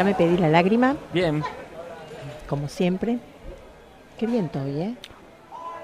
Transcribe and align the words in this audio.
Ya 0.00 0.04
me 0.04 0.14
pedí 0.14 0.38
la 0.38 0.48
lágrima, 0.48 0.96
Bien. 1.12 1.42
como 2.48 2.68
siempre. 2.68 3.18
Qué 4.18 4.26
viento 4.26 4.58
hoy, 4.62 4.80
¿eh? 4.80 4.94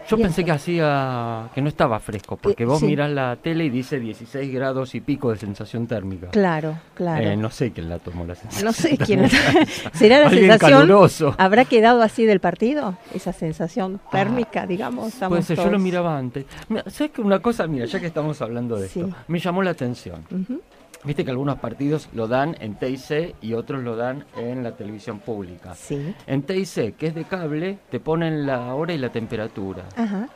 Yo 0.09 0.17
pensé 0.17 0.43
que 0.43 0.53
hacía 0.53 1.51
que 1.55 1.61
no 1.61 1.69
estaba 1.69 2.01
fresco, 2.01 2.39
porque 2.39 2.63
Eh, 2.63 2.67
vos 2.67 2.81
sí. 2.81 2.87
mirás 2.87 3.11
la 3.11 3.37
tele 3.37 3.67
y 3.67 3.69
dice 3.69 4.01
16 4.01 4.51
grados 4.55 4.95
y 4.95 5.03
pico 5.03 5.31
de 5.33 5.37
sensación 5.37 5.87
térmica. 5.87 6.29
Claro, 6.29 6.79
claro. 6.95 7.23
Eh, 7.27 7.37
no 7.37 7.51
sé 7.51 7.73
quién 7.73 7.91
la 7.91 7.99
tomó 7.99 8.25
la 8.25 8.35
sensación. 8.37 8.65
No 8.65 8.73
sé 8.73 8.97
quién 8.97 9.29
será 9.93 10.21
la 10.21 10.29
Alguien 10.29 10.51
sensación. 10.53 10.81
caluroso. 10.81 11.35
¿Habrá 11.37 11.67
quedado 11.67 12.01
así 12.01 12.25
del 12.25 12.41
partido? 12.41 12.97
Esa 13.13 13.35
sensación 13.35 14.01
térmica, 14.11 14.67
digamos. 14.67 15.13
Puede 15.29 15.43
ser, 15.43 15.59
yo 15.59 15.71
lo 15.71 15.79
miraba 15.79 16.17
antes. 16.17 16.47
Mira, 16.71 16.85
¿Sabes 16.89 17.13
que 17.13 17.21
una 17.21 17.41
cosa? 17.41 17.67
Mira, 17.67 17.85
ya 17.85 18.01
que 18.01 18.07
estamos 18.07 18.41
hablando 18.41 18.77
de 18.77 18.89
Sí. 18.89 19.01
esto, 19.01 19.15
me 19.29 19.39
llamó 19.41 19.63
la 19.63 19.73
atención. 19.73 20.25
Viste 21.07 21.25
que 21.25 21.31
algunos 21.31 21.59
partidos 21.59 22.09
lo 22.15 22.27
dan 22.27 22.57
en 22.61 22.75
TIC 22.75 23.37
y 23.41 23.53
otros 23.55 23.83
lo 23.85 23.95
dan 23.97 24.25
en 24.37 24.65
la 24.65 24.73
televisión 24.77 25.21
pública. 25.21 25.75
Sí. 25.75 26.15
En 26.27 26.43
TIC, 26.43 26.97
que 26.97 27.07
es 27.07 27.15
de 27.15 27.25
cable, 27.25 27.79
te 27.91 28.01
ponen 28.01 28.45
la 28.45 28.75
hora 28.75 28.93
y 28.93 28.99
la 28.99 29.11
temperatura 29.11 29.85
Ajá. 29.97 30.29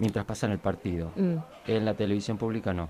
mientras 0.00 0.24
pasan 0.24 0.52
el 0.52 0.58
partido. 0.58 1.10
Mm. 1.16 1.34
En 1.66 1.84
la 1.84 1.94
televisión 1.94 2.38
pública 2.38 2.72
no. 2.72 2.88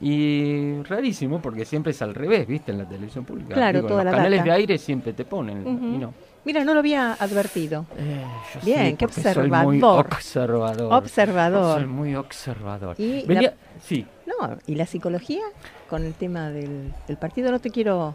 Y 0.00 0.82
rarísimo 0.82 1.40
porque 1.40 1.64
siempre 1.64 1.92
es 1.92 2.02
al 2.02 2.14
revés, 2.14 2.46
¿viste? 2.46 2.70
En 2.70 2.78
la 2.78 2.84
televisión 2.88 3.24
pública. 3.24 3.54
Claro, 3.54 3.78
en 3.80 3.86
toda 3.86 4.04
los 4.04 4.12
la 4.12 4.18
canales 4.18 4.38
data. 4.40 4.50
de 4.50 4.56
aire 4.56 4.78
siempre 4.78 5.12
te 5.14 5.24
ponen 5.24 5.66
y 5.66 5.98
no. 5.98 6.12
Mira, 6.44 6.62
no 6.62 6.74
lo 6.74 6.80
había 6.80 7.14
advertido. 7.14 7.86
Eh, 7.96 8.22
yo 8.54 8.60
Bien, 8.64 8.90
sí, 8.90 8.96
qué 8.98 9.08
porque 9.08 9.20
Soy 9.34 9.50
muy 9.50 9.82
observador. 9.82 10.06
observador. 10.06 10.92
Observador. 10.92 11.78
Soy 11.80 11.86
muy 11.88 12.14
observador. 12.14 12.94
Y 13.00 13.22
la- 13.22 13.26
Venía, 13.26 13.54
sí, 13.82 14.06
No, 14.26 14.56
¿y 14.66 14.74
la 14.76 14.86
psicología? 14.86 15.42
Con 15.88 16.04
el 16.04 16.14
tema 16.14 16.50
del, 16.50 16.92
del 17.06 17.16
partido 17.16 17.50
no 17.50 17.58
te 17.60 17.70
quiero 17.70 18.14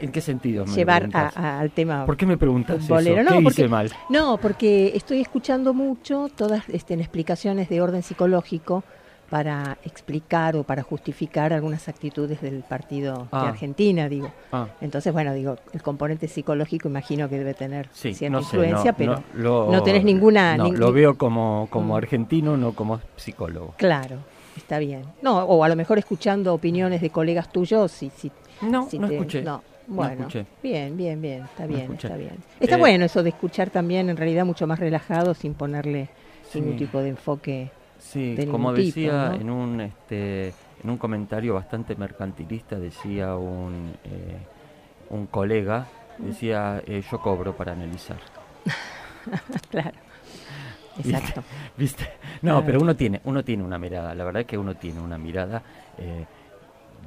¿en 0.00 0.12
qué 0.12 0.20
sentido 0.20 0.64
me 0.66 0.72
llevar 0.72 1.08
a- 1.12 1.58
al 1.58 1.70
tema 1.72 2.06
¿Por 2.06 2.16
qué 2.16 2.26
me 2.26 2.36
preguntas 2.36 2.76
eso? 2.76 2.86
futbolero. 2.86 3.16
¿Qué 3.16 3.22
No, 3.24 3.34
hice 3.40 3.42
porque, 3.44 3.68
mal? 3.68 3.90
no, 4.08 4.36
porque 4.38 4.92
estoy 4.94 5.20
escuchando 5.20 5.74
mucho 5.74 6.28
todas 6.36 6.68
este, 6.68 6.94
en 6.94 7.00
explicaciones 7.00 7.68
de 7.68 7.80
orden 7.80 8.02
psicológico 8.04 8.84
para 9.30 9.76
explicar 9.84 10.56
o 10.56 10.62
para 10.64 10.82
justificar 10.82 11.52
algunas 11.52 11.86
actitudes 11.88 12.40
del 12.40 12.62
partido 12.62 13.28
Ah. 13.30 13.42
de 13.42 13.48
Argentina, 13.48 14.08
digo. 14.08 14.32
Ah, 14.52 14.68
Entonces, 14.80 15.12
bueno, 15.12 15.34
digo, 15.34 15.56
el 15.74 15.82
componente 15.82 16.28
psicológico 16.28 16.88
imagino 16.88 17.28
que 17.28 17.36
debe 17.36 17.52
tener 17.52 17.88
sí, 17.92 18.14
cierta 18.14 18.38
no 18.38 18.42
sé, 18.42 18.56
influencia, 18.56 18.92
no, 18.92 18.96
pero 18.96 19.14
no, 19.16 19.22
lo- 19.34 19.70
no 19.72 19.82
tenés 19.82 20.04
ninguna- 20.04 20.56
lo 20.56 20.92
veo 20.92 21.18
como, 21.18 21.66
como 21.70 21.92
Mm. 21.94 21.96
argentino, 21.98 22.56
no 22.56 22.72
como 22.72 23.00
psicólogo. 23.16 23.74
claro, 23.76 24.16
está 24.58 24.78
bien. 24.78 25.04
No, 25.22 25.38
o 25.44 25.64
a 25.64 25.68
lo 25.68 25.76
mejor 25.76 25.98
escuchando 25.98 26.52
opiniones 26.52 27.00
de 27.00 27.10
colegas 27.10 27.50
tuyos, 27.50 27.90
si, 27.92 28.10
si, 28.10 28.30
No, 28.62 28.88
si 28.88 28.98
no 28.98 29.08
te- 29.08 29.16
escuché. 29.16 29.42
No, 29.42 29.62
bueno, 29.86 30.22
escuché. 30.26 30.46
bien, 30.62 30.96
bien, 30.96 31.20
bien, 31.22 31.44
está 31.44 31.62
No 31.66 31.68
bien, 31.74 31.92
está 31.94 32.16
bien. 32.16 32.36
Está 32.60 32.76
Eh, 32.76 32.78
bueno 32.78 33.04
eso 33.06 33.22
de 33.22 33.30
escuchar 33.30 33.70
también, 33.70 34.10
en 34.10 34.16
realidad 34.16 34.44
mucho 34.44 34.66
más 34.66 34.78
relajado, 34.78 35.32
sin 35.34 35.54
ponerle 35.54 36.08
Sí. 36.50 36.60
ningún 36.60 36.76
tipo 36.76 37.00
de 37.00 37.08
enfoque. 37.10 37.70
Sí, 37.98 38.34
de 38.36 38.46
como 38.46 38.72
tipo, 38.74 38.86
decía 38.86 39.28
¿no? 39.30 39.34
en 39.34 39.50
un 39.50 39.80
este 39.80 40.52
en 40.82 40.90
un 40.90 40.98
comentario 40.98 41.54
bastante 41.54 41.96
mercantilista 41.96 42.78
decía 42.78 43.34
un 43.36 43.92
eh, 44.04 44.36
un 45.10 45.26
colega 45.26 45.86
decía 46.18 46.80
eh, 46.86 47.02
yo 47.10 47.20
cobro 47.20 47.56
para 47.56 47.72
analizar. 47.72 48.18
claro. 49.70 49.98
Exacto. 51.04 51.42
¿Viste? 51.76 52.04
No, 52.42 52.52
Claro. 52.52 52.66
pero 52.66 52.80
uno 52.80 52.94
tiene 52.96 53.20
uno 53.24 53.42
tiene 53.44 53.62
una 53.64 53.78
mirada, 53.78 54.14
la 54.14 54.24
verdad 54.24 54.40
es 54.42 54.46
que 54.46 54.58
uno 54.58 54.74
tiene 54.74 55.00
una 55.00 55.18
mirada 55.18 55.62
eh, 55.98 56.24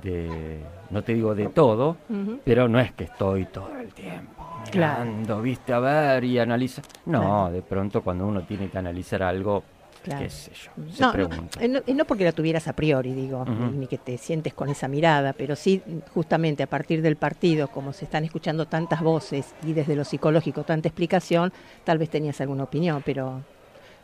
de 0.04 0.60
no 0.90 1.02
te 1.04 1.14
digo 1.14 1.36
de 1.36 1.48
todo, 1.50 1.98
pero 2.44 2.68
no 2.68 2.80
es 2.80 2.92
que 2.94 3.06
estoy 3.06 3.46
todo 3.46 3.72
el 3.80 3.94
tiempo 3.94 4.44
Claro. 4.72 5.06
mirando, 5.06 5.42
viste, 5.42 5.74
a 5.74 5.80
ver 5.80 6.24
y 6.24 6.40
analizar. 6.40 6.84
No, 7.06 7.20
Claro. 7.22 7.52
de 7.52 7.62
pronto 7.62 8.02
cuando 8.02 8.26
uno 8.26 8.42
tiene 8.42 8.68
que 8.70 8.78
analizar 8.78 9.22
algo, 9.24 9.64
Claro. 10.04 10.24
qué 10.24 10.30
sé 10.30 10.52
yo, 10.54 10.72
se 10.92 11.02
No, 11.02 11.14
no, 11.14 11.30
eh, 11.60 11.68
no, 11.68 11.80
eh, 11.86 11.94
no 11.94 12.06
porque 12.06 12.24
la 12.24 12.32
tuvieras 12.32 12.68
a 12.68 12.74
priori, 12.74 13.14
digo, 13.14 13.46
ni 13.46 13.86
que 13.88 13.98
te 14.00 14.18
sientes 14.18 14.54
con 14.54 14.70
esa 14.70 14.88
mirada, 14.88 15.34
pero 15.34 15.56
sí 15.56 15.82
justamente 16.14 16.64
a 16.64 16.68
partir 16.68 17.02
del 17.02 17.16
partido, 17.18 17.68
como 17.68 17.94
se 17.94 18.06
están 18.06 18.24
escuchando 18.24 18.66
tantas 18.66 19.02
voces 19.02 19.54
y 19.66 19.74
desde 19.74 19.96
lo 19.96 20.04
psicológico 20.04 20.64
tanta 20.64 20.88
explicación, 20.88 21.54
tal 21.84 21.98
vez 22.00 22.10
tenías 22.10 22.42
alguna 22.42 22.64
opinión, 22.64 23.02
pero 23.06 23.42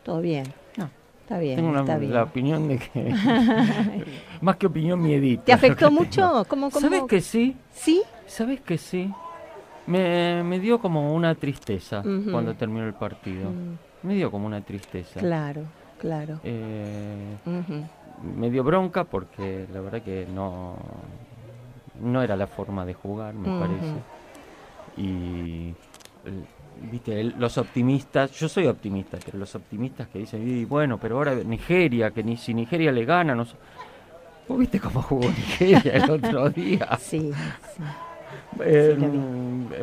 todo 0.07 0.21
bien. 0.21 0.45
No. 0.77 0.89
Está 1.23 1.37
bien, 1.37 1.57
Tengo 1.57 1.69
una- 1.71 1.81
está 1.81 1.97
bien. 1.97 2.13
la 2.13 2.23
opinión 2.23 2.65
de 2.69 2.77
que. 2.79 3.13
más 4.41 4.55
que 4.55 4.67
opinión, 4.67 5.01
miedito. 5.01 5.43
¿Te 5.43 5.51
afectó 5.51 5.91
mucho? 5.91 6.45
¿Cómo, 6.47 6.69
cómo? 6.71 6.79
¿Sabes 6.79 7.03
que 7.09 7.19
sí? 7.19 7.57
¿Sí? 7.73 8.01
¿Sabes 8.25 8.61
que 8.61 8.77
sí? 8.77 9.11
Me, 9.85 10.43
me 10.43 10.61
dio 10.61 10.79
como 10.79 11.13
una 11.13 11.35
tristeza 11.35 12.01
cuando 12.31 12.53
terminó 12.55 12.85
el 12.87 12.93
partido. 12.93 13.49
Mm, 13.49 14.07
Me 14.07 14.15
dio 14.15 14.31
como 14.31 14.47
una 14.47 14.61
tristeza. 14.61 15.19
claro, 15.19 15.63
claro. 15.99 16.39
Eh, 16.45 17.35
me 18.35 18.49
dio 18.49 18.63
bronca 18.63 19.03
porque 19.03 19.67
la 19.73 19.81
verdad 19.81 20.01
que 20.01 20.25
no. 20.33 20.75
No 22.01 22.21
era 22.21 22.37
la 22.37 22.47
forma 22.47 22.85
de 22.85 22.93
jugar, 22.93 23.33
me 23.33 23.59
parece. 23.59 23.93
Y. 24.95 25.73
Viste, 26.91 27.23
los 27.23 27.57
optimistas, 27.57 28.31
yo 28.31 28.47
soy 28.47 28.67
optimista, 28.67 29.17
pero 29.25 29.37
los 29.37 29.53
optimistas 29.55 30.07
que 30.07 30.19
dicen, 30.19 30.47
y 30.47 30.65
bueno, 30.65 30.97
pero 30.99 31.17
ahora 31.17 31.35
Nigeria, 31.35 32.11
que 32.11 32.23
ni 32.23 32.37
si 32.37 32.53
Nigeria 32.53 32.91
le 32.91 33.05
gana, 33.05 33.35
no 33.35 33.45
sé". 33.45 33.55
¿Vos 34.47 34.57
viste 34.59 34.79
cómo 34.79 35.01
jugó 35.01 35.29
Nigeria 35.29 35.93
el 35.93 36.09
otro 36.09 36.49
día? 36.51 36.97
Sí, 36.99 37.31
sí. 37.75 37.83
Eh, 38.59 38.95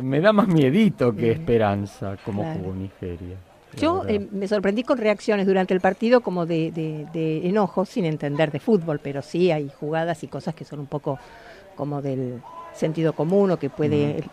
me 0.01 0.19
da 0.21 0.33
más 0.33 0.47
miedito 0.47 1.15
que 1.15 1.27
Mm. 1.29 1.31
esperanza 1.31 2.17
cómo 2.25 2.41
Claro. 2.43 2.59
jugó 2.59 2.75
Nigeria. 2.75 3.37
Yo 3.77 4.03
eh, 4.07 4.25
me 4.31 4.47
sorprendí 4.47 4.83
con 4.83 4.97
reacciones 4.97 5.45
durante 5.45 5.73
el 5.73 5.81
partido 5.81 6.21
como 6.21 6.45
de, 6.45 6.71
de- 6.71 7.05
de 7.11 7.47
enojo, 7.49 7.85
sin 7.85 8.05
entender 8.05 8.51
de 8.51 8.59
fútbol, 8.59 8.99
pero 9.03 9.21
sí 9.21 9.51
hay 9.51 9.69
jugadas 9.69 10.23
y 10.23 10.27
cosas 10.27 10.55
que 10.55 10.63
son 10.63 10.79
un 10.79 10.85
poco 10.87 11.19
como 11.75 12.01
del 12.01 12.39
sentido 12.75 13.13
común 13.13 13.51
o 13.51 13.57
que 13.57 13.69
puede, 13.69 14.23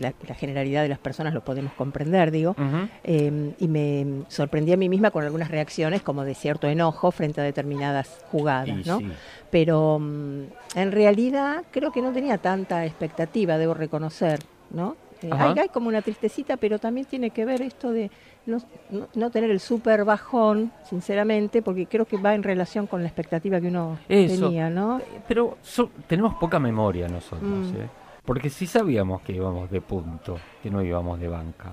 la, 0.00 0.12
la 0.26 0.34
generalidad 0.34 0.82
de 0.82 0.88
las 0.88 0.98
personas 0.98 1.32
lo 1.32 1.44
podemos 1.44 1.72
comprender, 1.72 2.30
digo. 2.30 2.56
Eh, 3.04 3.54
y 3.58 3.68
me 3.68 4.24
sorprendí 4.28 4.72
a 4.72 4.76
mí 4.76 4.88
misma 4.88 5.10
con 5.10 5.24
algunas 5.24 5.50
reacciones 5.50 6.02
como 6.02 6.24
de 6.24 6.34
cierto 6.34 6.68
enojo 6.68 7.10
frente 7.10 7.40
a 7.40 7.44
determinadas 7.44 8.18
jugadas, 8.30 8.68
Y 8.84 8.88
¿no? 8.88 8.98
sí. 8.98 9.08
Pero 9.50 9.98
mm, 10.00 10.42
en 10.74 10.92
realidad 10.92 11.62
creo 11.70 11.92
que 11.92 12.02
no 12.02 12.12
tenía 12.12 12.38
tanta 12.38 12.84
expectativa, 12.84 13.56
debo 13.58 13.74
reconocer, 13.74 14.40
¿no? 14.70 14.96
Eh, 15.22 15.30
Ajá. 15.32 15.50
hay, 15.52 15.58
hay 15.58 15.68
como 15.68 15.88
una 15.88 16.02
tristecita, 16.02 16.56
pero 16.56 16.78
también 16.78 17.06
tiene 17.06 17.30
que 17.30 17.44
ver 17.44 17.62
esto 17.62 17.90
de 17.92 18.10
no, 18.46 19.30
tener 19.30 19.50
el 19.50 19.60
súper 19.60 20.04
bajón, 20.04 20.72
sinceramente, 20.88 21.60
porque 21.60 21.86
creo 21.86 22.04
que 22.06 22.16
va 22.16 22.34
en 22.34 22.42
relación 22.42 22.86
con 22.86 23.02
la 23.02 23.08
expectativa 23.08 23.60
que 23.60 23.68
uno 23.68 23.98
Eso. 24.08 24.46
tenía, 24.46 24.70
¿no? 24.70 25.00
Pero 25.26 25.58
so- 25.62 25.90
tenemos 26.06 26.34
poca 26.34 26.58
memoria 26.58 27.08
nosotros, 27.08 27.72
Mm. 27.72 27.76
¿eh? 27.76 27.88
Porque 28.24 28.50
sí 28.50 28.66
sabíamos 28.66 29.22
que 29.22 29.32
íbamos 29.32 29.70
de 29.70 29.80
punto, 29.80 30.38
que 30.62 30.70
no 30.70 30.82
íbamos 30.82 31.18
de 31.18 31.28
banca. 31.28 31.72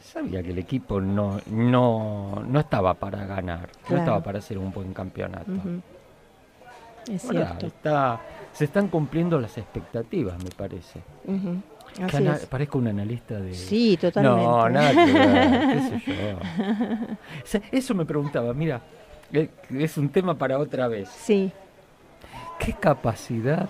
Sabía 0.00 0.42
que 0.42 0.50
el 0.50 0.58
equipo 0.58 1.00
no, 1.00 1.38
no, 1.46 2.42
no 2.46 2.60
estaba 2.60 2.94
para 2.94 3.24
ganar, 3.24 3.68
no 3.88 3.96
estaba 3.96 4.20
para 4.20 4.38
hacer 4.40 4.58
un 4.58 4.72
buen 4.72 4.92
campeonato. 4.92 5.52
ujú. 5.52 5.80
Es 7.08 7.22
cierto. 7.22 7.66
Está, 7.66 8.20
se 8.52 8.64
están 8.64 8.88
cumpliendo 8.88 9.40
las 9.40 9.56
expectativas, 9.58 10.42
me 10.42 10.50
parece. 10.50 11.00
Ana-. 12.00 12.38
Parezco 12.48 12.78
un 12.78 12.88
analista 12.88 13.38
de... 13.40 13.54
Sí, 13.54 13.96
totalmente. 14.00 14.42
No, 14.44 14.68
nada 14.68 14.90
que 14.92 15.12
ver, 15.12 15.68
qué 15.68 15.80
sé 15.88 16.02
yo. 16.06 16.38
O 17.42 17.46
sea, 17.46 17.60
Eso 17.70 17.94
me 17.94 18.04
preguntaba, 18.04 18.52
mira, 18.54 18.80
eh, 19.32 19.48
es 19.76 19.96
un 19.98 20.08
tema 20.08 20.34
para 20.34 20.58
otra 20.58 20.88
vez. 20.88 21.08
Sí, 21.08 21.50
¿Qué 22.58 22.72
capacidad 22.74 23.68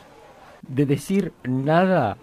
de 0.66 0.84
decir 0.86 1.32
nada 1.44 2.16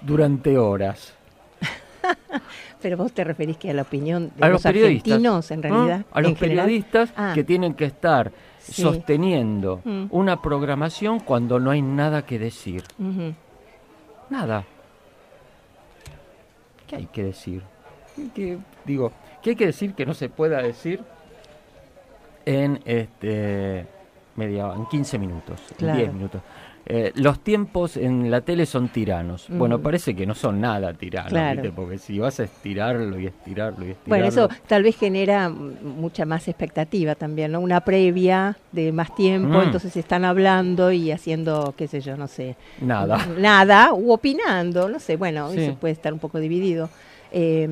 durante 0.00 0.56
horas? 0.56 1.12
pero 2.80 2.96
vos 2.96 3.12
te 3.12 3.24
referís 3.24 3.56
que 3.58 3.70
a 3.70 3.74
la 3.74 3.82
opinión 3.82 4.30
de 4.36 4.44
A 4.44 4.48
los, 4.48 4.64
los 4.64 4.66
argentinos, 4.66 5.50
en 5.50 5.62
realidad. 5.62 6.04
A 6.12 6.20
los 6.20 6.32
periodistas 6.38 7.12
Ah. 7.16 7.32
que 7.34 7.44
tienen 7.44 7.74
que 7.74 7.84
estar 7.86 8.32
Sí. 8.58 8.80
sosteniendo 8.80 9.82
Mm. 9.84 10.06
una 10.10 10.40
programación 10.40 11.20
cuando 11.20 11.60
no 11.60 11.70
hay 11.70 11.82
nada 11.82 12.24
que 12.24 12.38
decir. 12.38 12.82
Nada. 14.30 14.64
¿Qué 16.86 16.96
hay 16.96 17.06
que 17.06 17.24
decir? 17.24 17.62
¿Qué- 18.16 18.28
qué- 18.34 18.58
digo, 18.84 19.12
¿qué 19.42 19.50
hay 19.50 19.56
que 19.56 19.66
decir 19.66 19.94
que 19.94 20.04
no 20.06 20.14
se 20.14 20.28
pueda 20.28 20.62
decir 20.62 21.02
en 22.46 22.80
este 22.84 23.86
media 24.36 24.72
en 24.74 24.86
15 24.86 25.18
minutos, 25.18 25.60
en 25.72 25.76
Claro. 25.76 25.98
10 25.98 26.12
minutos? 26.12 26.42
Eh, 26.86 27.12
los 27.14 27.40
tiempos 27.40 27.96
en 27.96 28.30
la 28.30 28.42
tele 28.42 28.66
son 28.66 28.88
tiranos. 28.88 29.46
Bueno, 29.48 29.76
Ujú. 29.76 29.84
parece 29.84 30.14
que 30.14 30.26
no 30.26 30.34
son 30.34 30.60
nada 30.60 30.92
tiranos, 30.92 31.30
Claro. 31.30 31.62
¿viste? 31.62 31.74
porque 31.74 31.96
si 31.98 32.18
vas 32.18 32.38
a 32.40 32.44
estirarlo 32.44 33.18
y 33.18 33.26
estirarlo 33.26 33.86
y 33.86 33.90
estirarlo. 33.92 33.96
Bueno, 34.06 34.26
eso 34.26 34.48
tal 34.66 34.82
vez 34.82 34.94
genera 34.98 35.48
mm, 35.48 35.76
mucha 35.98 36.26
más 36.26 36.46
expectativa 36.46 37.14
también, 37.14 37.52
¿no? 37.52 37.60
Una 37.60 37.80
previa 37.80 38.58
de 38.72 38.92
más 38.92 39.14
tiempo, 39.14 39.58
Mm. 39.60 39.62
entonces 39.62 39.96
están 39.96 40.26
hablando 40.26 40.92
y 40.92 41.10
haciendo, 41.10 41.72
qué 41.76 41.88
sé 41.88 42.02
yo, 42.02 42.18
no 42.18 42.26
sé. 42.28 42.56
Nada. 42.82 43.26
Nada, 43.38 43.94
u 43.94 44.12
opinando, 44.12 44.88
no 44.90 44.98
sé, 44.98 45.16
bueno, 45.16 45.50
Sí. 45.52 45.60
eso 45.60 45.74
puede 45.76 45.92
estar 45.92 46.12
un 46.12 46.18
poco 46.18 46.38
dividido. 46.38 46.90
Eh, 47.36 47.68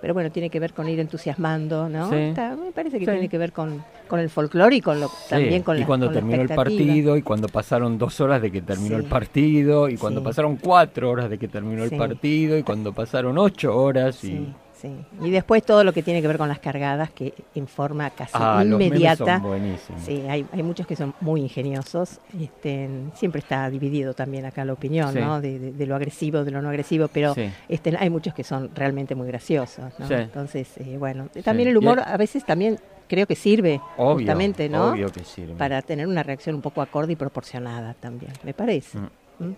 pero 0.00 0.14
bueno, 0.14 0.30
tiene 0.30 0.50
que 0.50 0.60
ver 0.60 0.72
con 0.72 0.88
ir 0.88 1.00
entusiasmando, 1.00 1.88
¿no? 1.88 2.10
Sí. 2.10 2.14
Está- 2.16 2.54
me 2.54 2.70
parece 2.70 3.00
que 3.00 3.06
Sí. 3.06 3.10
tiene 3.10 3.28
que 3.28 3.36
ver 3.36 3.50
con, 3.52 3.82
con 4.06 4.20
el 4.20 4.30
folclore 4.30 4.76
y 4.76 4.80
con 4.80 5.00
lo, 5.00 5.10
también 5.28 5.64
con 5.64 5.76
y 5.76 5.80
la 5.80 5.86
cuando 5.86 6.06
con 6.06 6.14
la 6.14 6.20
terminó 6.20 6.42
el 6.42 6.48
partido 6.48 7.16
y 7.16 7.22
cuando 7.22 7.48
pasaron 7.48 7.98
dos 7.98 8.20
horas 8.20 8.40
de 8.40 8.52
que 8.52 8.62
terminó 8.62 8.96
el 8.96 9.02
partido 9.04 9.88
y 9.88 9.96
cuando 9.96 10.22
pasaron 10.22 10.56
cuatro 10.58 11.10
horas 11.10 11.28
de 11.28 11.38
que 11.38 11.48
terminó 11.48 11.82
el 11.82 11.90
partido 11.90 12.56
y 12.56 12.62
cuando 12.62 12.92
pasaron 12.92 13.36
ocho 13.36 13.76
horas 13.76 14.22
y 14.22 14.46
Sí. 14.80 14.90
Y 15.22 15.30
después 15.30 15.64
todo 15.64 15.82
lo 15.82 15.92
que 15.92 16.04
tiene 16.04 16.22
que 16.22 16.28
ver 16.28 16.38
con 16.38 16.48
las 16.48 16.60
cargadas, 16.60 17.10
que 17.10 17.34
en 17.56 17.66
forma 17.66 18.10
casi 18.10 18.32
Ah, 18.34 18.62
los 18.64 18.78
memes 18.78 18.86
inmediata. 19.00 19.40
son. 19.40 19.76
Sí, 20.04 20.22
hay, 20.28 20.46
hay 20.52 20.62
muchos 20.62 20.86
que 20.86 20.94
son 20.94 21.14
muy 21.20 21.40
ingeniosos. 21.40 22.20
Este, 22.40 22.88
siempre 23.14 23.40
está 23.40 23.68
dividido 23.70 24.14
también 24.14 24.44
acá 24.44 24.64
la 24.64 24.72
opinión, 24.74 25.12
Sí. 25.12 25.18
¿no? 25.18 25.40
De, 25.40 25.58
de- 25.58 25.72
de 25.72 25.86
lo 25.86 25.96
agresivo, 25.96 26.44
de 26.44 26.52
lo 26.52 26.62
no 26.62 26.68
agresivo, 26.68 27.08
pero 27.08 27.34
Sí. 27.34 27.50
este, 27.68 27.96
hay 27.98 28.08
muchos 28.08 28.34
que 28.34 28.44
son 28.44 28.70
realmente 28.74 29.14
muy 29.16 29.26
graciosos, 29.26 29.92
¿no? 29.98 30.10
Entonces, 30.10 30.76
eh, 30.78 30.96
bueno, 30.96 31.28
también 31.42 31.68
el 31.70 31.76
humor 31.76 32.00
a 32.04 32.16
veces 32.16 32.44
también 32.44 32.78
creo 33.08 33.26
que 33.26 33.34
sirve 33.34 33.80
Obvio, 33.96 34.14
justamente, 34.18 34.68
¿no? 34.68 34.90
obvio 34.92 35.10
que 35.10 35.24
sirve. 35.24 35.54
Para 35.54 35.82
tener 35.82 36.06
una 36.06 36.22
reacción 36.22 36.54
un 36.54 36.62
poco 36.62 36.82
acorde 36.82 37.14
y 37.14 37.16
proporcionada 37.16 37.94
también, 37.94 38.32
me 38.44 38.54
parece. 38.54 38.98
Mm. 38.98 39.44
¿Mm? 39.44 39.54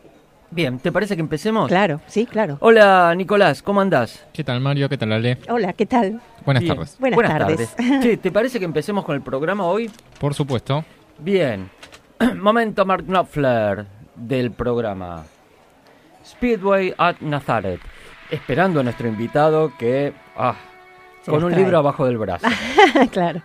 Bien, 0.53 0.81
¿te 0.81 0.91
parece 0.91 1.15
que 1.15 1.21
empecemos? 1.21 1.69
Claro, 1.69 2.01
sí, 2.09 2.27
claro. 2.27 2.59
Hola, 2.61 3.15
Nicolás, 3.17 3.63
¿cómo 3.63 3.81
andás? 3.81 4.27
¿Qué 4.33 4.43
tal 4.43 4.61
Mario? 4.61 4.89
¿Qué 4.89 4.99
tal 4.99 5.13
Ale? 5.13 5.39
Hola, 5.49 5.73
¿qué 5.75 5.87
tal? 5.87 6.21
Buenas 6.45 6.63
Bien. 6.65 6.75
tardes. 6.75 6.97
Buenas 6.99 7.21
tardes. 7.21 7.77
Che, 8.03 8.17
¿te 8.21 8.33
parece 8.33 8.59
que 8.59 8.65
empecemos 8.65 9.05
con 9.05 9.15
el 9.15 9.23
programa 9.23 9.65
hoy? 9.65 9.89
Por 10.19 10.35
supuesto. 10.35 10.85
Bien. 11.19 11.71
Momento 12.37 12.85
Mark 12.85 13.05
Knopfler 13.07 13.87
del 14.17 14.51
programa 14.51 15.25
Speedway 16.27 16.95
at 16.99 17.21
Nazareth. 17.21 17.81
Esperando 18.29 18.81
a 18.81 18.83
nuestro 18.83 19.07
invitado 19.07 19.73
que... 19.79 20.13
Ah, 20.37 20.57
con 21.27 21.45
un 21.45 21.55
libro 21.55 21.79
abajo 21.79 22.07
del 22.07 22.19
brazo. 22.19 22.47
claro. 23.13 23.43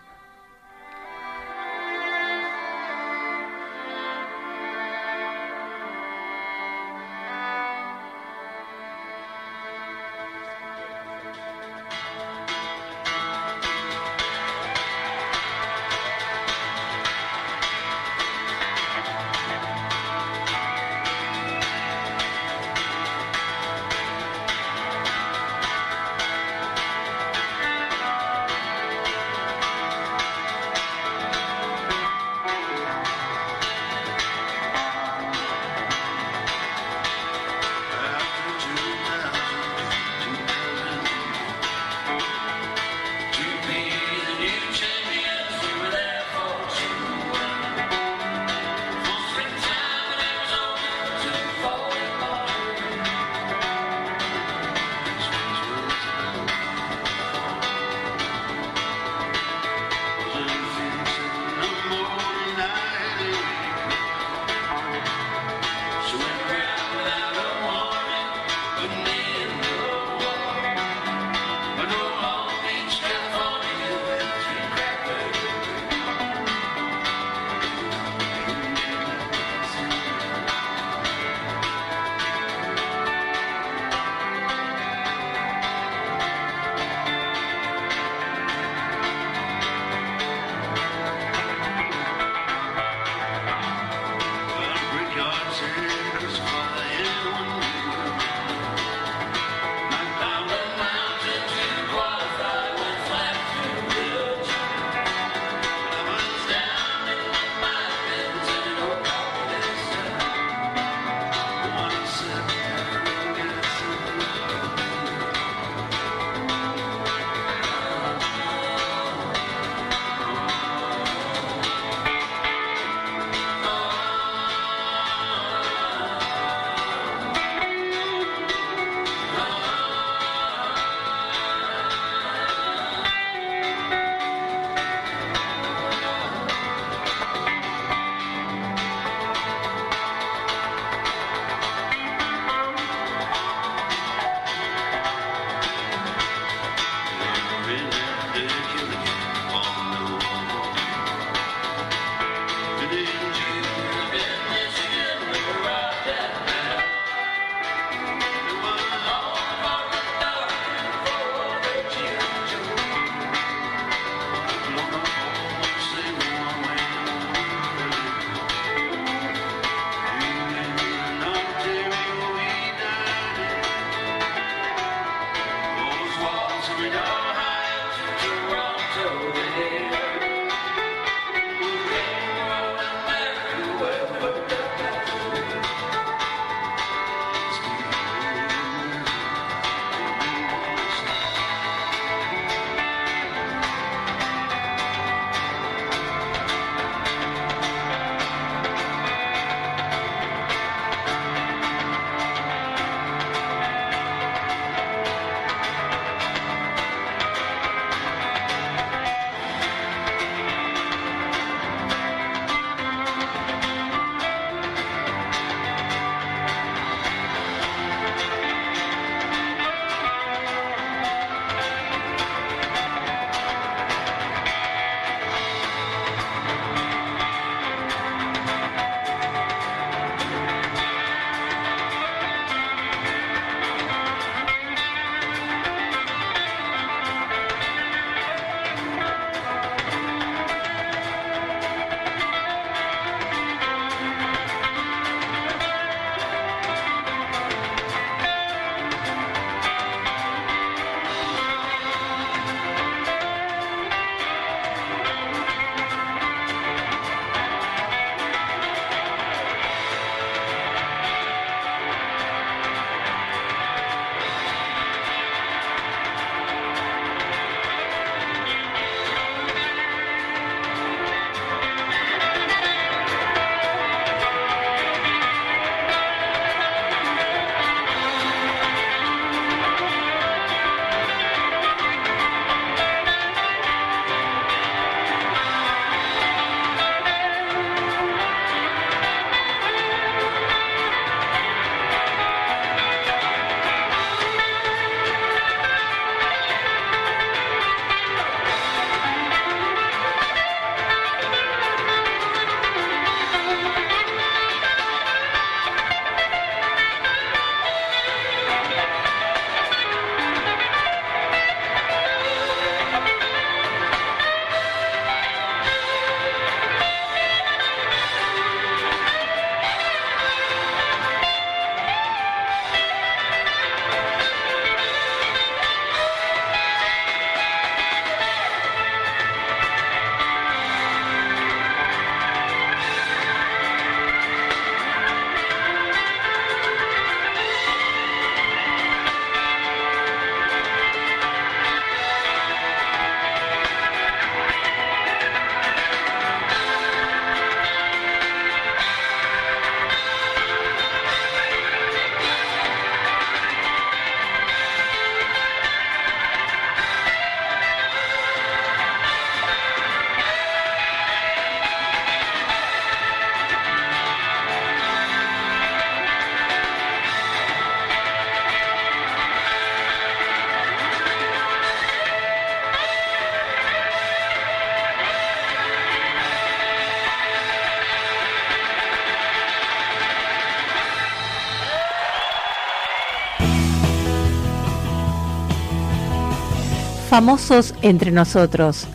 Famosos 387.15 387.73
entre 387.81 388.11
nosotros, 388.11 388.85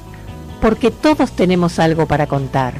porque 0.60 0.90
todos 0.90 1.32
tenemos 1.32 1.78
algo 1.78 2.04
para 2.04 2.26
contar. 2.26 2.74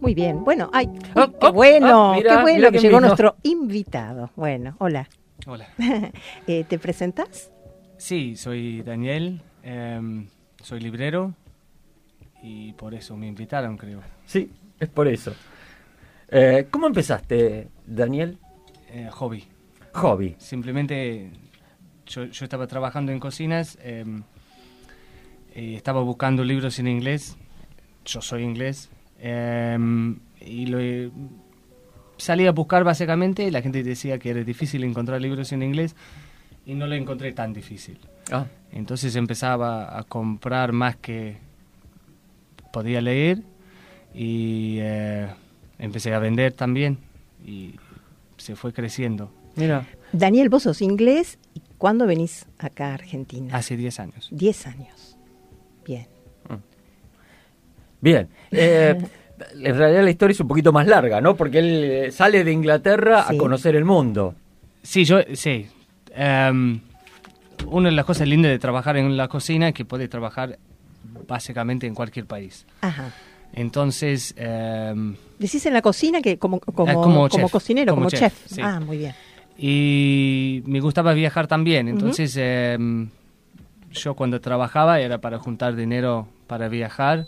Muy 0.00 0.14
bien, 0.14 0.42
bueno, 0.44 0.70
ay, 0.72 0.86
uy, 0.86 1.02
Oh, 1.14 1.38
qué 1.38 1.46
oh, 1.46 1.52
bueno, 1.52 2.12
ah, 2.12 2.16
mira, 2.16 2.36
qué 2.36 2.42
bueno 2.42 2.70
que 2.70 2.78
llegó 2.78 2.96
vino. 2.96 3.00
nuestro 3.08 3.36
invitado. 3.42 4.30
Bueno, 4.34 4.76
hola. 4.78 5.06
Hola. 5.46 5.68
Eh, 6.46 6.64
¿Te 6.66 6.78
presentas? 6.78 7.52
Sí, 7.98 8.34
soy 8.34 8.80
Daniel, 8.80 9.42
em, 9.62 10.26
soy 10.62 10.80
librero 10.80 11.34
y 12.42 12.72
por 12.72 12.94
eso 12.94 13.14
me 13.14 13.26
invitaron, 13.26 13.76
creo. 13.76 14.13
Sí, 14.26 14.50
es 14.80 14.88
por 14.88 15.08
eso. 15.08 15.34
Eh, 16.28 16.66
¿Cómo 16.70 16.86
empezaste, 16.86 17.68
Daniel? 17.86 18.38
Eh, 18.90 19.08
hobby. 19.12 19.44
Hobby. 19.92 20.34
Simplemente 20.38 21.30
yo, 22.06 22.24
yo 22.24 22.44
estaba 22.44 22.66
trabajando 22.66 23.12
en 23.12 23.20
cocinas, 23.20 23.78
em, 23.82 24.22
y 25.54 25.74
estaba 25.74 26.00
buscando 26.02 26.42
libros 26.44 26.78
en 26.78 26.88
inglés, 26.88 27.36
yo 28.04 28.20
soy 28.20 28.42
inglés, 28.42 28.90
em, 29.20 30.18
y 30.40 30.66
lo 30.66 30.78
salí 32.16 32.46
a 32.46 32.52
buscar 32.52 32.84
básicamente, 32.84 33.44
y 33.44 33.50
la 33.50 33.62
gente 33.62 33.82
decía 33.82 34.18
que 34.18 34.30
era 34.30 34.42
difícil 34.42 34.84
encontrar 34.84 35.20
libros 35.20 35.52
en 35.52 35.62
inglés 35.62 35.94
y 36.66 36.74
no 36.74 36.86
lo 36.86 36.94
encontré 36.94 37.32
tan 37.32 37.52
difícil. 37.52 37.98
Ah, 38.32 38.46
Entonces 38.72 39.14
empezaba 39.16 39.96
a 39.98 40.02
comprar 40.04 40.72
más 40.72 40.96
que 40.96 41.36
podía 42.72 43.00
leer 43.00 43.42
y 44.14 44.78
eh, 44.80 45.26
empecé 45.78 46.14
a 46.14 46.18
vender 46.18 46.52
también 46.52 46.98
y 47.44 47.74
se 48.36 48.56
fue 48.56 48.72
creciendo. 48.72 49.30
mira. 49.56 49.86
Daniel, 50.12 50.48
vos 50.48 50.62
sos 50.62 50.80
inglés. 50.80 51.38
¿Y 51.54 51.62
cuándo 51.76 52.06
venís 52.06 52.46
acá 52.58 52.90
a 52.90 52.94
Argentina? 52.94 53.56
Hace 53.56 53.76
10 53.76 53.98
años. 54.00 54.28
Diez 54.30 54.66
años. 54.66 55.16
Bien. 55.84 56.06
Bien. 58.00 58.28
Eh, 58.52 58.96
en 59.60 59.76
realidad 59.76 60.04
la 60.04 60.10
historia 60.10 60.32
es 60.34 60.40
un 60.40 60.48
poquito 60.48 60.72
más 60.72 60.86
larga, 60.86 61.20
¿no? 61.20 61.34
Porque 61.36 61.58
él 61.58 61.84
eh, 61.84 62.10
sale 62.12 62.44
de 62.44 62.52
Inglaterra 62.52 63.24
Sí. 63.28 63.34
a 63.34 63.38
conocer 63.38 63.74
el 63.76 63.84
mundo. 63.84 64.34
Sí, 64.82 65.04
yo, 65.04 65.18
sí. 65.32 65.66
Em, 66.14 66.80
una 67.66 67.88
de 67.88 67.94
las 67.96 68.04
cosas 68.04 68.28
lindas 68.28 68.50
de 68.52 68.58
trabajar 68.58 68.96
en 68.96 69.16
la 69.16 69.28
cocina 69.28 69.68
es 69.68 69.74
que 69.74 69.84
puede 69.84 70.06
trabajar 70.08 70.58
básicamente 71.26 71.86
en 71.86 71.94
cualquier 71.94 72.26
país. 72.26 72.66
Ajá. 72.82 73.12
Entonces, 73.54 74.34
em, 74.36 75.14
Decís 75.38 75.64
en 75.66 75.74
la 75.74 75.82
cocina 75.82 76.20
que 76.22 76.38
como, 76.38 76.60
como, 76.60 76.90
Eh, 76.90 76.94
como 76.94 77.04
como 77.04 77.28
chef, 77.28 77.50
cocinero, 77.52 77.94
como, 77.94 78.08
chef. 78.10 78.20
chef, 78.20 78.46
sí. 78.46 78.60
Ah, 78.62 78.80
muy 78.80 78.98
bien. 78.98 79.14
y 79.56 80.62
me 80.66 80.80
gustaba 80.80 81.12
viajar 81.12 81.46
también. 81.46 81.86
Entonces, 81.88 82.36
em, 82.36 83.08
yo 83.92 84.14
cuando 84.14 84.40
trabajaba 84.40 84.98
era 85.00 85.18
para 85.18 85.38
juntar 85.38 85.76
dinero 85.76 86.26
para 86.48 86.68
viajar. 86.68 87.26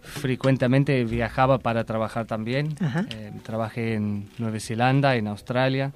Frecuentemente 0.00 1.04
viajaba 1.04 1.58
para 1.58 1.84
trabajar 1.84 2.26
también. 2.26 2.74
Ajá. 2.80 3.06
Em, 3.10 3.38
trabajé 3.40 3.94
en 3.94 4.28
Nueva 4.38 4.58
Zelanda, 4.60 5.16
en 5.16 5.26
Australia, 5.28 5.92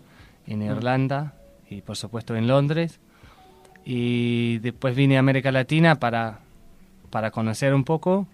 en 0.46 0.62
Irlanda 0.62 1.34
y 1.68 1.80
por 1.82 1.96
supuesto 1.96 2.34
en 2.36 2.46
Londres. 2.48 2.98
Y 3.84 4.58
después 4.58 4.94
vine 4.96 5.16
a 5.16 5.20
América 5.20 5.50
Latina 5.52 5.94
para, 5.96 6.40
para 7.10 7.30
conocer 7.30 7.72
un 7.74 7.84
poco 7.84 8.26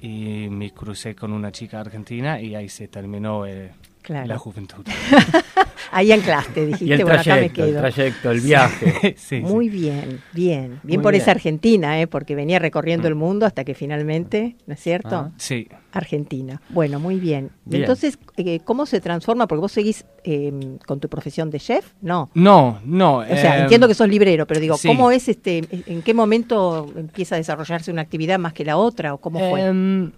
y 0.00 0.48
me 0.48 0.70
crucé 0.72 1.14
con 1.14 1.32
una 1.32 1.50
chica 1.52 1.80
argentina 1.80 2.40
y 2.40 2.54
ahí 2.54 2.68
se 2.68 2.88
terminó 2.88 3.46
eh, 3.46 3.72
Claro. 4.02 4.26
la 4.26 4.38
juventud. 4.38 4.86
Ahí 5.90 6.12
anclaste, 6.12 6.66
dijiste, 6.66 6.94
el 6.94 7.02
bueno, 7.04 7.20
acá 7.20 7.36
me 7.36 7.48
trayecto, 7.48 7.62
el 7.64 7.70
quedo. 7.70 7.80
trayecto, 7.80 8.30
el 8.30 8.40
viaje. 8.40 9.14
Sí. 9.18 9.40
Muy 9.40 9.68
bien, 9.68 10.20
bien. 10.32 10.80
Bien 10.82 10.98
Muy 10.98 11.02
por 11.02 11.12
bien. 11.12 11.22
esa 11.22 11.30
Argentina, 11.30 12.00
¿eh? 12.00 12.06
porque 12.06 12.34
venía 12.34 12.58
recorriendo 12.58 13.04
Mm. 13.08 13.12
el 13.12 13.14
mundo 13.14 13.46
hasta 13.46 13.64
que 13.64 13.74
finalmente, 13.74 14.56
¿no 14.66 14.74
es 14.74 14.80
cierto? 14.80 15.16
Ah. 15.16 15.30
Sí. 15.36 15.68
Argentina. 15.92 16.60
Bueno, 16.68 17.00
muy 17.00 17.18
bien. 17.18 17.50
Entonces, 17.70 18.18
eh, 18.36 18.60
¿cómo 18.64 18.84
se 18.86 19.00
transforma? 19.00 19.46
Porque 19.46 19.60
vos 19.60 19.72
seguís 19.72 20.04
eh, 20.24 20.52
con 20.86 21.00
tu 21.00 21.08
profesión 21.08 21.50
de 21.50 21.58
chef, 21.58 21.92
¿no? 22.02 22.30
No, 22.34 22.78
no. 22.84 23.18
O 23.18 23.24
sea, 23.26 23.56
em, 23.56 23.62
entiendo 23.62 23.88
que 23.88 23.94
sos 23.94 24.08
librero, 24.08 24.46
pero 24.46 24.60
digo, 24.60 24.76
sí. 24.76 24.86
¿cómo 24.88 25.10
es 25.10 25.28
este, 25.28 25.62
en 25.86 26.02
qué 26.02 26.12
momento 26.14 26.92
empieza 26.96 27.34
a 27.36 27.38
desarrollarse 27.38 27.90
una 27.90 28.02
actividad 28.02 28.38
más 28.38 28.52
que 28.52 28.64
la 28.66 28.76
otra 28.76 29.14
o 29.14 29.18
cómo 29.18 29.38
fue? 29.50 29.62
em, 29.62 30.12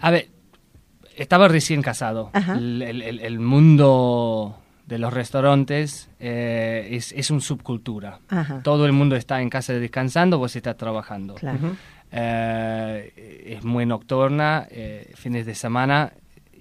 a 0.00 0.10
ver, 0.10 0.28
estaba 1.16 1.46
recién 1.46 1.80
casado. 1.80 2.30
El 2.34 3.38
mundo 3.38 4.56
de 4.86 4.98
los 4.98 5.12
restaurantes 5.14 6.10
eh, 6.20 6.88
es, 6.90 7.12
es 7.12 7.30
una 7.30 7.40
subcultura. 7.40 8.20
Ajá. 8.28 8.60
Todo 8.62 8.84
el 8.86 8.92
mundo 8.92 9.16
está 9.16 9.40
en 9.40 9.48
casa 9.50 9.72
descansando, 9.72 10.38
vos 10.38 10.54
estás 10.56 10.76
trabajando. 10.76 11.34
Claro. 11.34 11.76
Eh, 12.38 13.54
es 13.56 13.64
muy 13.64 13.86
nocturna, 13.86 14.66
eh, 14.70 15.12
fines 15.16 15.46
de 15.46 15.54
semana 15.54 16.12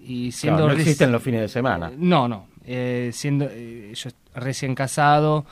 y 0.06 0.32
siendo 0.32 0.64
Claro, 0.64 0.74
no 0.74 0.80
existen 0.80 1.12
los 1.12 1.22
fines 1.22 1.42
de 1.42 1.48
semana. 1.50 1.92
No, 1.96 2.28
no. 2.28 2.48
Eh, 2.66 3.12
siendo 3.14 3.46
eh, 3.52 3.92
yo 3.94 4.10
recién 4.36 4.74
casado, 4.74 5.46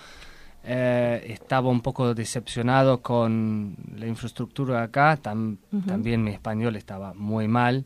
eh, 0.64 1.26
estaba 1.30 1.70
un 1.70 1.82
poco 1.82 2.14
decepcionado 2.14 3.02
con 3.02 3.76
la 3.96 4.08
infraestructura 4.08 4.84
acá. 4.84 5.18
tam- 5.22 5.58
También 5.86 6.24
mi 6.24 6.32
español 6.32 6.76
estaba 6.76 7.14
muy 7.14 7.48
mal. 7.48 7.86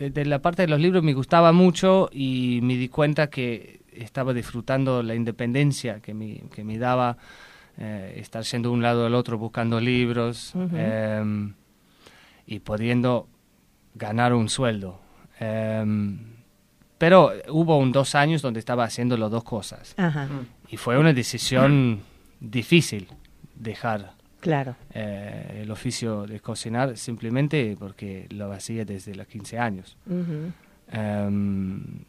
de, 0.00 0.10
de 0.10 0.24
la 0.24 0.40
parte 0.40 0.62
de 0.62 0.68
los 0.68 0.80
libros 0.80 1.02
me 1.02 1.12
gustaba 1.12 1.52
mucho 1.52 2.08
y 2.10 2.60
me 2.62 2.76
di 2.76 2.88
cuenta 2.88 3.28
que 3.28 3.80
estaba 3.92 4.32
disfrutando 4.32 5.02
la 5.02 5.14
independencia 5.14 6.00
que 6.00 6.14
me, 6.14 6.42
que 6.54 6.64
me 6.64 6.78
daba 6.78 7.18
eh, 7.78 8.14
estar 8.16 8.42
yendo 8.44 8.70
de 8.70 8.74
un 8.74 8.82
lado 8.82 9.06
al 9.06 9.14
otro 9.14 9.36
buscando 9.36 9.78
libros 9.78 10.54
eh, 10.72 11.22
y 12.46 12.58
pudiendo 12.60 13.28
ganar 13.94 14.32
un 14.32 14.48
sueldo. 14.48 15.00
Eh, 15.38 15.84
pero 16.96 17.32
hubo 17.48 17.78
un 17.78 17.92
dos 17.92 18.14
años 18.14 18.42
donde 18.42 18.60
estaba 18.60 18.84
haciendo 18.84 19.16
las 19.16 19.30
dos 19.30 19.44
cosas. 19.44 19.94
Ajá, 19.96 20.28
y 20.68 20.76
fue 20.76 20.98
una 20.98 21.12
decisión 21.12 22.00
difícil 22.40 23.08
dejar 23.54 24.12
claro. 24.40 24.74
eh, 24.92 25.60
el 25.62 25.70
oficio 25.70 26.26
de 26.26 26.40
cocinar 26.40 26.96
simplemente 26.96 27.76
porque 27.78 28.26
lo 28.30 28.50
hacía 28.52 28.84
desde 28.84 29.14
los 29.14 29.26
15 29.26 29.58
años. 29.58 29.96
Em, 30.92 32.04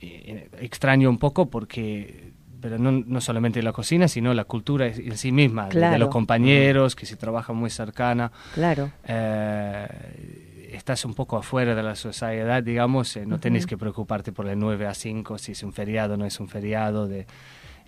extraño 0.00 1.10
un 1.10 1.18
poco 1.18 1.50
porque, 1.50 2.32
pero 2.60 2.78
no, 2.78 2.90
no 2.92 3.20
solamente 3.20 3.62
la 3.62 3.72
cocina, 3.72 4.08
sino 4.08 4.32
la 4.34 4.44
cultura 4.44 4.86
en 4.86 5.16
sí 5.16 5.30
misma, 5.32 5.64
de- 5.64 5.68
de, 5.68 5.74
Claro. 5.76 5.98
los 5.98 6.08
compañeros, 6.08 6.96
que 6.96 7.06
se 7.06 7.16
trabaja 7.16 7.52
muy 7.52 7.70
cercana. 7.70 8.32
Claro. 8.54 8.90
Eh, 9.06 10.68
estás 10.72 11.04
un 11.04 11.14
poco 11.14 11.36
afuera 11.36 11.74
de 11.74 11.82
la 11.82 11.94
sociedad, 11.96 12.62
digamos, 12.62 13.16
eh, 13.16 13.26
no 13.26 13.38
tenés 13.38 13.64
Ujú. 13.64 13.70
que 13.70 13.76
preocuparte 13.78 14.32
por 14.32 14.48
el 14.48 14.58
9 14.58 14.86
a 14.86 14.94
5, 14.94 15.36
si 15.36 15.52
es 15.52 15.62
un 15.62 15.72
feriado 15.72 16.14
o 16.14 16.16
no 16.16 16.24
es 16.24 16.40
un 16.40 16.48
feriado. 16.48 17.06
De, 17.08 17.26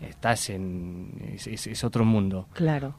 estás 0.08 0.50
en... 0.50 1.10
es, 1.34 1.46
es- 1.46 1.66
es 1.66 1.84
otro 1.84 2.04
mundo. 2.04 2.48
Claro. 2.52 2.94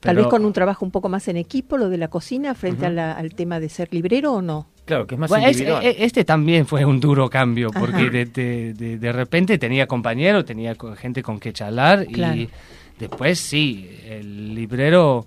Tal 0.00 0.16
vez 0.16 0.26
con 0.26 0.44
un 0.44 0.52
trabajo 0.52 0.84
un 0.84 0.90
poco 0.90 1.08
más 1.08 1.26
en 1.28 1.38
equipo, 1.38 1.78
lo 1.78 1.88
de 1.88 1.96
la 1.96 2.08
cocina, 2.08 2.54
frente 2.54 2.84
a 2.86 2.90
la- 2.90 3.12
al 3.12 3.34
tema 3.34 3.58
de 3.58 3.68
ser 3.70 3.88
librero 3.92 4.34
o 4.34 4.42
no. 4.42 4.68
Claro, 4.84 5.06
que 5.06 5.14
es 5.14 5.18
más 5.18 5.30
Bueno, 5.30 5.46
es- 5.46 5.52
individual. 5.56 5.82
e- 5.82 6.04
este 6.04 6.24
también 6.24 6.66
fue 6.66 6.84
un 6.84 7.00
duro 7.00 7.30
cambio, 7.30 7.70
porque 7.70 8.10
de, 8.10 8.26
de- 8.26 8.74
de- 8.74 8.98
de 8.98 9.12
repente 9.12 9.56
tenía 9.56 9.86
compañeros, 9.86 10.44
tenía 10.44 10.76
gente 10.98 11.22
con 11.22 11.40
que 11.40 11.54
charlar 11.54 12.04
Claro. 12.06 12.36
y 12.36 12.50
después 12.98 13.38
sí, 13.40 13.88
el 14.04 14.54
librero, 14.54 15.24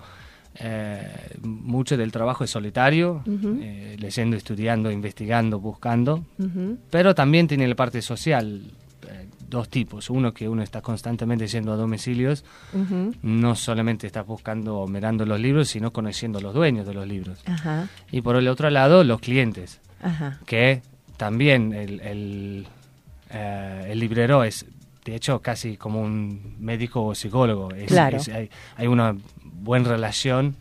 eh, 0.60 1.02
mucho 1.42 1.98
del 1.98 2.12
trabajo 2.12 2.44
es 2.44 2.52
solitario, 2.52 3.24
eh, 3.60 3.96
leyendo, 3.98 4.38
estudiando, 4.38 4.92
investigando, 4.92 5.60
buscando, 5.60 6.24
pero 6.92 7.16
también 7.16 7.48
tiene 7.48 7.68
la 7.68 7.76
parte 7.76 8.04
social, 8.04 8.62
eh, 8.62 8.72
dos 9.50 9.70
tipos, 9.70 10.10
uno 10.10 10.34
que 10.34 10.50
uno 10.50 10.62
está 10.62 10.82
constantemente 10.82 11.48
yendo 11.48 11.72
a 11.74 11.76
domicilios, 11.78 12.44
Ujú. 12.74 13.14
no 13.22 13.56
solamente 13.56 14.06
está 14.08 14.24
buscando 14.24 14.80
o 14.80 14.88
mirando 14.88 15.26
los 15.26 15.40
libros, 15.40 15.70
sino 15.70 15.92
conociendo 15.94 16.40
a 16.40 16.42
los 16.42 16.54
dueños 16.54 16.86
de 16.86 16.94
los 16.94 17.08
libros. 17.08 17.40
Ajá, 17.46 17.88
Y 18.12 18.22
por 18.22 18.36
el 18.36 18.48
otro 18.48 18.70
lado, 18.70 19.04
los 19.04 19.20
clientes, 19.22 19.80
ajá. 20.02 20.40
que 20.46 20.82
también 21.16 21.74
el, 21.74 22.00
el, 22.02 22.68
eh, 23.30 23.88
el 23.90 24.00
librero 24.00 24.44
es, 24.44 24.66
de 25.06 25.16
hecho, 25.16 25.42
casi 25.42 25.78
como 25.78 26.02
un 26.02 26.58
médico 26.60 27.06
o 27.06 27.16
psicólogo. 27.16 27.72
Es- 27.72 27.88
Claro. 27.88 28.18
es- 28.18 28.28
hay, 28.28 28.50
hay 28.76 28.88
una 28.88 29.16
buena 29.42 29.88
relación, 29.90 30.58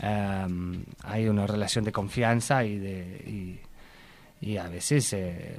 em, 0.00 0.84
hay 1.04 1.28
una 1.28 1.46
relación 1.46 1.84
de 1.84 1.92
confianza 1.92 2.64
y, 2.64 2.78
de, 2.78 3.60
y, 4.42 4.46
y 4.46 4.56
a 4.56 4.68
veces 4.68 5.12
eh, 5.12 5.58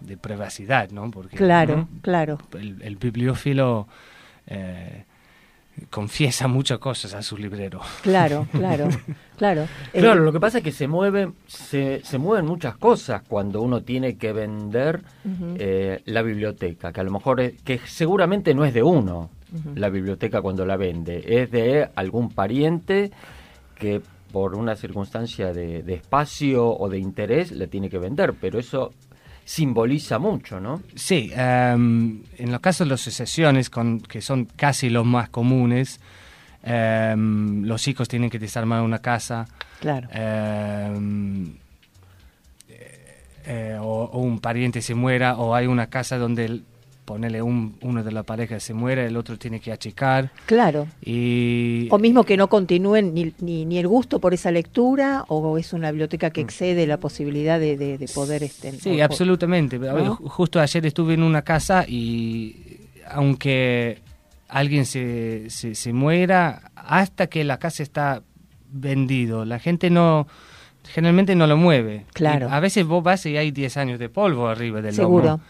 de 0.00 0.16
privacidad, 0.16 0.90
¿no? 0.90 1.10
Porque 1.10 1.36
Claro, 1.36 1.76
¿no? 1.76 1.88
claro. 2.02 2.38
el, 2.58 2.80
el 2.82 2.96
bibliófilo 2.96 3.86
eh, 4.46 5.04
confiesa 5.88 6.48
muchas 6.48 6.78
cosas 6.78 7.14
a 7.14 7.22
su 7.22 7.36
librero. 7.36 7.80
Claro, 8.02 8.46
claro, 8.52 8.88
claro. 9.38 9.62
Eh, 9.92 10.00
Claro, 10.00 10.20
lo 10.22 10.32
que 10.32 10.40
pasa 10.40 10.58
es 10.58 10.64
que 10.64 10.72
se 10.72 10.88
mueven, 10.88 11.34
se, 11.46 12.00
se 12.04 12.18
mueven 12.18 12.46
muchas 12.46 12.76
cosas 12.76 13.22
cuando 13.26 13.62
uno 13.62 13.82
tiene 13.82 14.16
que 14.16 14.32
vender 14.32 15.02
eh, 15.58 16.02
la 16.06 16.22
biblioteca, 16.22 16.92
que 16.92 17.00
a 17.00 17.04
lo 17.04 17.10
mejor 17.10 17.40
es- 17.40 17.62
que 17.62 17.78
seguramente 17.86 18.54
no 18.54 18.64
es 18.64 18.74
de 18.74 18.82
uno 18.82 19.30
la 19.74 19.88
biblioteca 19.88 20.40
cuando 20.42 20.64
la 20.64 20.76
vende, 20.76 21.24
es 21.26 21.50
de 21.50 21.88
algún 21.96 22.28
pariente 22.30 23.10
que 23.74 24.00
por 24.30 24.54
una 24.54 24.76
circunstancia 24.76 25.52
de, 25.52 25.82
de 25.82 25.94
espacio 25.94 26.68
o 26.68 26.88
de 26.88 26.98
interés 27.00 27.50
le 27.50 27.66
tiene 27.66 27.90
que 27.90 27.98
vender, 27.98 28.34
pero 28.40 28.60
eso 28.60 28.92
simboliza 29.54 30.20
mucho, 30.20 30.60
¿no? 30.60 30.80
Sí, 30.94 31.32
em, 31.34 32.22
en 32.38 32.52
los 32.52 32.60
casos 32.60 32.86
de 32.86 32.90
las 32.92 33.00
sucesiones, 33.00 33.68
con, 33.68 33.98
que 34.00 34.20
son 34.22 34.44
casi 34.44 34.90
los 34.90 35.04
más 35.04 35.28
comunes, 35.28 35.98
em, 36.62 37.64
los 37.64 37.88
hijos 37.88 38.06
tienen 38.06 38.30
que 38.30 38.38
desarmar 38.38 38.82
una 38.82 39.00
casa. 39.00 39.46
Claro. 39.80 40.08
em, 40.12 41.54
eh, 43.44 43.76
o, 43.80 44.04
o 44.12 44.18
un 44.20 44.38
pariente 44.38 44.82
se 44.82 44.94
muera, 44.94 45.36
o 45.36 45.54
hay 45.54 45.66
una 45.66 45.88
casa 45.88 46.16
donde 46.18 46.44
el- 46.44 46.64
ponele 47.10 47.42
un, 47.42 47.74
uno 47.82 48.04
de 48.04 48.12
la 48.12 48.22
pareja 48.22 48.60
se 48.60 48.72
muere, 48.72 49.04
el 49.04 49.16
otro 49.16 49.36
tiene 49.36 49.58
que 49.58 49.72
achicar. 49.72 50.30
Claro. 50.46 50.86
Y 51.04 51.88
O 51.90 51.98
mismo 51.98 52.22
que 52.22 52.36
no 52.36 52.46
continúen 52.48 53.14
ni, 53.14 53.32
ni, 53.40 53.64
ni 53.64 53.78
el 53.78 53.88
gusto 53.88 54.20
por 54.20 54.32
esa 54.32 54.52
lectura, 54.52 55.24
o 55.26 55.58
es 55.58 55.72
una 55.72 55.90
biblioteca 55.90 56.30
que 56.30 56.40
excede 56.40 56.86
la 56.86 56.98
posibilidad 56.98 57.58
de, 57.58 57.76
de, 57.76 57.98
de 57.98 58.06
poder... 58.06 58.44
Este, 58.44 58.70
Sí, 58.78 59.00
o- 59.00 59.04
absolutamente. 59.04 59.76
Justo 60.38 60.60
ayer 60.60 60.86
estuve 60.86 61.14
en 61.14 61.24
una 61.24 61.42
casa 61.42 61.84
y 61.88 62.78
aunque 63.10 63.98
alguien 64.48 64.86
se, 64.86 65.50
se, 65.50 65.74
se 65.74 65.92
muera, 65.92 66.70
hasta 66.76 67.26
que 67.26 67.42
la 67.42 67.58
casa 67.58 67.82
está 67.82 68.22
vendido, 68.70 69.44
la 69.44 69.58
gente 69.58 69.90
no 69.90 70.28
generalmente 70.94 71.34
no 71.34 71.48
lo 71.48 71.56
mueve. 71.56 72.06
Claro. 72.12 72.46
Y 72.48 72.52
a 72.52 72.60
veces 72.60 72.86
vos 72.86 73.02
vas 73.02 73.26
y 73.26 73.36
hay 73.36 73.50
10 73.50 73.76
años 73.78 73.98
de 73.98 74.08
polvo 74.08 74.46
arriba 74.46 74.80
del 74.80 74.94
Seguro. 74.94 75.24
lomo. 75.24 75.42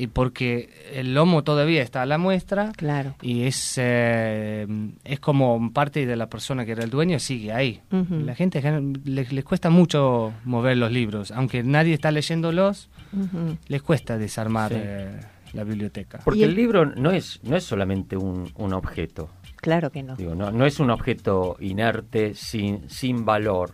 Y 0.00 0.06
porque 0.06 0.70
el 0.94 1.12
lomo 1.12 1.42
todavía 1.42 1.82
está 1.82 2.02
a 2.02 2.06
la 2.06 2.18
muestra 2.18 2.70
Claro. 2.76 3.16
y 3.20 3.42
es, 3.42 3.74
eh, 3.78 4.64
es 5.02 5.18
como 5.18 5.72
parte 5.72 6.06
de 6.06 6.14
la 6.14 6.28
persona 6.28 6.64
que 6.64 6.70
era 6.72 6.84
el 6.84 6.90
dueño 6.90 7.18
sigue 7.18 7.52
ahí. 7.52 7.80
La 7.90 8.36
gente 8.36 8.62
gen- 8.62 9.00
les, 9.04 9.32
les 9.32 9.44
cuesta 9.44 9.70
mucho 9.70 10.32
mover 10.44 10.76
los 10.76 10.92
libros, 10.92 11.32
aunque 11.32 11.64
nadie 11.64 11.94
está 11.94 12.12
leyéndolos, 12.12 12.88
Ujú. 13.12 13.56
les 13.66 13.82
cuesta 13.82 14.16
desarmar 14.18 14.70
Sí. 14.72 14.78
eh, 14.80 15.20
la 15.54 15.64
biblioteca. 15.64 16.20
Porque 16.24 16.44
el- 16.44 16.54
libro 16.54 16.86
no 16.86 17.10
es, 17.10 17.40
no 17.42 17.56
es 17.56 17.64
solamente 17.64 18.16
un, 18.16 18.52
un 18.54 18.72
objeto, 18.74 19.30
Claro 19.56 19.90
que 19.90 20.04
no. 20.04 20.14
Digo, 20.14 20.36
no, 20.36 20.52
no 20.52 20.64
es 20.64 20.78
un 20.78 20.90
objeto 20.90 21.56
inerte 21.58 22.34
sin, 22.34 22.88
sin 22.88 23.24
valor. 23.24 23.72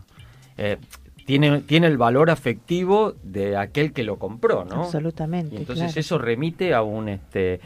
Eh, 0.57 0.79
tiene, 1.25 1.61
tiene 1.63 1.87
el 1.87 1.97
valor 1.99 2.31
afectivo 2.31 3.15
de 3.23 3.57
aquel 3.57 3.93
que 3.93 4.03
lo 4.05 4.19
compró, 4.19 4.65
¿no? 4.65 4.85
Absolutamente, 4.85 5.55
Y 5.55 5.59
entonces 5.59 5.87
claro. 5.87 6.01
eso 6.01 6.19
remite 6.19 6.75
a 6.75 6.83
un 6.83 7.09
este 7.09 7.61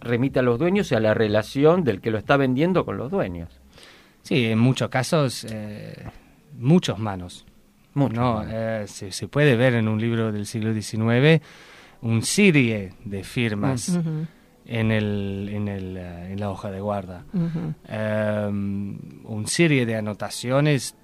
remite 0.00 0.38
a 0.38 0.42
los 0.42 0.58
dueños 0.58 0.92
y 0.92 0.94
a 0.94 1.00
la 1.00 1.14
relación 1.14 1.82
del 1.82 2.00
que 2.00 2.10
lo 2.10 2.18
está 2.18 2.36
vendiendo 2.36 2.84
con 2.84 2.96
los 2.96 3.10
dueños. 3.10 3.48
Sí, 4.22 4.44
en 4.46 4.58
muchos 4.58 4.88
casos, 4.88 5.46
eh, 5.50 5.94
muchos 6.58 6.98
manos. 6.98 7.44
Muchos 7.94 8.16
No, 8.18 8.34
manos. 8.34 8.52
eh, 8.54 8.84
se, 8.88 9.10
se 9.12 9.26
puede 9.28 9.56
ver 9.56 9.74
en 9.74 9.88
un 9.88 10.00
libro 10.00 10.30
del 10.32 10.46
siglo 10.46 10.72
XIX 10.74 11.40
un 12.02 12.22
serie 12.22 12.92
de 13.04 13.24
firmas 13.24 13.98
en, 14.66 14.90
el, 14.92 15.48
en, 15.50 15.68
el, 15.68 15.96
eh, 15.96 16.32
en 16.32 16.40
la 16.40 16.50
hoja 16.50 16.70
de 16.70 16.80
guarda. 16.80 17.24
Eh, 17.88 18.46
un 18.50 19.44
serie 19.46 19.86
de 19.86 19.96
anotaciones 19.96 20.94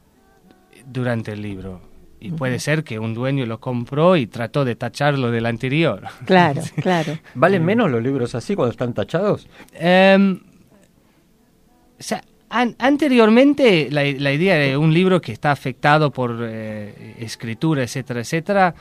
durante 0.86 1.32
el 1.32 1.42
libro. 1.42 1.80
Y 2.20 2.30
puede 2.30 2.60
ser 2.60 2.84
que 2.84 3.00
un 3.00 3.14
dueño 3.14 3.46
lo 3.46 3.58
compró 3.58 4.16
y 4.16 4.28
trató 4.28 4.64
de 4.64 4.76
tacharlo 4.76 5.30
del 5.32 5.46
anterior. 5.46 6.02
Claro, 6.24 6.62
claro. 6.80 7.18
¿Valen 7.34 7.64
menos 7.64 7.90
los 7.90 8.00
libros 8.02 8.34
así 8.36 8.54
cuando 8.54 8.70
están 8.70 8.94
tachados? 8.94 9.48
Em, 9.72 10.38
o 11.98 12.02
sea, 12.02 12.22
an- 12.48 12.76
anteriormente 12.78 13.88
la, 13.90 14.02
la 14.04 14.32
idea 14.32 14.54
de 14.56 14.76
un 14.76 14.94
libro 14.94 15.20
que 15.20 15.32
está 15.32 15.50
afectado 15.50 16.12
por 16.12 16.38
eh, 16.42 17.16
escritura, 17.18 17.82
etcétera, 17.82 18.20
etcétera, 18.20 18.74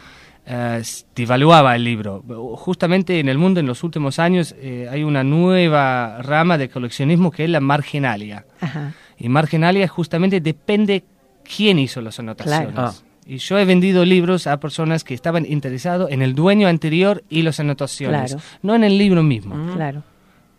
eh, 0.46 0.82
devaluaba 1.16 1.76
el 1.76 1.84
libro. 1.84 2.24
Justamente 2.58 3.20
en 3.20 3.28
el 3.30 3.38
mundo 3.40 3.60
en 3.60 3.66
los 3.66 3.84
últimos 3.84 4.20
años 4.20 4.54
eh, 4.60 4.88
hay 4.92 5.04
una 5.04 5.24
nueva 5.24 6.22
rama 6.22 6.58
de 6.60 6.70
coleccionismo 6.70 7.32
que 7.32 7.46
es 7.46 7.50
la 7.50 7.60
marginalia. 7.60 8.46
Ajá. 8.60 8.94
Y 9.18 9.30
marginalia 9.30 9.88
justamente 9.88 10.42
depende 10.42 11.04
quién 11.44 11.80
hizo 11.80 12.02
las 12.02 12.20
anotaciones. 12.20 12.74
Claro. 12.74 12.94
Y 13.26 13.38
yo 13.38 13.58
he 13.60 13.66
vendido 13.66 14.04
libros 14.04 14.48
a 14.48 14.60
personas 14.60 15.04
que 15.04 15.14
estaban 15.14 15.46
interesados 15.46 16.12
en 16.12 16.22
el 16.22 16.34
dueño 16.36 16.68
anterior 16.68 17.24
y 17.30 17.44
las 17.44 17.60
anotaciones, 17.60 18.32
Claro. 18.32 18.44
no 18.64 18.76
en 18.76 18.84
el 18.84 18.98
libro 18.98 19.22
mismo. 19.24 19.74
Claro. 19.76 20.04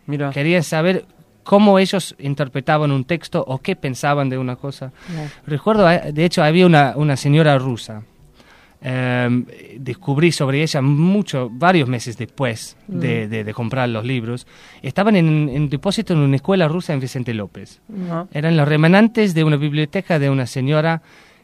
Mira. 0.05 0.29
Querían 0.31 0.63
saber 0.63 1.05
cómo 1.43 1.77
ellos 1.77 2.15
interpretaban 2.19 2.91
un 2.91 3.03
texto 3.03 3.43
o 3.45 3.59
qué 3.59 3.75
pensaban 3.75 4.29
de 4.29 4.37
una 4.37 4.55
cosa. 4.55 4.91
Claro. 5.11 5.29
Recuerdo, 5.45 5.91
eh, 5.91 6.11
de 6.13 6.25
hecho, 6.25 6.41
había 6.41 6.65
una, 6.65 6.93
una 6.95 7.17
señora 7.17 7.57
rusa. 7.57 8.03
Eh, 8.83 9.77
descubrí 9.79 10.31
sobre 10.31 10.61
ella 10.61 10.81
mucho, 10.81 11.49
varios 11.51 11.87
meses 11.87 12.17
después 12.17 12.75
de, 12.87 13.25
Mm. 13.25 13.29
de- 13.29 13.43
de 13.45 13.53
comprar 13.53 13.87
los 13.89 14.03
libros. 14.05 14.45
Estaban 14.81 15.15
en, 15.15 15.49
en 15.49 15.69
depósito 15.69 16.13
en 16.13 16.19
una 16.19 16.35
escuela 16.35 16.67
rusa 16.67 16.93
en 16.93 16.99
Vicente 16.99 17.33
López. 17.33 17.79
Ah. 18.09 18.25
Eran 18.33 18.57
los 18.57 18.67
remanentes 18.67 19.33
de 19.33 19.43
una 19.43 19.55
biblioteca 19.55 20.19
de 20.19 20.29
una 20.29 20.45
señora 20.45 21.01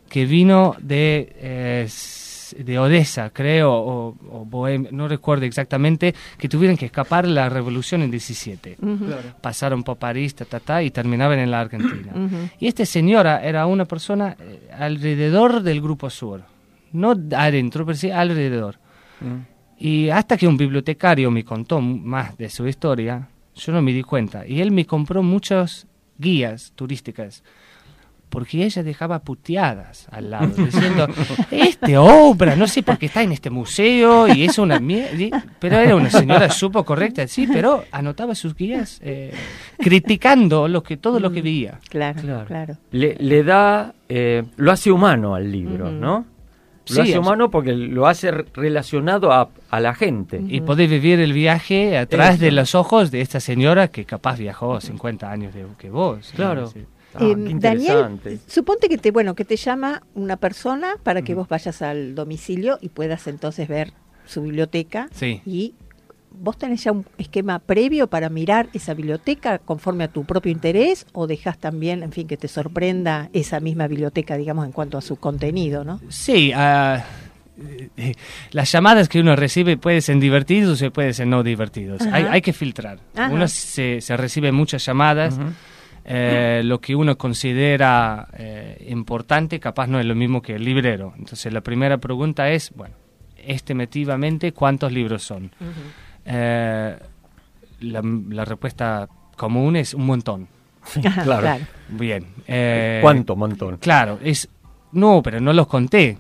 que 0.10 0.26
vino 0.26 0.76
de, 0.82 1.34
eh, 1.38 1.88
de 2.58 2.80
Odessa, 2.80 3.30
creo, 3.30 3.72
o, 3.72 4.16
o 4.32 4.44
Bohemia, 4.44 4.90
no 4.92 5.08
recuerdo 5.08 5.46
exactamente, 5.46 6.16
que 6.38 6.50
tuvieron 6.50 6.76
que 6.78 6.88
escapar 6.88 7.28
de 7.28 7.34
la 7.34 7.48
revolución 7.48 8.02
en 8.02 8.10
17. 8.10 8.78
Ujú. 8.82 9.06
Pasaron 9.40 9.84
por 9.84 9.98
París, 9.98 10.34
ta, 10.34 10.46
ta, 10.46 10.60
ta, 10.60 10.82
y 10.82 10.90
terminaban 10.90 11.38
en 11.38 11.52
la 11.52 11.62
Argentina. 11.62 12.12
Y 12.60 12.68
esta 12.68 12.86
señora 12.88 13.44
era 13.46 13.68
una 13.68 13.86
persona 13.86 14.36
eh, 14.40 14.68
alrededor 14.78 15.62
del 15.62 15.80
Grupo 15.80 16.10
Sur, 16.10 16.42
no 16.92 17.14
adentro, 17.36 17.86
pero 17.86 17.98
sí 17.98 18.12
alrededor. 18.12 18.80
Mm. 19.22 19.60
Y 19.80 20.10
hasta 20.10 20.36
que 20.38 20.48
un 20.48 20.58
bibliotecario 20.58 21.32
me 21.32 21.46
contó 21.46 21.80
más 21.80 22.38
de 22.38 22.50
su 22.50 22.68
historia, 22.68 23.30
yo 23.56 23.72
no 23.72 23.82
me 23.82 23.94
di 23.94 24.04
cuenta. 24.04 24.46
Y 24.46 24.60
él 24.62 24.72
me 24.72 24.86
compró 24.86 25.24
muchas 25.24 25.88
guías 26.18 26.74
turísticas. 26.76 27.44
Porque 28.30 28.64
ella 28.64 28.84
dejaba 28.84 29.24
puteadas 29.24 30.08
al 30.12 30.30
lado, 30.30 30.50
diciendo, 30.50 31.08
este 31.52 31.98
obra, 31.98 32.56
no 32.56 32.68
sé 32.68 32.84
por 32.84 33.00
qué 33.00 33.08
está 33.08 33.24
en 33.24 33.32
este 33.32 33.50
museo 33.50 34.28
y 34.28 34.44
es 34.44 34.60
una 34.60 34.80
mierda. 34.80 35.44
Pero 35.58 35.78
era 35.78 35.96
una 35.96 36.12
señora 36.12 36.48
supo 36.52 36.86
correcta, 36.86 37.26
sí, 37.28 37.48
pero 37.52 37.86
anotaba 37.92 38.36
sus 38.36 38.54
guías 38.54 39.00
eh, 39.04 39.34
criticando 39.80 40.68
lo 40.68 40.84
que, 40.84 40.98
todo 40.98 41.20
lo 41.20 41.32
que 41.32 41.42
veía. 41.42 41.80
Claro, 41.90 42.22
Claro. 42.22 42.46
claro. 42.46 42.78
Le, 42.92 43.16
le 43.18 43.44
da, 43.44 43.96
eh, 44.08 44.44
lo 44.58 44.72
hace 44.72 44.92
humano 44.92 45.34
al 45.34 45.52
libro. 45.52 45.90
¿no? 45.90 46.26
Lo 46.90 46.96
Sí, 46.96 47.02
hace 47.12 47.20
humano 47.20 47.50
porque 47.52 47.74
lo 47.74 48.08
hace 48.08 48.32
re- 48.32 48.46
relacionado 48.54 49.32
a, 49.32 49.50
a 49.70 49.80
la 49.80 49.94
gente. 49.96 50.42
Y 50.48 50.62
podés 50.62 50.90
vivir 50.90 51.20
el 51.20 51.34
viaje 51.34 51.98
atrás 51.98 52.36
Eso. 52.36 52.46
de 52.46 52.52
los 52.52 52.76
ojos 52.76 53.12
de 53.12 53.22
esta 53.22 53.40
señora 53.40 53.88
que 53.90 54.06
capaz 54.06 54.38
viajó 54.38 54.80
50 54.82 55.32
años 55.32 55.54
de, 55.54 55.66
que 55.78 55.90
vos. 55.90 56.32
Claro. 56.36 56.68
Sí. 56.68 56.86
Ah, 57.16 57.20
Eh, 57.24 57.36
qué 57.36 57.56
Daniel, 57.56 58.20
suponte 58.48 58.88
que 58.88 58.98
te, 59.00 59.10
bueno, 59.12 59.34
que 59.34 59.44
te 59.46 59.56
llama 59.56 60.04
una 60.14 60.38
persona 60.38 60.96
para 61.02 61.22
que 61.24 61.34
vos 61.34 61.48
vayas 61.48 61.82
al 61.82 62.14
domicilio 62.14 62.78
y 62.82 62.90
puedas 62.90 63.26
entonces 63.28 63.68
ver 63.68 63.94
su 64.26 64.44
biblioteca 64.44 65.10
Sí. 65.12 65.42
y 65.46 65.74
vos 66.32 66.58
tenés 66.58 66.84
ya 66.84 66.92
un 66.92 67.06
esquema 67.18 67.60
previo 67.60 68.08
para 68.08 68.30
mirar 68.30 68.70
esa 68.74 68.94
biblioteca 68.94 69.60
conforme 69.60 70.06
a 70.06 70.08
tu 70.08 70.24
propio 70.26 70.52
interés 70.52 71.06
o 71.14 71.28
dejas 71.28 71.58
también, 71.58 72.04
en 72.04 72.12
fin, 72.12 72.28
que 72.28 72.38
te 72.38 72.48
sorprenda 72.48 73.30
esa 73.34 73.60
misma 73.60 73.88
biblioteca, 73.88 74.38
digamos, 74.38 74.66
en 74.66 74.72
cuanto 74.72 74.98
a 74.98 75.02
su 75.02 75.18
contenido, 75.18 75.84
¿no? 75.84 76.00
Sí, 76.10 76.52
eh, 76.56 78.14
las 78.52 78.72
llamadas 78.72 79.10
que 79.10 79.20
uno 79.20 79.36
recibe 79.36 79.78
pueden 79.78 80.02
ser 80.02 80.18
divertidos 80.20 80.82
o 80.82 80.92
pueden 80.92 81.14
ser 81.14 81.28
no 81.28 81.44
divertidos. 81.44 82.02
Hay, 82.04 82.24
hay 82.24 82.42
que 82.42 82.54
filtrar. 82.54 83.00
Ajá. 83.16 83.34
Uno 83.34 83.48
se, 83.48 84.02
se 84.02 84.18
recibe 84.18 84.52
muchas 84.52 84.86
llamadas. 84.86 85.38
eh, 86.06 86.62
lo 86.64 86.80
que 86.80 86.96
uno 86.96 87.18
considera 87.18 88.28
eh, 88.38 88.86
importante 88.90 89.60
capaz 89.60 89.88
no 89.88 90.00
es 90.00 90.06
lo 90.06 90.16
mismo 90.16 90.42
que 90.42 90.56
el 90.56 90.64
librero. 90.64 91.14
Entonces 91.18 91.52
la 91.52 91.62
primera 91.62 91.98
pregunta 91.98 92.50
es, 92.50 92.72
bueno, 92.76 92.96
estimativamente, 93.46 94.54
¿cuántos 94.54 94.92
libros 94.92 95.24
son? 95.24 95.52
Eh, 96.32 96.98
la, 97.82 98.02
la 98.30 98.46
respuesta 98.46 99.08
común 99.36 99.76
es 99.76 99.94
un 99.94 100.06
montón. 100.06 100.48
Claro. 101.02 101.42
claro. 101.42 101.66
Bien. 101.90 102.26
eh, 102.48 103.00
¿Cuánto 103.02 103.36
montón? 103.36 103.78
Claro, 103.78 104.18
es... 104.24 104.48
No, 104.92 105.22
pero 105.22 105.40
no 105.40 105.54
los 105.54 105.68
conté. 105.68 106.18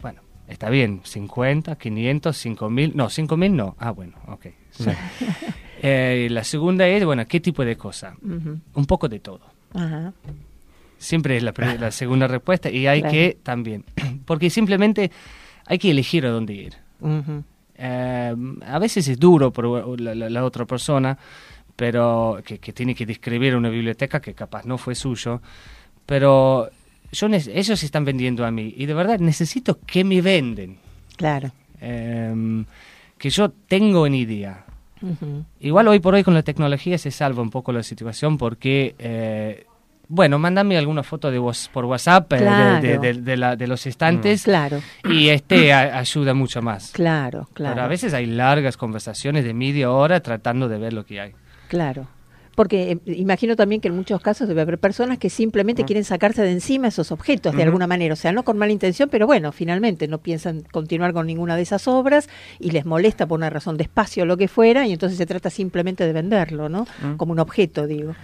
Bueno, 0.00 0.20
está 0.48 0.70
bien, 0.70 1.00
50, 1.04 1.76
500, 1.76 2.34
5000, 2.36 2.92
no, 2.96 3.10
5000 3.10 3.56
no. 3.56 3.76
Ah, 3.78 3.90
bueno, 3.90 4.16
ok. 4.28 4.46
Sí. 4.70 4.90
Eh, 5.82 6.28
la 6.30 6.42
segunda 6.42 6.88
es, 6.88 7.04
bueno, 7.04 7.26
¿qué 7.28 7.38
tipo 7.38 7.62
de 7.62 7.76
cosa? 7.76 8.16
Un 8.22 8.86
poco 8.86 9.10
de 9.10 9.20
todo. 9.20 9.42
Ajá. 9.74 10.14
Siempre 10.96 11.36
es 11.36 11.42
la, 11.42 11.90
segunda 11.90 12.26
respuesta 12.26 12.70
y 12.70 12.86
hay 12.86 13.00
Claro. 13.02 13.12
que 13.12 13.38
también, 13.42 13.84
porque 14.24 14.48
simplemente 14.48 15.10
hay 15.66 15.78
que 15.78 15.90
elegir 15.90 16.24
a 16.24 16.30
dónde 16.30 16.54
ir. 16.54 16.74
Ujú. 17.00 17.44
Eh, 17.78 18.34
a 18.66 18.78
veces 18.78 19.06
es 19.08 19.18
duro 19.18 19.52
por 19.52 20.00
la, 20.00 20.14
la- 20.14 20.30
la 20.30 20.44
otra 20.44 20.64
persona, 20.64 21.16
pero 21.76 22.40
que, 22.44 22.58
que 22.58 22.72
tiene 22.72 22.94
que 22.94 23.04
describir 23.06 23.54
una 23.54 23.68
biblioteca 23.68 24.20
que 24.20 24.32
capaz 24.34 24.64
no 24.64 24.78
fue 24.78 24.94
suyo, 24.94 25.42
pero 26.06 26.70
yo 27.12 27.26
ellos 27.28 27.78
se 27.80 27.86
están 27.86 28.04
vendiendo 28.04 28.44
a 28.46 28.50
mí 28.50 28.74
y 28.76 28.86
de 28.86 28.94
verdad 28.94 29.18
necesito 29.20 29.78
que 29.86 30.02
me 30.04 30.20
venden, 30.22 30.78
Claro. 31.16 31.50
eh, 31.80 32.64
que 33.18 33.30
yo 33.30 33.50
tengo 33.50 34.02
una 34.04 34.16
idea. 34.16 34.64
Ujú. 35.02 35.44
Igual 35.60 35.88
hoy 35.88 36.00
por 36.00 36.14
hoy 36.14 36.24
con 36.24 36.32
la 36.34 36.42
tecnología 36.42 36.96
se 36.98 37.10
salva 37.10 37.42
un 37.42 37.50
poco 37.50 37.72
la 37.72 37.82
situación 37.82 38.38
porque, 38.38 38.94
eh, 38.98 39.66
bueno, 40.08 40.38
mándame 40.38 40.76
alguna 40.78 41.02
foto 41.02 41.30
de 41.30 41.38
vos 41.38 41.68
por 41.72 41.84
WhatsApp 41.84 42.32
eh, 42.32 42.36
de- 42.36 42.42
Claro. 42.42 42.80
de, 42.82 42.98
de- 42.98 43.20
de 43.22 43.36
la- 43.36 43.56
de 43.56 43.66
los 43.66 43.86
estantes 43.86 44.44
Claro. 44.44 44.80
y 45.04 45.28
este 45.30 45.72
a- 45.72 45.98
ayuda 45.98 46.32
mucho 46.34 46.62
más. 46.62 46.92
Claro, 46.92 47.48
claro. 47.54 47.74
Pero 47.74 47.84
a 47.84 47.88
veces 47.88 48.14
hay 48.14 48.26
largas 48.26 48.76
conversaciones 48.76 49.44
de 49.44 49.54
media 49.54 49.90
hora 49.90 50.20
tratando 50.20 50.68
de 50.68 50.78
ver 50.78 50.92
lo 50.92 51.04
que 51.04 51.20
hay. 51.20 51.32
Claro. 51.68 52.06
Porque 52.54 52.92
eh, 52.92 53.12
imagino 53.16 53.54
también 53.54 53.82
que 53.82 53.88
en 53.88 53.96
muchos 53.96 54.18
casos 54.22 54.48
debe 54.48 54.62
haber 54.62 54.78
personas 54.78 55.18
que 55.18 55.28
simplemente 55.28 55.84
quieren 55.84 56.04
sacarse 56.04 56.40
de 56.40 56.52
encima 56.52 56.88
esos 56.88 57.12
objetos 57.12 57.54
de 57.54 57.62
alguna 57.62 57.86
manera, 57.86 58.14
o 58.14 58.16
sea, 58.16 58.32
no 58.32 58.44
con 58.44 58.56
mala 58.56 58.72
intención, 58.72 59.10
pero 59.10 59.26
bueno, 59.26 59.52
finalmente 59.52 60.08
no 60.08 60.18
piensan 60.18 60.62
continuar 60.72 61.12
con 61.12 61.26
ninguna 61.26 61.54
de 61.56 61.60
esas 61.62 61.86
obras 61.86 62.30
y 62.58 62.70
les 62.70 62.86
molesta 62.86 63.26
por 63.26 63.36
una 63.38 63.50
razón 63.50 63.76
de 63.76 63.82
espacio 63.82 64.22
o 64.22 64.26
lo 64.26 64.38
que 64.38 64.48
fuera, 64.48 64.86
y 64.86 64.92
entonces 64.92 65.18
se 65.18 65.26
trata 65.26 65.50
simplemente 65.50 66.06
de 66.06 66.14
venderlo, 66.14 66.70
¿no? 66.70 66.86
Mm. 67.02 67.16
Como 67.16 67.32
un 67.32 67.40
objeto, 67.40 67.86
digo. 67.86 68.14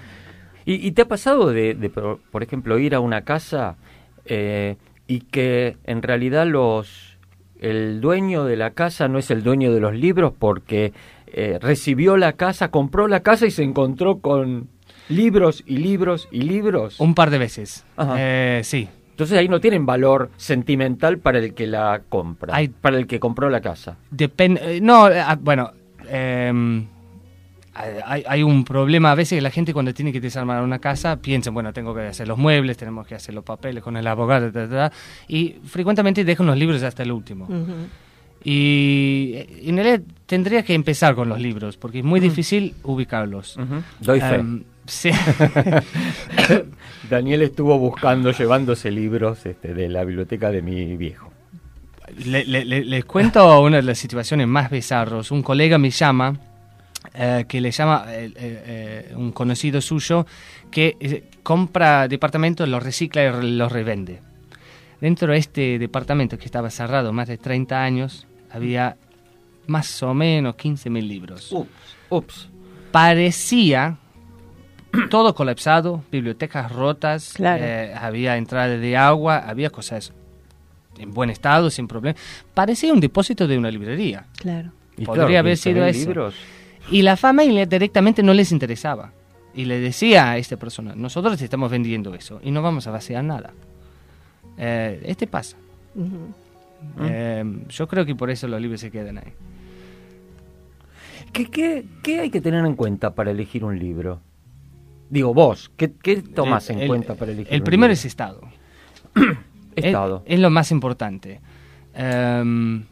¿Y, 0.64 0.86
y 0.86 0.92
te 0.92 1.02
ha 1.02 1.08
pasado 1.08 1.50
de, 1.50 1.74
de, 1.74 1.88
por 1.90 2.42
ejemplo, 2.42 2.78
ir 2.78 2.94
a 2.94 3.00
una 3.00 3.22
casa 3.22 3.76
eh, 4.24 4.76
y 5.06 5.20
que 5.20 5.76
en 5.84 6.02
realidad 6.02 6.46
los 6.46 7.18
el 7.60 8.00
dueño 8.00 8.44
de 8.44 8.56
la 8.56 8.70
casa 8.70 9.06
no 9.06 9.18
es 9.18 9.30
el 9.30 9.42
dueño 9.44 9.72
de 9.72 9.78
los 9.80 9.94
libros 9.94 10.32
porque 10.36 10.92
eh, 11.28 11.58
recibió 11.60 12.16
la 12.16 12.32
casa, 12.32 12.70
compró 12.72 13.06
la 13.06 13.20
casa 13.20 13.46
y 13.46 13.50
se 13.52 13.62
encontró 13.62 14.18
con 14.18 14.68
libros 15.08 15.62
y 15.66 15.76
libros 15.78 16.28
y 16.32 16.42
libros? 16.42 16.98
Un 16.98 17.14
par 17.14 17.30
de 17.30 17.38
veces. 17.38 17.84
Eh, 18.16 18.60
sí. 18.64 18.88
Entonces 19.10 19.38
ahí 19.38 19.46
no 19.48 19.60
tienen 19.60 19.86
valor 19.86 20.30
sentimental 20.36 21.18
para 21.18 21.38
el 21.38 21.54
que 21.54 21.66
la 21.68 22.02
compra, 22.08 22.54
Hay- 22.56 22.68
para 22.68 22.96
el 22.98 23.06
que 23.06 23.20
compró 23.20 23.48
la 23.48 23.60
casa. 23.60 23.96
Depende. 24.10 24.80
no, 24.80 25.08
eh, 25.08 25.20
ah, 25.20 25.38
bueno. 25.40 25.70
Hay, 27.74 28.22
hay 28.26 28.42
un 28.42 28.64
problema 28.64 29.12
a 29.12 29.14
veces 29.14 29.36
que 29.38 29.40
la 29.42 29.50
gente 29.50 29.72
cuando 29.72 29.94
tiene 29.94 30.12
que 30.12 30.20
desarmar 30.20 30.62
una 30.62 30.78
casa 30.78 31.16
piensa, 31.16 31.50
bueno, 31.50 31.72
tengo 31.72 31.94
que 31.94 32.02
hacer 32.02 32.28
los 32.28 32.36
muebles, 32.38 32.76
tenemos 32.76 33.06
que 33.06 33.14
hacer 33.14 33.34
los 33.34 33.44
papeles 33.44 33.82
con 33.82 33.96
el 33.96 34.06
abogado, 34.06 34.52
ta, 34.52 34.68
ta, 34.68 34.90
ta, 34.90 34.92
y 35.28 35.56
frecuentemente 35.64 36.24
dejan 36.24 36.46
los 36.46 36.56
libros 36.58 36.82
hasta 36.82 37.02
el 37.02 37.12
último. 37.12 37.46
Ujú. 37.46 37.74
Y 38.44 39.32
eh, 39.36 39.62
en 39.66 39.76
realidad 39.76 40.00
tendría 40.26 40.62
que 40.64 40.74
empezar 40.74 41.14
con 41.14 41.28
los 41.28 41.40
libros, 41.40 41.76
porque 41.76 42.00
es 42.00 42.04
muy 42.04 42.20
difícil 42.20 42.74
ubicarlos. 42.82 43.56
Ujú. 43.56 43.82
Doy 44.00 44.20
fe. 44.20 44.34
Em, 44.34 44.64
sí. 44.84 45.10
Daniel 47.10 47.42
estuvo 47.42 47.78
buscando, 47.78 48.32
llevándose 48.32 48.90
libros 48.90 49.44
este, 49.46 49.74
de 49.74 49.88
la 49.88 50.04
biblioteca 50.04 50.50
de 50.50 50.62
mi 50.62 50.96
viejo. 50.96 51.30
Le- 52.26 52.44
le- 52.44 52.64
le- 52.64 52.84
les 52.84 53.04
cuento 53.04 53.60
una 53.62 53.76
de 53.76 53.82
las 53.82 53.98
situaciones 53.98 54.46
más 54.46 54.70
bizarros. 54.70 55.30
Un 55.30 55.42
colega 55.42 55.78
me 55.78 55.90
llama, 55.90 56.36
eh, 57.14 57.44
que 57.48 57.60
le 57.60 57.70
llama 57.70 58.04
eh, 58.08 58.32
eh, 58.36 59.12
un 59.16 59.32
conocido 59.32 59.80
suyo, 59.80 60.26
que 60.70 61.24
compra 61.42 62.08
departamentos, 62.08 62.68
los 62.68 62.82
recicla 62.82 63.24
y 63.24 63.50
los 63.56 63.70
revende. 63.72 64.20
Dentro 65.00 65.32
de 65.32 65.38
este 65.38 65.78
departamento 65.78 66.38
que 66.38 66.44
estaba 66.44 66.70
cerrado 66.70 67.12
más 67.12 67.28
de 67.28 67.36
30 67.38 67.82
años, 67.82 68.26
había 68.50 68.96
más 69.66 70.02
o 70.02 70.14
menos 70.14 70.54
15.000 70.56 71.06
libros. 71.06 71.50
Ups, 71.52 71.68
ups. 72.10 72.48
Parecía 72.92 73.96
todo 75.10 75.34
colapsado, 75.34 76.04
bibliotecas 76.12 76.70
rotas, 76.70 77.32
Claro. 77.34 77.64
eh, 77.64 77.94
había 77.94 78.36
entrada 78.36 78.76
de 78.76 78.96
agua, 78.96 79.38
había 79.38 79.70
cosas 79.70 80.12
en 80.98 81.12
buen 81.12 81.30
estado, 81.30 81.70
sin 81.70 81.88
problema. 81.88 82.16
Parecía 82.54 82.92
un 82.92 83.00
depósito 83.00 83.46
de 83.48 83.56
una 83.58 83.70
librería. 83.70 84.26
Claro. 84.36 84.70
Y 84.96 85.04
Podría 85.04 85.26
claro, 85.26 85.38
haber 85.40 85.54
15.000 85.56 85.62
sido 85.62 85.86
eso. 85.86 85.98
libros. 85.98 86.34
Y 86.92 87.02
la 87.02 87.16
familia 87.16 87.66
directamente 87.66 88.22
no 88.22 88.32
les 88.34 88.52
interesaba. 88.52 89.12
Y 89.54 89.64
le 89.66 89.80
decía 89.80 90.30
a 90.30 90.38
esta 90.38 90.56
persona, 90.56 90.94
nosotros 90.94 91.40
estamos 91.42 91.70
vendiendo 91.70 92.14
eso 92.14 92.40
y 92.42 92.50
no 92.50 92.62
vamos 92.62 92.86
a 92.86 92.90
vaciar 92.90 93.22
nada. 93.24 93.52
Eh, 94.56 95.00
este 95.04 95.26
pasa. 95.26 95.56
Ujú. 95.94 96.32
Eh, 97.02 97.44
yo 97.68 97.86
creo 97.88 98.04
que 98.06 98.14
por 98.14 98.30
eso 98.30 98.48
los 98.48 98.60
libros 98.60 98.80
se 98.80 98.90
quedan 98.90 99.18
ahí. 99.18 99.32
¿Qué, 101.32 101.46
qué, 101.50 101.84
qué 102.02 102.20
hay 102.20 102.30
que 102.30 102.40
tener 102.40 102.64
en 102.64 102.74
cuenta 102.76 103.14
para 103.14 103.30
elegir 103.30 103.64
un 103.64 103.78
libro? 103.78 104.20
Digo, 105.10 105.32
vos, 105.34 105.70
¿qué, 105.76 105.92
qué 105.92 106.22
tomás 106.22 106.70
en 106.70 106.80
el- 106.80 106.88
cuenta 106.88 107.14
para 107.14 107.32
elegir 107.32 107.52
El 107.52 107.60
un 107.60 107.64
primero 107.64 107.88
libro? 107.88 107.94
es 107.94 108.04
estado. 108.04 108.40
Estado. 109.76 110.22
Es, 110.26 110.34
es 110.34 110.40
lo 110.40 110.50
más 110.50 110.70
importante. 110.70 111.40
Em, 111.94 112.84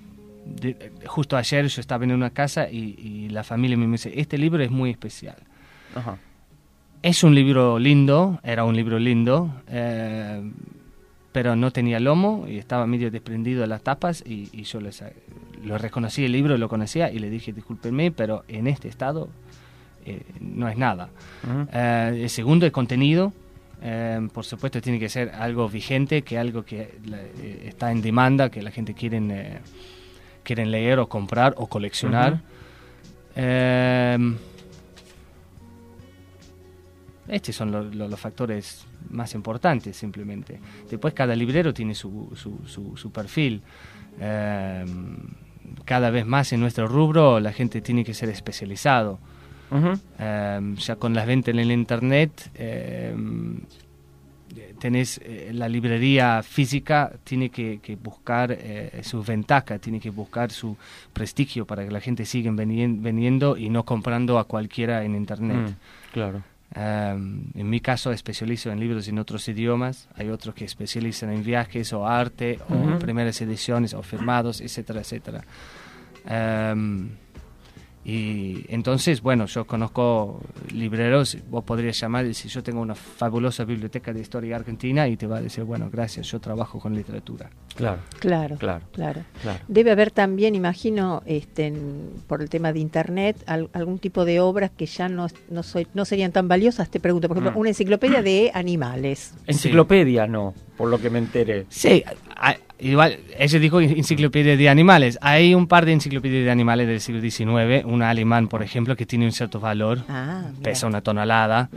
de- 0.60 0.92
justo 1.06 1.36
ayer 1.36 1.66
yo 1.66 1.80
estaba 1.80 2.04
en 2.04 2.12
una 2.12 2.30
casa 2.30 2.70
y, 2.70 2.96
y 2.98 3.28
la 3.30 3.44
familia 3.44 3.76
me 3.76 3.86
dice, 3.86 4.12
este 4.16 4.38
libro 4.38 4.62
es 4.62 4.70
muy 4.70 4.90
especial. 4.90 5.36
Ajá. 5.94 6.18
Es 7.02 7.24
un 7.24 7.34
libro 7.34 7.78
lindo, 7.78 8.40
era 8.42 8.64
un 8.64 8.76
libro 8.76 8.98
lindo, 8.98 9.50
eh, 9.68 10.42
pero 11.32 11.56
no 11.56 11.70
tenía 11.70 11.98
lomo 12.00 12.46
y 12.48 12.58
estaba 12.58 12.86
medio 12.86 13.10
desprendido 13.10 13.62
de 13.62 13.66
las 13.68 13.82
tapas 13.82 14.22
y, 14.26 14.48
y 14.52 14.64
yo 14.64 14.80
les, 14.80 15.02
lo 15.64 15.78
reconocí 15.78 16.24
el 16.24 16.32
libro, 16.32 16.58
lo 16.58 16.68
conocía 16.68 17.10
y 17.10 17.18
le 17.18 17.30
dije, 17.30 17.52
discúlpenme, 17.52 18.10
pero 18.10 18.44
en 18.48 18.66
este 18.66 18.88
estado 18.88 19.28
eh, 20.04 20.22
no 20.40 20.68
es 20.68 20.76
nada. 20.76 21.08
Eh, 21.72 22.20
el 22.24 22.30
segundo, 22.30 22.66
el 22.66 22.72
contenido. 22.72 23.32
Eh, 23.82 24.28
por 24.34 24.44
supuesto, 24.44 24.82
tiene 24.82 24.98
que 24.98 25.08
ser 25.08 25.30
algo 25.30 25.66
vigente, 25.70 26.20
que 26.20 26.36
algo 26.36 26.64
que 26.66 26.98
la- 27.06 27.16
eh, 27.22 27.64
está 27.68 27.90
en 27.92 28.02
demanda, 28.02 28.50
que 28.50 28.60
la 28.60 28.70
gente 28.70 28.92
quiere 28.92 29.20
quieren 30.42 30.70
leer 30.70 30.98
o 30.98 31.08
comprar 31.08 31.54
o 31.56 31.66
coleccionar. 31.66 32.40
Eh, 33.36 34.18
estos 37.28 37.54
son 37.54 37.70
lo- 37.70 37.84
lo- 37.84 38.08
los 38.08 38.18
factores 38.20 38.84
más 39.10 39.34
importantes, 39.34 39.96
simplemente. 39.96 40.58
Después, 40.90 41.14
cada 41.14 41.34
librero 41.36 41.72
tiene 41.72 41.94
su, 41.94 42.30
su, 42.34 42.58
su- 42.66 42.96
su 42.96 43.12
perfil. 43.12 43.62
Eh, 44.18 44.84
cada 45.84 46.10
vez 46.10 46.26
más 46.26 46.52
en 46.52 46.60
nuestro 46.60 46.88
rubro 46.88 47.38
la 47.38 47.52
gente 47.52 47.80
tiene 47.80 48.04
que 48.04 48.14
ser 48.14 48.28
especializado. 48.30 49.18
Eh, 50.18 50.74
ya 50.78 50.96
con 50.96 51.14
las 51.14 51.26
ventas 51.26 51.54
en 51.54 51.60
el 51.60 51.70
internet, 51.70 52.50
tenés 54.80 55.20
eh, 55.22 55.50
la 55.54 55.68
librería 55.68 56.42
física 56.42 57.12
tiene 57.22 57.50
que, 57.50 57.78
que 57.80 57.94
buscar 57.94 58.50
eh, 58.50 59.02
su 59.04 59.22
ventaja, 59.22 59.78
tiene 59.78 60.00
que 60.00 60.10
buscar 60.10 60.50
su 60.50 60.76
prestigio 61.12 61.66
para 61.66 61.84
que 61.84 61.90
la 61.90 62.00
gente 62.00 62.24
siga 62.24 62.50
veniendo 62.52 63.56
y 63.56 63.68
no 63.68 63.84
comprando 63.84 64.38
a 64.38 64.44
cualquiera 64.44 65.04
en 65.04 65.14
internet. 65.14 65.70
Mm, 65.70 66.12
claro. 66.12 66.42
Um, 66.72 67.46
en 67.54 67.68
mi 67.68 67.80
caso 67.80 68.12
especializo 68.12 68.70
en 68.70 68.78
libros 68.78 69.08
en 69.08 69.18
otros 69.18 69.48
idiomas, 69.48 70.08
hay 70.14 70.28
otros 70.28 70.54
que 70.54 70.64
especializan 70.64 71.32
en 71.32 71.42
viajes 71.42 71.92
o 71.92 72.06
arte 72.06 72.60
o 72.68 72.74
Ujú. 72.74 72.98
primeras 73.00 73.40
ediciones 73.40 73.92
o 73.92 74.02
firmados, 74.02 74.60
etcétera, 74.60 75.00
etcétera. 75.00 75.44
Um, 76.24 77.08
y 78.04 78.64
entonces, 78.68 79.20
bueno, 79.20 79.44
yo 79.46 79.66
conozco 79.66 80.40
libreros, 80.72 81.36
vos 81.50 81.64
podrías 81.64 82.00
llamar 82.00 82.24
y 82.24 82.28
decir, 82.28 82.50
yo 82.50 82.62
tengo 82.62 82.80
una 82.80 82.94
fabulosa 82.94 83.64
biblioteca 83.64 84.12
de 84.12 84.20
historia 84.20 84.56
argentina 84.56 85.06
y 85.06 85.16
te 85.16 85.26
va 85.26 85.36
a 85.38 85.42
decir, 85.42 85.64
bueno, 85.64 85.90
gracias, 85.92 86.26
yo 86.30 86.40
trabajo 86.40 86.78
con 86.80 86.94
literatura. 86.94 87.50
Claro. 87.76 88.00
Claro, 88.18 88.56
Claro. 88.56 88.84
claro. 88.92 89.20
Claro. 89.42 89.60
Debe 89.68 89.90
haber 89.90 90.10
también, 90.10 90.54
imagino, 90.54 91.22
este, 91.26 91.66
en- 91.66 92.10
por 92.26 92.40
el 92.42 92.48
tema 92.48 92.72
de 92.72 92.80
internet, 92.80 93.36
al- 93.46 93.68
algún 93.74 93.98
tipo 93.98 94.24
de 94.24 94.40
obras 94.40 94.70
que 94.76 94.86
ya 94.86 95.08
no, 95.08 95.26
no, 95.50 95.62
soy, 95.62 95.86
no 95.94 96.04
serían 96.04 96.32
tan 96.32 96.48
valiosas. 96.48 96.90
Te 96.90 97.00
pregunto, 97.00 97.28
por 97.28 97.36
ejemplo, 97.36 97.52
Mm. 97.56 97.60
una 97.60 97.68
enciclopedia 97.70 98.22
de 98.22 98.50
animales. 98.54 99.34
Enciclopedia 99.46 100.26
no, 100.26 100.54
por 100.76 100.88
lo 100.88 100.98
que 100.98 101.10
me 101.10 101.18
enteré. 101.18 101.66
Sí, 101.68 102.02
igual, 102.78 103.18
ella 103.38 103.58
dijo 103.58 103.80
enciclopedia 103.80 104.56
de 104.56 104.68
animales. 104.68 105.18
Hay 105.20 105.54
un 105.54 105.66
par 105.66 105.84
de 105.84 105.92
enciclopedias 105.92 106.44
de 106.44 106.50
animales 106.50 106.86
del 106.86 107.00
siglo 107.00 107.20
XIX, 107.20 107.84
una 107.84 108.10
alemán, 108.10 108.48
por 108.48 108.62
ejemplo, 108.62 108.96
que 108.96 109.06
tiene 109.06 109.26
un 109.26 109.32
cierto 109.32 109.60
valor, 109.60 110.04
Ah, 110.08 110.44
pesa 110.62 110.86
una 110.86 111.00
tonelada. 111.00 111.68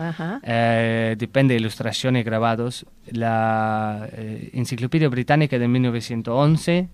Eh, 0.43 1.15
depende 1.17 1.53
de 1.53 1.59
ilustraciones 1.59 2.23
grabados. 2.25 2.85
La 3.11 4.07
eh, 4.13 4.51
enciclopedia 4.53 5.09
británica 5.09 5.59
de 5.59 5.67
1911, 5.67 6.87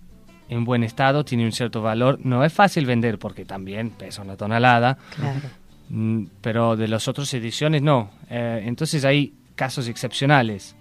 en 0.50 0.66
buen 0.66 0.84
estado, 0.84 1.24
tiene 1.24 1.46
un 1.46 1.52
cierto 1.52 1.82
valor. 1.82 2.20
No 2.24 2.44
es 2.44 2.52
fácil 2.52 2.86
vender 2.86 3.20
porque 3.20 3.46
también 3.46 3.92
pesa 3.92 4.24
una 4.24 4.36
tonelada. 4.36 4.98
Claro. 5.16 5.42
Mm, 5.90 6.26
pero 6.42 6.76
de 6.76 6.88
las 6.88 7.08
otras 7.08 7.34
ediciones 7.34 7.82
no. 7.82 8.12
Eh, 8.30 8.64
entonces 8.66 9.06
hay 9.06 9.34
casos 9.56 9.88
excepcionales, 9.88 10.76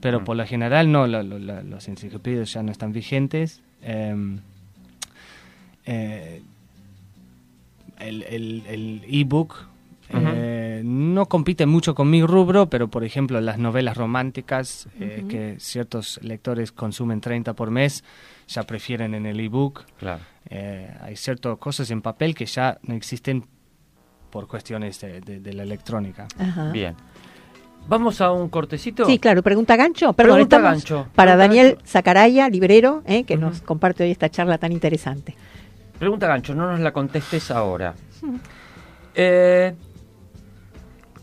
pero 0.00 0.24
por 0.24 0.36
lo 0.36 0.46
general 0.46 0.90
no, 0.90 1.06
la- 1.06 1.22
la- 1.22 1.38
la- 1.38 1.62
los 1.62 1.86
enciclopedias 1.88 2.52
ya 2.52 2.62
no 2.62 2.72
están 2.72 2.92
vigentes. 2.92 3.60
Em, 3.82 4.40
eh, 5.86 6.42
el 7.98 8.22
el- 8.24 8.62
el 8.66 9.02
ebook 9.08 9.66
eh, 10.12 10.82
no 10.84 11.26
compite 11.26 11.66
mucho 11.66 11.94
con 11.94 12.10
mi 12.10 12.24
rubro, 12.24 12.68
pero 12.68 12.88
por 12.88 13.04
ejemplo 13.04 13.40
las 13.40 13.58
novelas 13.58 13.96
románticas 13.96 14.88
eh, 14.98 15.18
Ujú. 15.20 15.28
que 15.28 15.56
ciertos 15.60 16.18
lectores 16.22 16.72
consumen 16.72 17.20
30 17.20 17.54
por 17.54 17.70
mes, 17.70 18.02
ya 18.48 18.64
prefieren 18.64 19.14
en 19.14 19.26
el 19.26 19.38
ebook. 19.38 19.84
Claro. 20.00 20.20
Eh, 20.48 20.92
hay 21.00 21.14
ciertas 21.14 21.56
cosas 21.58 21.90
en 21.92 22.02
papel 22.02 22.34
que 22.34 22.46
ya 22.46 22.78
no 22.82 22.94
existen 22.94 23.44
por 24.30 24.48
cuestiones 24.48 25.00
de, 25.00 25.20
de- 25.20 25.38
de 25.40 25.52
la 25.52 25.62
electrónica. 25.62 26.26
Ajá. 26.38 26.72
Bien. 26.72 26.96
Vamos 27.90 28.20
a 28.20 28.30
un 28.30 28.48
cortecito. 28.48 29.04
Sí, 29.04 29.18
claro, 29.18 29.42
pregunta 29.42 29.74
gancho. 29.74 30.12
Perdón, 30.12 30.34
Pregunta 30.36 30.60
gancho. 30.60 31.08
para 31.12 31.32
Pregunta 31.32 31.36
Daniel 31.36 31.78
Zacaraya, 31.84 32.48
librero, 32.48 33.02
eh, 33.04 33.24
que 33.24 33.36
nos 33.36 33.62
comparte 33.62 34.04
hoy 34.04 34.12
esta 34.12 34.28
charla 34.28 34.58
tan 34.58 34.70
interesante. 34.70 35.34
Pregunta 35.98 36.28
gancho, 36.28 36.54
no 36.54 36.70
nos 36.70 36.78
la 36.78 36.92
contestes 36.92 37.50
ahora. 37.50 37.94
Eh, 39.12 39.74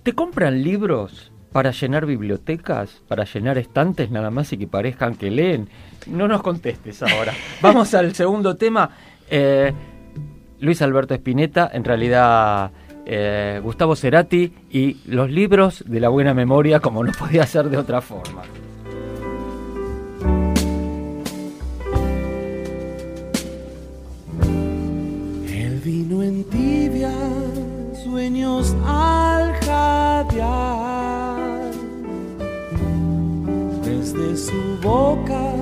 ¿Te 0.03 0.11
compran 0.11 0.61
libros 0.61 1.31
para 1.53 1.71
llenar 1.71 2.05
bibliotecas, 2.05 3.01
para 3.07 3.23
llenar 3.23 3.57
estantes 3.57 4.11
nada 4.11 4.29
más 4.29 4.51
y 4.51 4.57
que 4.57 4.67
parezcan 4.67 5.15
que 5.15 5.31
leen? 5.31 5.69
No 6.05 6.27
nos 6.27 6.41
contestes 6.41 7.01
ahora. 7.01 7.31
Vamos 7.61 7.93
al 7.93 8.13
segundo 8.13 8.57
tema. 8.57 8.89
Eh, 9.29 9.71
Luis 10.59 10.81
Alberto 10.81 11.13
Spinetta, 11.13 11.69
en 11.71 11.85
realidad 11.85 12.71
eh, 13.09 13.61
Gustavo 13.63 13.95
Cerati 13.95 14.51
y 14.69 14.97
los 15.05 15.31
libros 15.31 15.81
de 15.87 16.01
la 16.01 16.09
buena 16.09 16.33
memoria, 16.33 16.81
como 16.81 17.05
no 17.05 17.13
podía 17.13 17.47
ser 17.47 17.69
de 17.69 17.77
otra 17.77 18.01
forma. 18.01 18.41
El 25.49 25.79
vino 25.85 26.21
en 26.21 26.43
tibia, 26.49 27.13
sueños 28.03 28.75
al 28.85 29.53
jadear. 29.61 31.37
Desde 33.85 34.35
su 34.35 34.77
boca, 34.83 35.53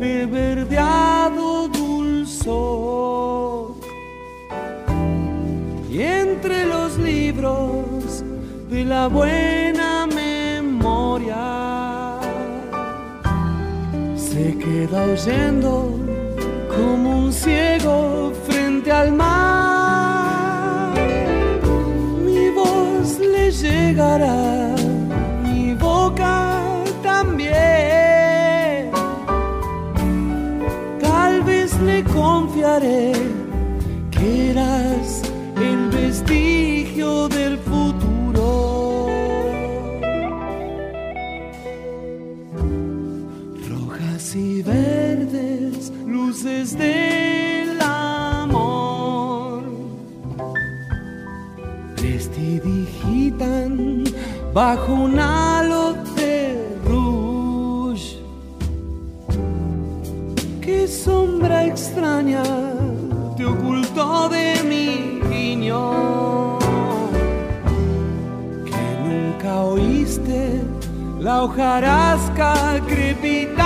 de 0.00 0.26
verdeado 0.26 1.68
dulzor. 1.68 3.61
Y 5.92 6.00
entre 6.00 6.64
los 6.64 6.96
libros 6.96 8.24
de 8.70 8.82
la 8.82 9.08
buena 9.08 10.06
memoria, 10.06 11.36
se 14.16 14.56
queda 14.56 15.04
oyendo 15.04 16.00
como 16.74 17.24
un 17.24 17.30
ciego 17.30 18.32
frente 18.48 18.90
al 18.90 19.12
mar. 19.12 20.94
Mi 22.24 22.48
voz 22.48 23.18
le 23.18 23.50
llegará, 23.50 24.74
mi 25.44 25.74
boca 25.74 26.56
también. 27.02 28.90
Tal 31.02 31.42
vez 31.42 31.78
le 31.82 32.02
confiaré 32.04 33.12
que 34.10 34.52
eras 34.52 34.91
bajo 54.52 54.92
un 54.92 55.18
halo 55.18 55.94
de 56.14 56.76
rouge. 56.84 58.18
Qué 60.60 60.86
sombra 60.86 61.64
extraña 61.66 62.42
te 63.36 63.44
ocultó 63.46 64.28
de 64.28 64.62
mi 64.68 65.20
guiño. 65.28 66.58
Que 68.66 68.84
nunca 69.06 69.62
oíste 69.62 70.60
la 71.18 71.42
hojarasca 71.44 72.80
crepitar. 72.86 73.62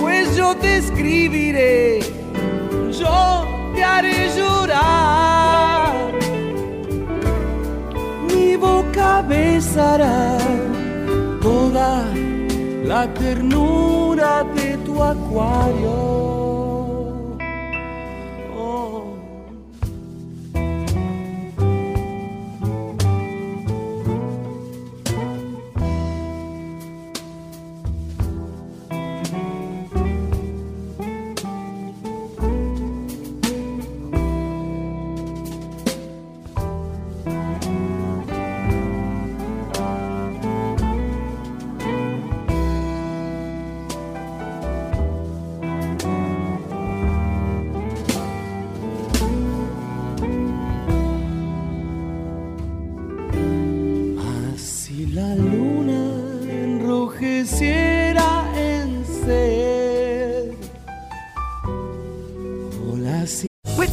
Pues 0.00 0.36
yo 0.36 0.56
te 0.56 0.78
escribiré, 0.78 2.00
yo 2.98 3.44
te 3.74 3.84
haré 3.84 4.30
llorar. 4.34 5.25
Besará 9.76 10.38
toda 11.42 12.02
la 12.84 13.06
ternura 13.12 14.42
de 14.54 14.76
tu 14.78 15.02
acuario. 15.02 16.15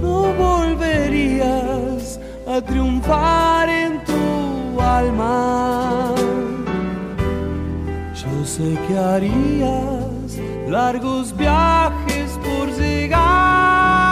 No 0.00 0.32
volverías 0.34 2.20
a 2.46 2.60
triunfar 2.60 3.68
en 3.68 4.04
tu 4.04 4.80
alma. 4.80 6.14
Yo 8.14 8.46
sé 8.46 8.78
que 8.86 8.98
harías 8.98 10.38
largos 10.68 11.36
viajes 11.36 12.38
por 12.44 12.68
llegar. 12.78 14.03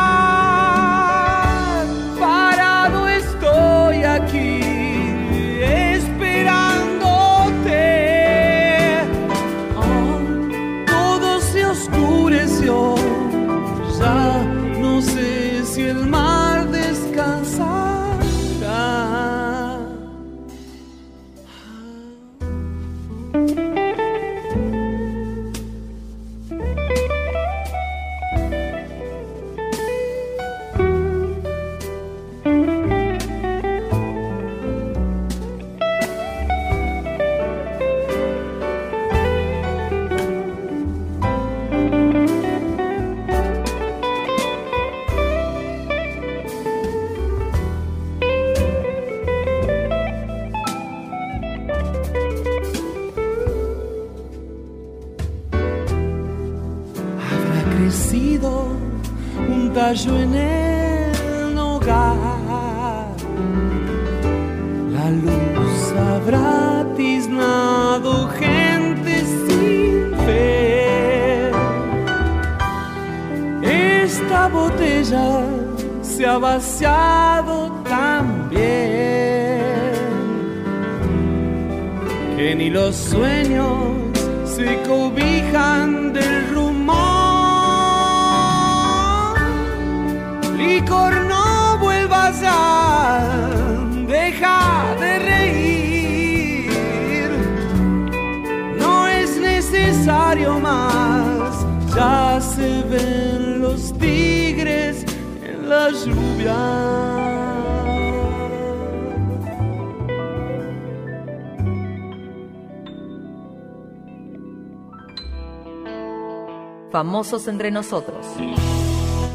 Famosos 117.03 117.49
entre 117.49 117.73
nosotros. 117.73 118.25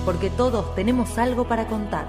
Porque 0.06 0.30
todos 0.30 0.74
tenemos 0.74 1.18
algo 1.18 1.50
para 1.50 1.68
contar. 1.68 2.08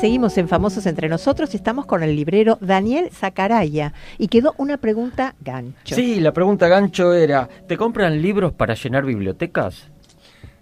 Seguimos 0.00 0.36
en 0.38 0.48
Famosos 0.48 0.86
entre 0.86 1.08
nosotros 1.08 1.54
y 1.54 1.58
estamos 1.58 1.86
con 1.86 2.02
el 2.02 2.16
librero 2.16 2.58
Daniel 2.60 3.10
Zacaraya. 3.12 3.94
Y 4.18 4.26
quedó 4.26 4.56
una 4.58 4.78
pregunta 4.78 5.36
gancho. 5.40 5.94
Sí, 5.94 6.18
la 6.18 6.32
pregunta 6.32 6.66
gancho 6.66 7.14
era, 7.14 7.48
¿te 7.68 7.76
compran 7.76 8.20
libros 8.20 8.52
para 8.52 8.74
llenar 8.74 9.04
bibliotecas? 9.04 9.86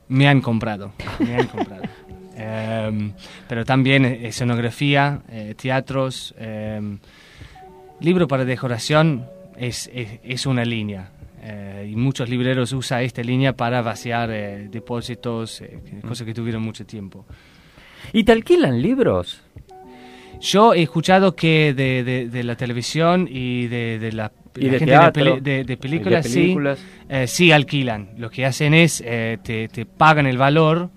Me 0.09 0.29
han 0.29 0.43
comprado, 0.43 0.93
me 1.19 1.35
han 1.35 1.47
comprado. 1.47 1.85
Em, 2.37 3.13
pero 3.49 3.65
también 3.65 4.05
escenografía, 4.05 5.21
eh, 5.29 5.55
teatros, 5.57 6.35
em, 6.37 6.99
libro 8.01 8.29
para 8.29 8.45
decoración 8.45 9.27
es, 9.57 9.91
es, 9.95 10.21
es 10.23 10.47
una 10.47 10.65
línea. 10.65 11.11
eh, 11.43 11.89
y 11.93 11.97
muchos 11.97 12.29
libreros 12.31 12.73
usan 12.73 13.03
esta 13.03 13.23
línea 13.23 13.53
para 13.55 13.83
vaciar 13.83 14.31
eh, 14.33 14.69
depósitos, 14.71 15.61
eh, 15.61 15.79
cosas 16.07 16.27
que 16.27 16.33
tuvieron 16.33 16.63
mucho 16.63 16.87
tiempo. 16.87 17.27
¿Y 18.15 18.25
te 18.25 18.33
alquilan 18.33 18.81
libros? 18.81 19.43
Yo 20.41 20.73
he 20.75 20.83
escuchado 20.83 21.35
que 21.37 21.75
de, 21.75 22.03
de- 22.05 22.29
de 22.29 22.43
la 22.45 22.57
televisión 22.57 23.29
y 23.31 23.67
de, 23.69 23.99
de 23.99 24.13
la, 24.13 24.33
Y 24.57 24.69
de 24.73 24.79
teatro, 24.87 25.13
películas, 25.77 26.25
sí, 26.33 26.41
eh, 27.09 27.27
sí 27.27 27.53
alquilan. 27.53 28.11
Lo 28.19 28.31
que 28.31 28.45
hacen 28.47 28.73
es 28.75 29.03
eh, 29.07 29.39
te, 29.43 29.69
te 29.69 29.85
pagan 29.87 30.27
el 30.27 30.39
valor 30.39 30.91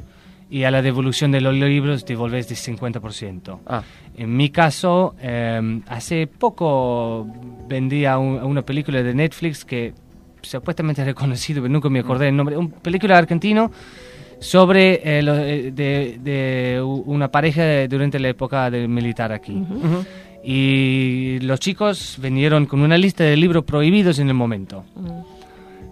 y 0.50 0.64
a 0.64 0.72
la 0.72 0.82
devolución 0.82 1.32
de 1.32 1.42
los 1.42 1.54
libros 1.54 2.06
devolves 2.06 2.48
de 2.48 2.56
50%. 2.56 3.60
Ah. 3.68 3.84
En 4.18 4.36
mi 4.36 4.50
caso, 4.50 5.16
eh, 5.22 5.82
hace 5.88 6.28
poco 6.28 7.28
vendía 7.68 8.18
un- 8.18 8.42
una 8.44 8.62
película 8.62 9.04
de 9.04 9.14
Netflix 9.14 9.66
que 9.66 9.94
supuestamente 10.42 11.02
es 11.02 11.08
reconocido, 11.08 11.62
pero 11.62 11.72
nunca 11.74 11.90
me 11.90 12.00
acordé 12.00 12.26
del 12.26 12.36
nombre. 12.36 12.56
Una 12.58 12.70
película 12.70 13.18
argentino 13.18 13.70
sobre 14.40 15.02
eh, 15.04 15.22
lo- 15.22 15.36
eh, 15.38 15.72
de, 15.72 16.20
de 16.24 16.82
una 16.82 17.30
pareja 17.30 17.88
durante 17.88 18.18
la 18.20 18.30
época 18.30 18.70
del 18.72 18.88
militar 18.88 19.32
aquí. 19.32 19.62
Y 20.44 21.40
los 21.42 21.60
chicos 21.60 22.18
vinieron 22.22 22.66
con 22.68 22.80
una 22.82 22.98
lista 22.98 23.24
de 23.24 23.36
libros 23.36 23.64
prohibidos 23.66 24.20
en 24.20 24.30
el 24.30 24.34
momento. 24.36 24.86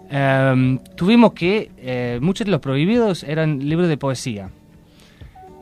Em, 0.08 0.78
tuvimos 0.94 1.32
que, 1.32 1.70
eh, 1.78 2.18
muchos 2.22 2.44
de 2.44 2.50
los 2.50 2.60
prohibidos 2.60 3.24
eran 3.24 3.68
libros 3.68 3.88
de 3.88 3.96
poesía, 3.96 4.50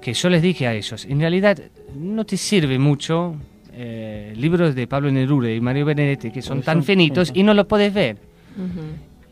que 0.02 0.12
yo 0.12 0.28
les 0.28 0.42
dije 0.42 0.66
a 0.66 0.74
ellos, 0.74 1.06
en 1.06 1.20
realidad 1.20 1.58
no 1.96 2.26
te 2.26 2.36
sirve 2.36 2.78
mucho 2.78 3.36
eh, 3.72 4.34
libros 4.36 4.74
de 4.74 4.86
Pablo 4.86 5.10
Neruda 5.10 5.50
y 5.50 5.60
Mario 5.60 5.86
Benedetti, 5.86 6.30
que 6.30 6.42
son 6.42 6.62
tan 6.62 6.84
finitos 6.84 7.32
y 7.34 7.42
no 7.42 7.54
los 7.54 7.66
puedes 7.66 7.92
ver. 7.92 8.18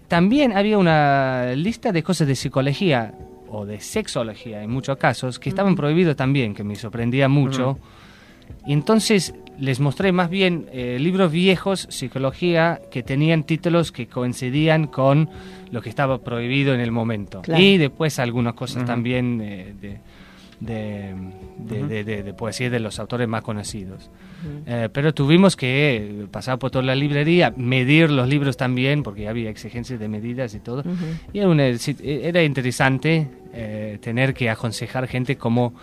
También 0.08 0.52
había 0.56 0.78
una 0.78 1.52
lista 1.54 1.92
de 1.92 2.02
cosas 2.02 2.26
de 2.26 2.34
psicología 2.34 3.14
o 3.48 3.64
de 3.66 3.80
sexología 3.80 4.62
en 4.62 4.70
muchos 4.70 4.96
casos, 4.96 5.38
que 5.38 5.48
estaban 5.48 5.76
prohibidos 5.76 6.16
también, 6.16 6.54
que 6.54 6.64
me 6.64 6.74
sorprendía 6.74 7.28
mucho. 7.28 7.78
Y 8.66 8.72
entonces 8.72 9.34
les 9.58 9.80
mostré 9.80 10.12
más 10.12 10.28
bien 10.30 10.66
eh, 10.72 10.98
libros 11.00 11.30
viejos, 11.30 11.86
psicología, 11.90 12.80
que 12.90 13.02
tenían 13.02 13.44
títulos 13.44 13.92
que 13.92 14.06
coincidían 14.06 14.86
con 14.86 15.28
lo 15.70 15.80
que 15.82 15.88
estaba 15.88 16.18
prohibido 16.18 16.74
en 16.74 16.80
el 16.80 16.90
momento. 16.90 17.42
Claro. 17.42 17.62
Y 17.62 17.78
después 17.78 18.18
algunas 18.18 18.54
cosas 18.54 18.84
también 18.84 19.40
eh, 19.42 19.74
de, 19.80 19.98
de, 20.60 21.14
de- 21.58 21.86
de- 21.86 22.04
de- 22.04 22.22
de 22.22 22.34
poesía 22.34 22.70
de 22.70 22.80
los 22.80 22.98
autores 22.98 23.28
más 23.28 23.42
conocidos. 23.42 24.10
Eh, 24.66 24.88
pero 24.92 25.14
tuvimos 25.14 25.54
que 25.54 26.26
pasar 26.32 26.58
por 26.58 26.72
toda 26.72 26.84
la 26.84 26.96
librería, 26.96 27.52
medir 27.56 28.10
los 28.10 28.28
libros 28.28 28.56
también, 28.56 29.04
porque 29.04 29.28
había 29.28 29.48
exigencias 29.50 30.00
de 30.00 30.08
medidas 30.08 30.54
y 30.54 30.58
todo. 30.60 30.82
Y 31.32 31.38
era, 31.38 31.48
una- 31.48 31.78
sí, 31.78 31.94
era 32.02 32.42
interesante 32.42 33.28
eh, 33.54 33.98
tener 34.02 34.34
que 34.34 34.50
aconsejar 34.50 35.06
gente 35.06 35.36
cómo 35.36 35.74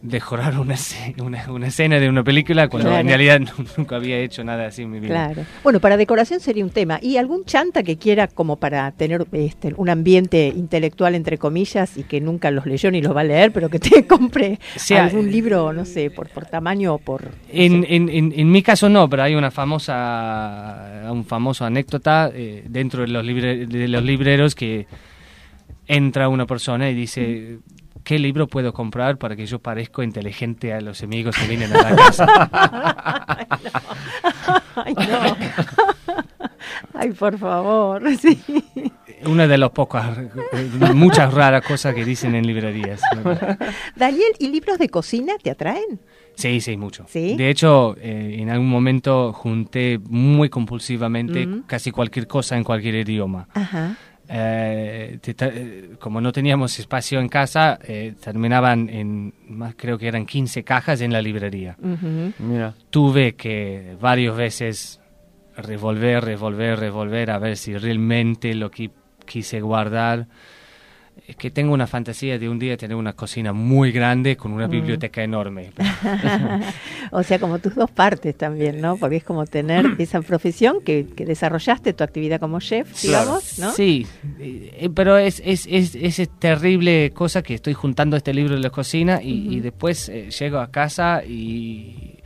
decorar 0.00 0.56
una, 0.60 0.76
una, 1.20 1.50
una 1.50 1.66
escena 1.66 1.98
de 1.98 2.08
una 2.08 2.22
película 2.22 2.68
cuando 2.68 2.88
Claro. 2.88 3.00
en 3.00 3.08
realidad 3.08 3.40
nu- 3.40 3.64
nunca 3.76 3.96
había 3.96 4.18
hecho 4.18 4.44
nada 4.44 4.66
así 4.68 4.82
en 4.82 4.90
mi 4.92 5.00
vida. 5.00 5.32
Claro. 5.32 5.44
Bueno, 5.64 5.80
para 5.80 5.96
decoración 5.96 6.38
sería 6.38 6.64
un 6.64 6.70
tema. 6.70 7.00
¿Y 7.02 7.16
algún 7.16 7.44
chanta 7.44 7.82
que 7.82 7.96
quiera 7.96 8.28
como 8.28 8.56
para 8.56 8.92
tener 8.92 9.26
este, 9.32 9.74
un 9.76 9.88
ambiente 9.88 10.52
intelectual, 10.54 11.16
entre 11.16 11.36
comillas, 11.36 11.96
y 11.96 12.04
que 12.04 12.20
nunca 12.20 12.50
los 12.52 12.64
leyó 12.66 12.90
ni 12.92 13.02
los 13.02 13.14
va 13.16 13.22
a 13.22 13.24
leer, 13.24 13.50
pero 13.50 13.68
que 13.68 13.80
te 13.80 14.06
compre 14.06 14.60
algún 14.96 15.32
libro, 15.32 15.72
no 15.72 15.84
sé, 15.84 16.10
por, 16.10 16.28
por 16.28 16.46
tamaño 16.46 16.94
o 16.94 16.98
por... 16.98 17.32
En, 17.52 17.84
en, 17.88 18.08
en, 18.08 18.32
en 18.36 18.50
mi 18.52 18.62
caso 18.62 18.88
no, 18.88 19.08
pero 19.10 19.24
hay 19.24 19.34
una 19.34 19.50
famosa, 19.50 21.02
un 21.10 21.24
famoso 21.24 21.64
anécdota 21.64 22.30
eh, 22.32 22.62
dentro 22.68 23.02
de 23.02 23.08
los, 23.08 23.24
libre- 23.24 23.66
de 23.66 23.88
los 23.88 24.02
libreros 24.04 24.54
que 24.54 24.86
entra 25.86 26.28
una 26.28 26.46
persona 26.46 26.90
y 26.90 26.94
dice, 26.94 27.58
¿qué 28.08 28.18
libro 28.18 28.46
puedo 28.46 28.72
comprar 28.72 29.18
para 29.18 29.36
que 29.36 29.44
yo 29.44 29.58
parezco 29.58 30.02
inteligente 30.02 30.72
a 30.72 30.80
los 30.80 31.02
amigos 31.02 31.36
que 31.36 31.46
vienen 31.46 31.70
a 31.76 31.82
la 31.90 31.94
casa? 31.94 32.26
Ay, 34.76 34.94
no. 34.94 35.36
Ay, 36.94 37.10
por 37.12 37.36
favor, 37.38 38.02
sí. 38.18 38.40
Una 39.26 39.46
de 39.46 39.58
las 39.58 39.70
pocas, 39.70 40.16
muchas 40.94 41.34
raras 41.34 41.62
cosas 41.66 41.94
que 41.94 42.02
dicen 42.02 42.34
en 42.34 42.46
librerías. 42.46 43.02
Daniel, 43.94 44.32
¿y 44.38 44.48
libros 44.48 44.78
de 44.78 44.88
cocina 44.88 45.34
te 45.42 45.50
atraen? 45.50 46.00
Sí, 46.34 46.60
sí, 46.62 46.76
mucho. 46.78 47.04
¿Sí? 47.08 47.36
De 47.36 47.50
hecho, 47.50 47.94
eh, 48.00 48.36
en 48.38 48.48
algún 48.48 48.70
momento 48.70 49.32
junté 49.34 49.98
muy 50.08 50.48
compulsivamente 50.48 51.46
Mm. 51.46 51.62
casi 51.66 51.90
cualquier 51.90 52.26
cosa 52.26 52.56
en 52.56 52.64
cualquier 52.64 52.94
idioma. 52.94 53.48
Ajá. 53.54 53.96
Eh, 54.30 55.18
te 55.22 55.34
eh, 55.40 55.90
como 55.98 56.20
no 56.20 56.32
teníamos 56.32 56.78
espacio 56.78 57.18
en 57.18 57.28
casa, 57.28 57.78
eh, 57.82 58.14
terminaban 58.22 58.90
en, 58.90 59.32
más 59.48 59.74
creo 59.74 59.96
que 59.96 60.06
eran 60.06 60.26
15 60.26 60.64
cajas 60.64 61.00
en 61.00 61.12
la 61.12 61.22
librería. 61.22 61.76
Mira. 62.38 62.74
Tuve 62.90 63.34
que 63.34 63.96
varias 64.00 64.36
veces 64.36 65.00
revolver, 65.56 66.24
revolver, 66.24 66.78
revolver 66.78 67.30
a 67.30 67.38
ver 67.38 67.56
si 67.56 67.76
realmente 67.76 68.54
lo 68.54 68.70
que 68.70 68.90
quise 69.24 69.60
guardar. 69.60 70.26
Es 71.26 71.36
que 71.36 71.50
tengo 71.50 71.72
una 71.74 71.86
fantasía 71.86 72.38
de 72.38 72.48
un 72.48 72.58
día 72.58 72.76
tener 72.76 72.96
una 72.96 73.12
cocina 73.14 73.52
muy 73.52 73.92
grande 73.92 74.36
con 74.36 74.52
una 74.52 74.66
Mm. 74.68 74.70
biblioteca 74.70 75.22
enorme. 75.22 75.70
o 77.10 77.22
sea, 77.22 77.38
como 77.38 77.58
tus 77.58 77.74
dos 77.74 77.90
partes 77.90 78.36
también, 78.36 78.80
¿no? 78.80 78.96
Porque 78.96 79.16
es 79.16 79.24
como 79.24 79.46
tener 79.46 79.84
esa 79.98 80.20
profesión 80.22 80.80
que, 80.84 81.06
que 81.16 81.24
desarrollaste, 81.24 81.92
tu 81.92 82.04
actividad 82.04 82.40
como 82.40 82.60
chef, 82.60 83.00
digamos, 83.02 83.58
¿no? 83.58 83.72
Sí, 83.72 84.06
eh, 84.38 84.88
pero 84.94 85.16
es, 85.18 85.42
es, 85.44 85.66
es, 85.70 85.94
es 85.94 86.28
terrible 86.38 87.10
cosa 87.14 87.42
que 87.42 87.54
estoy 87.54 87.74
juntando 87.74 88.16
este 88.16 88.32
libro 88.34 88.54
de 88.54 88.60
la 88.60 88.70
cocina 88.70 89.20
y, 89.22 89.54
y 89.56 89.60
después 89.60 90.08
eh, 90.08 90.30
llego 90.30 90.58
a 90.58 90.70
casa 90.70 91.22
y 91.24 92.17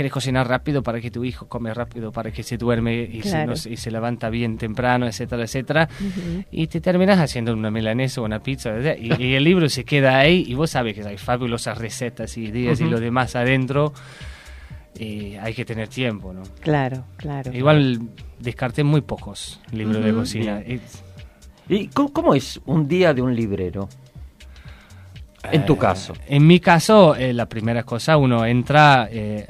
quieres 0.00 0.12
cocinar 0.14 0.48
rápido 0.48 0.82
para 0.82 0.98
que 0.98 1.10
tu 1.10 1.24
hijo 1.24 1.46
come 1.46 1.74
rápido, 1.74 2.10
para 2.10 2.30
que 2.30 2.42
se 2.42 2.56
duerme 2.56 3.02
y, 3.02 3.20
se, 3.20 3.28
Claro. 3.28 3.50
no 3.50 3.56
sé, 3.56 3.70
y 3.72 3.76
se 3.76 3.90
levanta 3.90 4.30
bien 4.30 4.56
temprano, 4.56 5.06
etcétera, 5.06 5.42
etcétera. 5.44 5.90
Ujú. 6.00 6.42
Y 6.50 6.68
te 6.68 6.80
terminas 6.80 7.18
haciendo 7.18 7.52
una 7.52 7.70
milanesa 7.70 8.22
o 8.22 8.24
una 8.24 8.42
pizza 8.42 8.70
y, 8.96 9.12
y 9.22 9.34
el 9.34 9.44
libro 9.44 9.68
se 9.68 9.84
queda 9.84 10.18
ahí 10.18 10.42
y 10.48 10.54
vos 10.54 10.70
sabes 10.70 10.94
que 10.94 11.06
hay 11.06 11.18
fabulosas 11.18 11.76
recetas 11.76 12.38
y 12.38 12.46
ideas 12.46 12.80
y 12.80 12.84
Ujú. 12.84 12.92
lo 12.92 13.00
demás 13.00 13.36
adentro 13.36 13.92
y 14.98 15.34
hay 15.36 15.52
que 15.52 15.66
tener 15.66 15.88
tiempo, 15.88 16.32
¿no? 16.32 16.44
Claro, 16.60 17.04
claro. 17.18 17.52
Igual 17.52 18.00
descarté 18.38 18.82
muy 18.84 19.02
pocos 19.02 19.60
libros 19.70 20.02
de 20.02 20.12
Ujú. 20.12 20.20
cocina. 20.20 20.60
Bien. 20.60 20.80
¿Y 21.68 21.88
cómo, 21.88 22.10
cómo 22.10 22.34
es 22.34 22.58
un 22.64 22.88
día 22.88 23.12
de 23.12 23.20
un 23.20 23.36
librero? 23.36 23.86
En 25.52 25.64
tu 25.66 25.74
Eh, 25.74 25.78
caso. 25.78 26.14
En 26.26 26.46
mi 26.46 26.58
caso, 26.60 27.14
eh, 27.16 27.32
la 27.32 27.46
primera 27.46 27.82
cosa, 27.82 28.16
uno 28.16 28.44
entra 28.46 29.08
eh, 29.10 29.46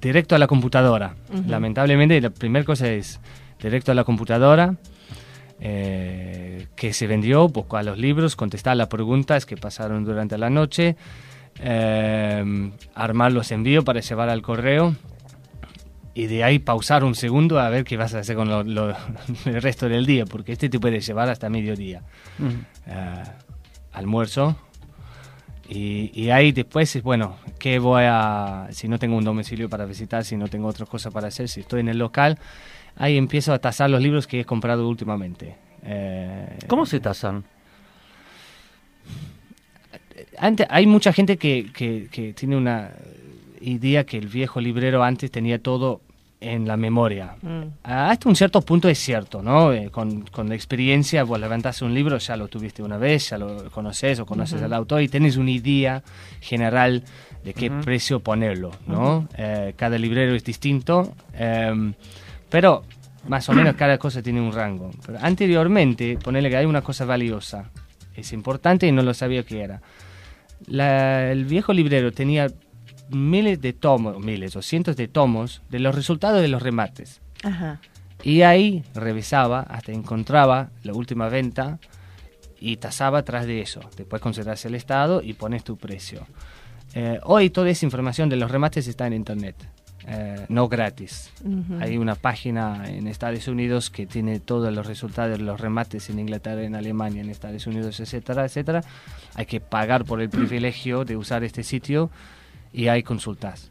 directo 0.00 0.34
a 0.34 0.38
la 0.38 0.46
computadora. 0.46 1.14
Lamentablemente, 1.48 2.20
la 2.20 2.30
primera 2.30 2.64
cosa 2.64 2.88
es 2.88 3.20
directo 3.60 3.92
a 3.92 3.94
la 3.94 4.04
computadora, 4.04 4.74
eh, 5.60 6.66
que 6.76 6.92
se 6.92 7.06
vendió, 7.06 7.48
buscar 7.48 7.84
los 7.84 7.98
libros, 7.98 8.36
contestar 8.36 8.76
las 8.76 8.88
preguntas 8.88 9.44
que 9.46 9.56
pasaron 9.56 10.04
durante 10.04 10.38
la 10.38 10.48
noche, 10.50 10.96
eh, 11.60 12.70
armar 12.94 13.32
los 13.32 13.50
envíos 13.52 13.84
para 13.84 14.00
llevar 14.00 14.28
al 14.30 14.42
correo. 14.42 14.94
Y 16.12 16.26
de 16.26 16.42
ahí 16.44 16.58
pausar 16.58 17.04
un 17.04 17.14
segundo 17.14 17.60
a 17.60 17.68
ver 17.68 17.84
qué 17.84 17.96
vas 17.96 18.14
a 18.14 18.18
hacer 18.20 18.34
con 18.36 18.48
lo- 18.48 18.64
lo- 18.64 18.96
el 19.44 19.62
resto 19.62 19.88
del 19.88 20.06
día, 20.06 20.24
porque 20.24 20.52
este 20.52 20.68
te 20.68 20.80
puede 20.80 21.00
llevar 21.00 21.28
hasta 21.30 21.48
mediodía. 21.48 22.02
Eh, 22.86 23.22
almuerzo. 23.92 24.56
Y, 25.70 26.10
y 26.12 26.30
ahí 26.30 26.50
después 26.50 26.94
es, 26.96 27.02
bueno, 27.02 27.36
¿qué 27.60 27.78
voy 27.78 28.02
a...? 28.04 28.66
Si 28.72 28.88
no 28.88 28.98
tengo 28.98 29.16
un 29.16 29.24
domicilio 29.24 29.68
para 29.68 29.86
visitar, 29.86 30.24
si 30.24 30.36
no 30.36 30.48
tengo 30.48 30.66
otra 30.66 30.84
cosa 30.84 31.12
para 31.12 31.28
hacer, 31.28 31.48
si 31.48 31.60
estoy 31.60 31.80
en 31.80 31.88
el 31.88 31.98
local, 31.98 32.38
ahí 32.96 33.16
empiezo 33.16 33.52
a 33.52 33.60
tasar 33.60 33.88
los 33.88 34.02
libros 34.02 34.26
que 34.26 34.40
he 34.40 34.44
comprado 34.44 34.88
últimamente. 34.88 35.54
Eh, 35.84 36.58
¿Cómo 36.66 36.86
se 36.86 36.98
tasan? 36.98 37.44
antes, 40.38 40.66
hay 40.70 40.86
mucha 40.86 41.12
gente 41.12 41.36
que, 41.36 41.70
que, 41.72 42.08
que 42.10 42.32
tiene 42.32 42.56
una 42.56 42.90
idea 43.60 44.04
que 44.04 44.18
el 44.18 44.26
viejo 44.26 44.60
librero 44.60 45.04
antes 45.04 45.30
tenía 45.30 45.62
todo 45.62 46.00
en 46.40 46.66
la 46.66 46.76
memoria. 46.78 47.34
Mm. 47.42 47.62
Hasta 47.82 48.28
un 48.28 48.34
cierto 48.34 48.62
punto 48.62 48.88
es 48.88 48.98
cierto, 48.98 49.42
¿no? 49.42 49.72
Eh, 49.74 49.90
con, 49.90 50.22
con 50.22 50.48
la 50.48 50.54
experiencia, 50.54 51.22
vos 51.24 51.38
levantás 51.38 51.82
un 51.82 51.92
libro, 51.92 52.16
ya 52.18 52.36
lo 52.36 52.48
tuviste 52.48 52.82
una 52.82 52.96
vez, 52.96 53.28
ya 53.30 53.36
lo 53.38 53.70
conoces 53.70 54.18
o 54.20 54.24
conoces 54.26 54.56
Ujú. 54.56 54.64
al 54.64 54.72
autor 54.72 55.02
y 55.02 55.08
tenés 55.08 55.36
una 55.36 55.50
idea 55.50 56.02
general 56.40 57.04
de 57.44 57.52
qué 57.54 57.68
Ujú. 57.70 57.80
precio 57.82 58.20
ponerlo, 58.20 58.70
¿no? 58.86 59.28
Eh, 59.36 59.74
cada 59.76 59.98
librero 59.98 60.34
es 60.34 60.42
distinto, 60.42 61.14
em, 61.34 61.92
pero 62.48 62.84
más 63.28 63.46
o 63.50 63.52
menos 63.52 63.76
cada 63.76 63.98
cosa 63.98 64.22
tiene 64.22 64.40
un 64.40 64.52
rango. 64.52 64.90
Pero 65.04 65.18
anteriormente, 65.20 66.16
ponerle 66.22 66.48
que 66.48 66.56
hay 66.56 66.66
una 66.66 66.80
cosa 66.80 67.04
valiosa, 67.04 67.70
es 68.16 68.32
importante 68.32 68.86
y 68.86 68.92
no 68.92 69.02
lo 69.02 69.12
sabía 69.12 69.42
qué 69.42 69.60
era. 69.62 69.82
La- 70.66 71.30
el 71.32 71.44
viejo 71.44 71.72
librero 71.74 72.12
tenía 72.12 72.48
miles 73.10 73.60
de 73.60 73.72
tomos, 73.72 74.18
miles 74.18 74.56
o 74.56 74.62
cientos 74.62 74.96
de 74.96 75.08
tomos 75.08 75.62
de 75.70 75.78
los 75.78 75.94
resultados 75.94 76.40
de 76.40 76.48
los 76.48 76.62
remates. 76.62 77.20
Ajá. 77.42 77.80
Y 78.22 78.42
ahí 78.42 78.84
revisaba 78.94 79.60
hasta 79.60 79.92
encontraba 79.92 80.70
la 80.82 80.92
última 80.92 81.28
venta 81.28 81.78
y 82.60 82.76
tasaba 82.76 83.22
tras 83.22 83.46
de 83.46 83.62
eso. 83.62 83.80
Después 83.96 84.20
consideras 84.20 84.64
el 84.66 84.74
estado 84.74 85.22
y 85.22 85.32
pones 85.32 85.64
tu 85.64 85.76
precio. 85.76 86.26
Eh, 86.94 87.20
hoy 87.22 87.50
toda 87.50 87.70
esa 87.70 87.86
información 87.86 88.28
de 88.28 88.36
los 88.36 88.50
remates 88.50 88.86
está 88.88 89.06
en 89.06 89.14
internet, 89.14 89.54
eh, 90.06 90.44
no 90.48 90.68
gratis. 90.68 91.30
Hay 91.80 91.96
una 91.96 92.14
página 92.14 92.84
en 92.86 93.06
Estados 93.06 93.46
Unidos 93.48 93.90
que 93.90 94.06
tiene 94.06 94.40
todos 94.40 94.72
los 94.72 94.86
resultados 94.86 95.38
de 95.38 95.44
los 95.44 95.60
remates 95.60 96.10
en 96.10 96.18
Inglaterra, 96.18 96.62
en 96.62 96.74
Alemania, 96.74 97.22
en 97.22 97.30
Estados 97.30 97.66
Unidos, 97.66 98.00
etcétera, 98.00 98.44
etcétera. 98.44 98.82
Hay 99.34 99.46
que 99.46 99.60
pagar 99.60 100.04
por 100.04 100.20
el 100.20 100.28
privilegio 100.30 101.04
de 101.04 101.16
usar 101.16 101.44
este 101.44 101.62
sitio 101.62 102.10
y 102.72 102.86
hay 102.88 103.02
consultas. 103.02 103.70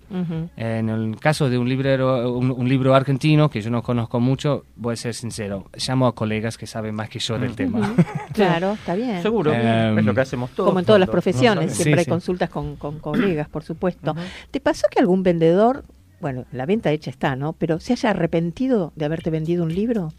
En 0.58 0.90
el 0.90 1.16
caso 1.20 1.50
de 1.50 1.58
un 1.58 1.70
librero, 1.70 2.34
un, 2.38 2.52
un 2.52 2.68
libro 2.68 2.94
argentino 2.96 3.50
que 3.50 3.62
yo 3.62 3.70
no 3.70 3.82
conozco 3.82 4.20
mucho, 4.20 4.66
voy 4.76 4.94
a 4.94 4.96
ser 4.98 5.14
sincero, 5.14 5.66
llamo 5.88 6.08
a 6.08 6.14
colegas 6.16 6.58
que 6.58 6.68
saben 6.68 6.96
más 6.96 7.10
que 7.10 7.20
yo 7.20 7.40
del 7.40 7.56
tema. 7.56 7.96
Claro, 8.34 8.74
está 8.80 8.96
bien. 8.96 9.22
Seguro, 9.22 9.54
Em, 9.54 10.00
es 10.00 10.06
lo 10.06 10.14
que 10.14 10.22
hacemos 10.22 10.50
todos. 10.52 10.68
Como 10.70 10.80
en 10.80 10.86
todas 10.86 11.00
las 11.00 11.08
no 11.08 11.12
profesiones, 11.14 11.74
siempre 11.74 11.94
Sí, 11.94 12.00
hay 12.00 12.06
sí. 12.06 12.10
consultas 12.12 12.50
con, 12.50 12.76
con 12.76 13.00
colegas, 13.00 13.48
por 13.48 13.64
supuesto. 13.64 14.16
¿Te 14.52 14.60
pasó 14.60 14.88
que 14.92 15.00
algún 15.00 15.24
vendedor, 15.24 15.86
bueno, 16.20 16.46
la 16.52 16.66
venta 16.66 16.92
hecha 16.92 17.10
está, 17.10 17.36
¿no? 17.38 17.54
Pero 17.54 17.80
se 17.80 17.94
haya 17.94 18.10
arrepentido 18.10 18.92
de 18.98 19.06
haberte 19.06 19.30
vendido 19.30 19.64
un 19.64 19.74
libro? 19.74 20.12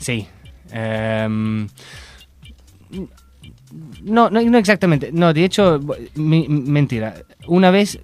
Sí. 0.00 0.26
Em, 0.72 1.68
no, 4.02 4.30
no, 4.30 4.40
no 4.40 4.58
exactamente. 4.58 5.10
No, 5.12 5.32
de 5.34 5.44
hecho, 5.44 5.80
mi- 6.14 6.46
mentira. 6.48 7.14
Una 7.48 7.70
vez 7.70 7.98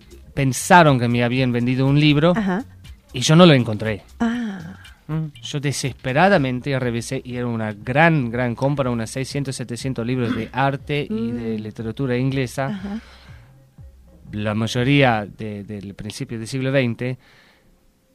pensaron 0.45 0.99
que 0.99 1.07
me 1.07 1.23
habían 1.23 1.53
vendido 1.53 1.87
un 1.87 2.01
libro 2.01 2.33
Ajá. 2.35 2.65
y 3.13 3.21
yo 3.21 3.37
no 3.37 3.45
lo 3.45 3.53
encontré. 3.53 4.03
Ah. 4.21 4.77
Yo 5.43 5.59
desesperadamente 5.61 6.79
revisé, 6.79 7.21
y 7.25 7.35
era 7.37 7.47
una 7.47 7.73
gran, 7.75 8.31
gran 8.31 8.55
compra, 8.55 8.89
unas 8.91 9.11
600, 9.11 9.55
700 9.55 10.07
libros 10.07 10.35
de 10.37 10.49
arte 10.53 11.07
y 11.11 11.31
de 11.33 11.59
literatura 11.59 12.17
inglesa, 12.17 12.69
Ajá. 12.69 13.01
la 14.33 14.55
mayoría 14.55 15.27
de- 15.27 15.65
del 15.65 15.95
principio 15.95 16.39
del 16.39 16.47
siglo 16.47 16.71
XX, 16.71 17.19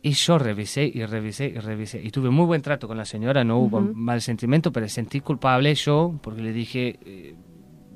y 0.02 0.12
yo 0.12 0.38
revisé 0.40 0.90
y 0.92 1.06
revisé 1.06 1.48
y 1.48 1.60
revisé. 1.60 2.02
Y 2.02 2.10
tuve 2.12 2.30
muy 2.30 2.46
buen 2.46 2.62
trato 2.62 2.88
con 2.88 2.96
la 2.98 3.06
señora, 3.06 3.44
no 3.44 3.58
hubo 3.60 3.80
Ujú. 3.80 3.94
mal 3.94 4.22
sentimiento, 4.22 4.72
pero 4.72 4.88
sentí 4.88 5.20
culpable 5.20 5.76
yo 5.76 6.18
porque 6.24 6.42
le 6.42 6.54
dije, 6.54 6.98
eh, 7.06 7.36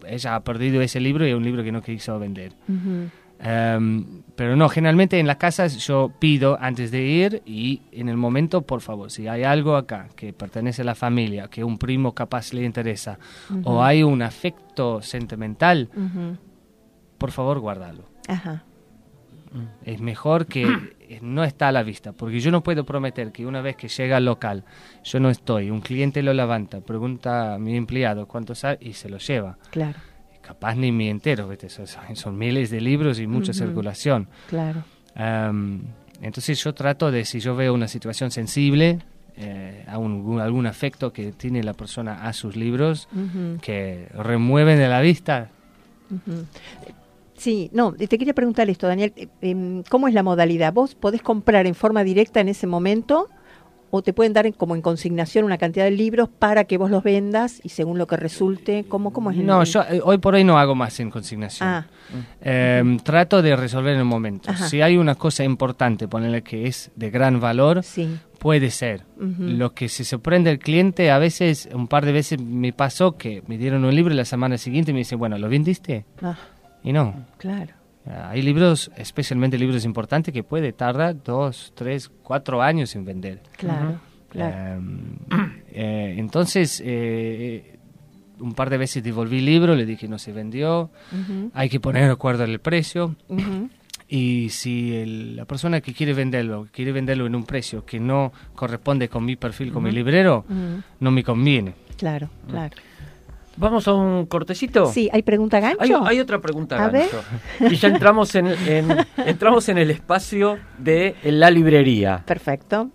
ella 0.08 0.36
ha 0.36 0.44
perdido 0.44 0.82
ese 0.82 1.00
libro 1.00 1.26
y 1.26 1.30
es 1.32 1.36
un 1.38 1.44
libro 1.46 1.64
que 1.64 1.72
no 1.72 1.82
quiso 1.82 2.20
vender. 2.20 2.52
Ujú. 2.68 3.10
Em, 3.42 4.19
pero 4.40 4.56
no, 4.56 4.70
generalmente 4.70 5.20
en 5.20 5.28
las 5.28 5.36
casas 5.36 5.86
yo 5.86 6.14
pido 6.18 6.58
antes 6.62 6.92
de 6.92 7.02
ir 7.02 7.44
y 7.46 7.82
en 7.92 8.08
el 8.08 8.16
momento, 8.16 8.62
por 8.62 8.80
favor, 8.80 9.12
si 9.12 9.28
hay 9.28 9.44
algo 9.44 9.76
acá 9.76 10.08
que 10.16 10.32
pertenece 10.32 10.84
a 10.84 10.86
la 10.86 10.96
familia, 10.96 11.50
que 11.50 11.62
un 11.62 11.78
primo 11.78 12.16
capaz 12.16 12.54
le 12.54 12.64
interesa, 12.64 13.20
o 13.66 13.84
hay 13.84 14.02
un 14.02 14.22
afecto 14.22 15.02
sentimental, 15.02 15.90
por 17.18 17.32
favor, 17.32 17.60
guárdalo. 17.60 18.06
Ajá. 18.30 18.64
Es 19.84 20.00
mejor 20.00 20.46
que 20.46 20.64
eh, 21.02 21.20
no 21.22 21.44
está 21.44 21.68
a 21.68 21.74
la 21.74 21.84
vista, 21.84 22.14
porque 22.14 22.40
yo 22.40 22.50
no 22.50 22.64
puedo 22.64 22.86
prometer 22.86 23.34
que 23.34 23.46
una 23.46 23.62
vez 23.62 23.76
que 23.76 23.90
llega 23.90 24.16
al 24.16 24.24
local, 24.24 24.64
yo 25.04 25.20
no 25.20 25.30
estoy, 25.30 25.70
un 25.70 25.82
cliente 25.82 26.24
lo 26.24 26.34
levanta, 26.34 26.80
pregunta 26.80 27.56
a 27.56 27.60
mi 27.60 27.76
empleado 27.76 28.26
cuánto 28.26 28.56
sale 28.56 28.78
y 28.80 28.94
se 28.94 29.10
lo 29.10 29.18
lleva. 29.18 29.58
Claro, 29.70 30.00
Capaz 30.50 30.74
ni 30.76 30.92
me 30.92 31.12
entero, 31.12 31.48
¿viste? 31.48 31.70
Son, 31.70 31.86
son- 32.16 32.36
miles 32.36 32.72
de 32.72 32.82
libros 32.82 33.20
y 33.20 33.28
mucha 33.28 33.52
Ujú. 33.52 33.60
circulación. 33.66 34.28
claro. 34.50 34.84
Am, 35.14 35.84
entonces 36.24 36.64
yo 36.64 36.74
trato 36.74 37.12
de, 37.12 37.24
si 37.24 37.40
yo 37.40 37.56
veo 37.56 37.72
una 37.72 37.88
situación 37.88 38.32
sensible, 38.32 38.98
eh, 39.38 39.86
a 39.88 40.00
un- 40.00 40.40
algún 40.42 40.66
afecto 40.66 41.14
que 41.14 41.32
tiene 41.34 41.62
la 41.62 41.74
persona 41.74 42.26
a 42.28 42.34
sus 42.34 42.56
libros, 42.56 43.08
Ujú. 43.14 43.60
que 43.62 44.08
remueven 44.16 44.80
de 44.80 44.88
la 44.88 45.02
vista, 45.02 45.50
Ujú. 46.10 46.46
Sí, 47.38 47.70
no, 47.72 47.94
te 47.94 48.18
quería 48.18 48.34
preguntar 48.34 48.68
esto, 48.72 48.88
Daniel, 48.88 49.14
eh, 49.16 49.28
em, 49.42 49.84
¿cómo 49.84 50.08
es 50.08 50.14
la 50.16 50.24
modalidad? 50.24 50.74
¿Vos 50.74 50.96
podés 50.96 51.22
comprar 51.22 51.68
en 51.68 51.76
forma 51.76 52.04
directa 52.04 52.40
en 52.42 52.50
ese 52.50 52.66
momento 52.66 53.30
o 53.92 54.02
te 54.02 54.14
pueden 54.14 54.34
dar 54.34 54.54
como 54.56 54.76
en 54.76 54.82
consignación 54.82 55.46
una 55.46 55.58
cantidad 55.58 55.86
de 55.86 55.92
libros 55.92 56.30
para 56.30 56.64
que 56.66 56.78
vos 56.78 56.90
los 56.92 57.04
vendas 57.04 57.60
y 57.64 57.70
según 57.70 57.98
lo 57.98 58.08
que 58.08 58.18
resulte? 58.18 58.86
¿Cómo, 58.88 59.12
cómo 59.14 59.32
es 59.32 59.38
el- 59.38 59.46
No, 59.46 59.64
yo 59.64 59.82
eh, 59.84 60.02
hoy 60.04 60.18
por 60.20 60.36
hoy 60.36 60.44
no 60.44 60.58
hago 60.60 60.76
más 60.76 61.00
en 61.00 61.10
consignación. 61.10 61.68
Ah. 61.70 61.88
Eh, 62.42 62.98
Trato 63.04 63.42
de 63.42 63.56
resolver 63.56 63.94
en 63.94 64.00
el 64.00 64.06
momento. 64.06 64.52
Ajá. 64.52 64.68
Si 64.68 64.82
hay 64.82 64.98
una 64.98 65.16
cosa 65.16 65.44
importante, 65.44 66.08
ponerle 66.08 66.42
que 66.42 66.68
es 66.68 66.92
de 66.96 67.10
gran 67.10 67.40
valor, 67.40 67.84
Sí. 67.84 68.18
puede 68.40 68.72
ser. 68.72 69.04
Lo 69.18 69.74
que 69.74 69.90
se 69.90 70.04
sorprende 70.04 70.50
el 70.52 70.60
cliente, 70.60 71.12
a 71.12 71.18
veces, 71.18 71.68
un 71.74 71.88
par 71.88 72.06
de 72.06 72.12
veces 72.12 72.42
me 72.42 72.72
pasó 72.74 73.18
que 73.18 73.44
me 73.48 73.58
dieron 73.58 73.84
un 73.86 73.94
libro 73.94 74.14
y 74.14 74.18
la 74.18 74.26
semana 74.26 74.58
siguiente 74.58 74.94
me 74.94 75.00
dicen, 75.00 75.20
bueno, 75.20 75.38
¿lo 75.38 75.50
vendiste? 75.50 76.06
Ah, 76.22 76.38
Y 76.84 76.94
no. 76.94 77.26
claro. 77.38 77.74
Hay 78.10 78.42
libros, 78.42 78.90
especialmente 78.98 79.58
libros 79.58 79.86
importantes, 79.86 80.34
que 80.34 80.44
puede 80.44 80.74
tardar 80.74 81.22
dos, 81.24 81.72
tres, 81.76 82.10
cuatro 82.24 82.62
años 82.62 82.96
en 82.96 83.06
vender. 83.06 83.42
Claro, 83.56 84.00
claro. 84.30 84.78
Em, 84.78 85.16
eh, 85.72 86.16
entonces, 86.18 86.82
eh, 86.84 87.78
un 88.40 88.54
par 88.54 88.70
de 88.70 88.78
veces 88.78 89.04
devolví 89.04 89.40
el 89.40 89.46
libro, 89.46 89.76
le 89.76 89.86
dije 89.86 90.08
no 90.08 90.18
se 90.18 90.32
vendió, 90.32 90.90
hay 91.54 91.70
que 91.70 91.80
poner 91.80 92.06
de 92.06 92.12
acuerdo 92.12 92.44
el 92.46 92.60
precio. 92.60 93.16
Y 94.08 94.50
si 94.50 94.96
el- 94.96 95.36
la 95.36 95.46
persona 95.46 95.82
que 95.82 95.94
quiere 95.94 96.14
venderlo, 96.14 96.68
quiere 96.72 96.92
venderlo 96.92 97.28
en 97.28 97.36
un 97.36 97.44
precio 97.44 97.86
que 97.86 98.00
no 98.00 98.34
corresponde 98.56 99.08
con 99.08 99.24
mi 99.24 99.36
perfil, 99.36 99.72
con 99.72 99.84
mi 99.84 99.90
Ujú. 99.90 99.98
librero, 99.98 100.46
no 101.00 101.12
me 101.12 101.24
conviene. 101.24 101.76
Claro, 101.96 102.30
claro. 102.50 102.76
Vamos 103.60 103.88
a 103.88 103.94
un 103.94 104.26
cortecito. 104.26 104.86
Sí, 104.88 105.10
¿hay 105.12 105.22
pregunta 105.22 105.60
gancho? 105.60 105.82
Hay, 105.82 105.92
hay 106.16 106.20
otra 106.22 106.40
pregunta, 106.40 106.84
A 106.84 106.90
ver. 106.90 107.10
Gancho. 107.12 107.74
Y 107.74 107.76
ya 107.78 107.90
entramos 107.90 108.34
en, 108.36 108.48
en- 108.48 109.06
entramos 109.26 109.68
en 109.70 109.78
el 109.78 109.92
espacio 109.92 110.58
de 110.78 111.16
la 111.24 111.52
librería. 111.52 112.24
Perfecto. 112.26 112.90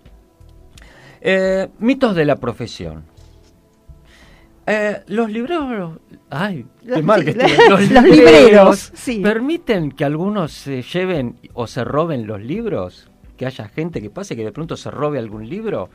Eh, 1.21 1.67
mitos 1.79 2.15
de 2.15 2.25
la 2.25 2.35
profesión. 2.37 3.03
Eh, 4.67 5.01
los 5.07 5.29
libreros. 5.29 5.99
Ay, 6.31 6.65
qué 6.81 6.87
Los- 6.89 7.03
mal 7.03 7.23
que 7.23 7.33
los- 7.35 7.51
estoy. 7.51 7.67
los 7.69 7.81
libreros 7.81 8.17
libreros, 8.17 8.91
sí. 8.95 9.19
¿Permiten 9.21 9.91
que 9.91 10.03
algunos 10.05 10.51
se 10.51 10.81
lleven 10.81 11.37
o 11.53 11.67
se 11.67 11.83
roben 11.83 12.25
los 12.25 12.41
libros? 12.41 13.09
Que 13.37 13.45
haya 13.45 13.67
gente 13.67 14.01
que 14.01 14.09
pase 14.09 14.35
que 14.35 14.43
de 14.43 14.51
pronto 14.51 14.75
se 14.77 14.89
robe 14.89 15.19
algún 15.19 15.47
libro. 15.47 15.89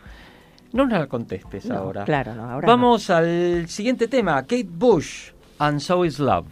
No 0.72 0.86
nos 0.86 0.98
la 0.98 1.06
contestes 1.06 1.66
No, 1.66 1.76
ahora. 1.76 2.04
claro, 2.04 2.34
no, 2.34 2.48
ahora 2.50 2.66
Vamos 2.66 3.10
al 3.10 3.66
siguiente 3.68 4.06
tema. 4.08 4.40
Kate 4.42 4.68
Bush, 4.68 5.30
And 5.58 5.80
So 5.80 6.04
Is 6.04 6.18
Love. 6.18 6.46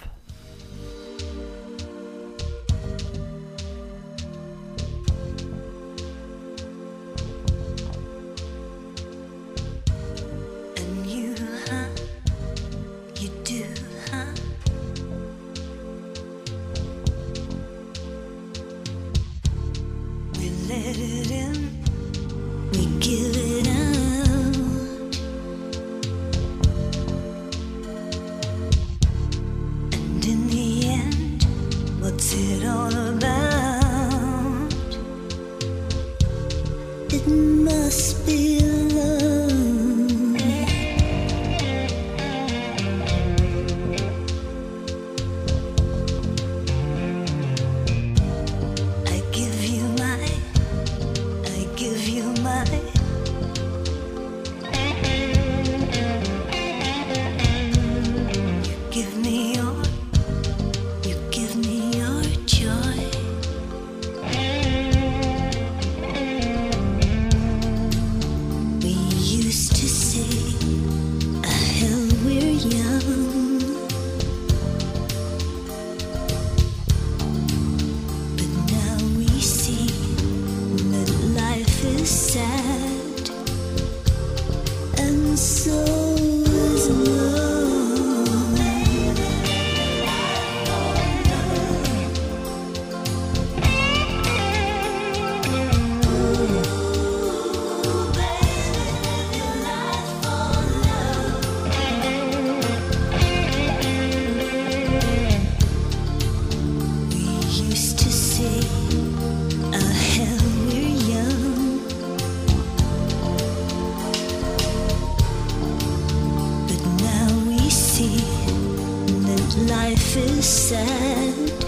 Life 119.88 120.16
is 120.18 120.46
sad. 120.46 121.67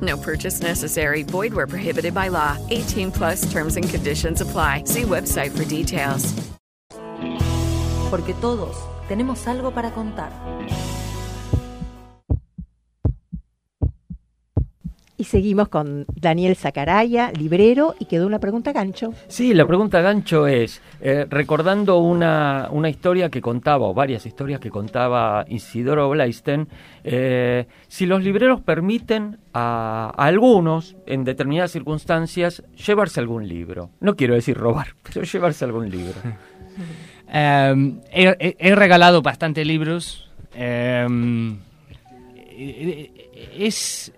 No 0.00 0.16
purchase 0.16 0.60
necessary. 0.60 1.24
Void 1.24 1.52
where 1.52 1.66
prohibited 1.66 2.14
by 2.14 2.28
law. 2.28 2.56
18 2.70 3.10
plus 3.10 3.50
terms 3.50 3.76
and 3.76 3.88
conditions 3.88 4.40
apply. 4.40 4.84
See 4.84 5.02
website 5.02 5.50
for 5.50 5.64
details. 5.64 6.32
Porque 8.10 8.34
todos 8.40 8.76
tenemos 9.08 9.46
algo 9.46 9.72
para 9.72 9.90
contar. 9.90 10.30
Y 15.20 15.24
seguimos 15.24 15.68
con 15.68 16.06
Daniel 16.14 16.56
Zacaraya, 16.56 17.30
librero, 17.32 17.94
y 17.98 18.06
quedó 18.06 18.26
una 18.26 18.38
pregunta 18.38 18.72
gancho. 18.72 19.12
Sí, 19.28 19.52
la 19.52 19.66
pregunta 19.66 20.00
gancho 20.00 20.46
es, 20.46 20.80
eh, 21.02 21.26
recordando 21.28 21.98
una, 21.98 22.68
una 22.70 22.88
historia 22.88 23.28
que 23.28 23.42
contaba, 23.42 23.86
o 23.86 23.92
varias 23.92 24.24
historias 24.24 24.60
que 24.60 24.70
contaba 24.70 25.44
Isidoro 25.46 26.08
Blaisten, 26.08 26.68
eh, 27.04 27.66
si 27.86 28.06
los 28.06 28.22
libreros 28.24 28.62
permiten 28.62 29.36
a, 29.52 30.10
a 30.16 30.24
algunos, 30.24 30.96
en 31.04 31.24
determinadas 31.24 31.72
circunstancias, 31.72 32.62
llevarse 32.86 33.20
algún 33.20 33.46
libro. 33.46 33.90
No 34.00 34.16
quiero 34.16 34.32
decir 34.34 34.56
robar, 34.56 34.94
pero 35.02 35.22
llevarse 35.26 35.66
algún 35.66 35.90
libro. 35.90 36.14
Eh, 37.32 37.94
he, 38.10 38.24
he- 38.40 38.56
he 38.58 38.74
regalado 38.74 39.22
bastante 39.22 39.64
libros. 39.64 40.28
Eh, 40.52 41.06
es, 43.58 44.12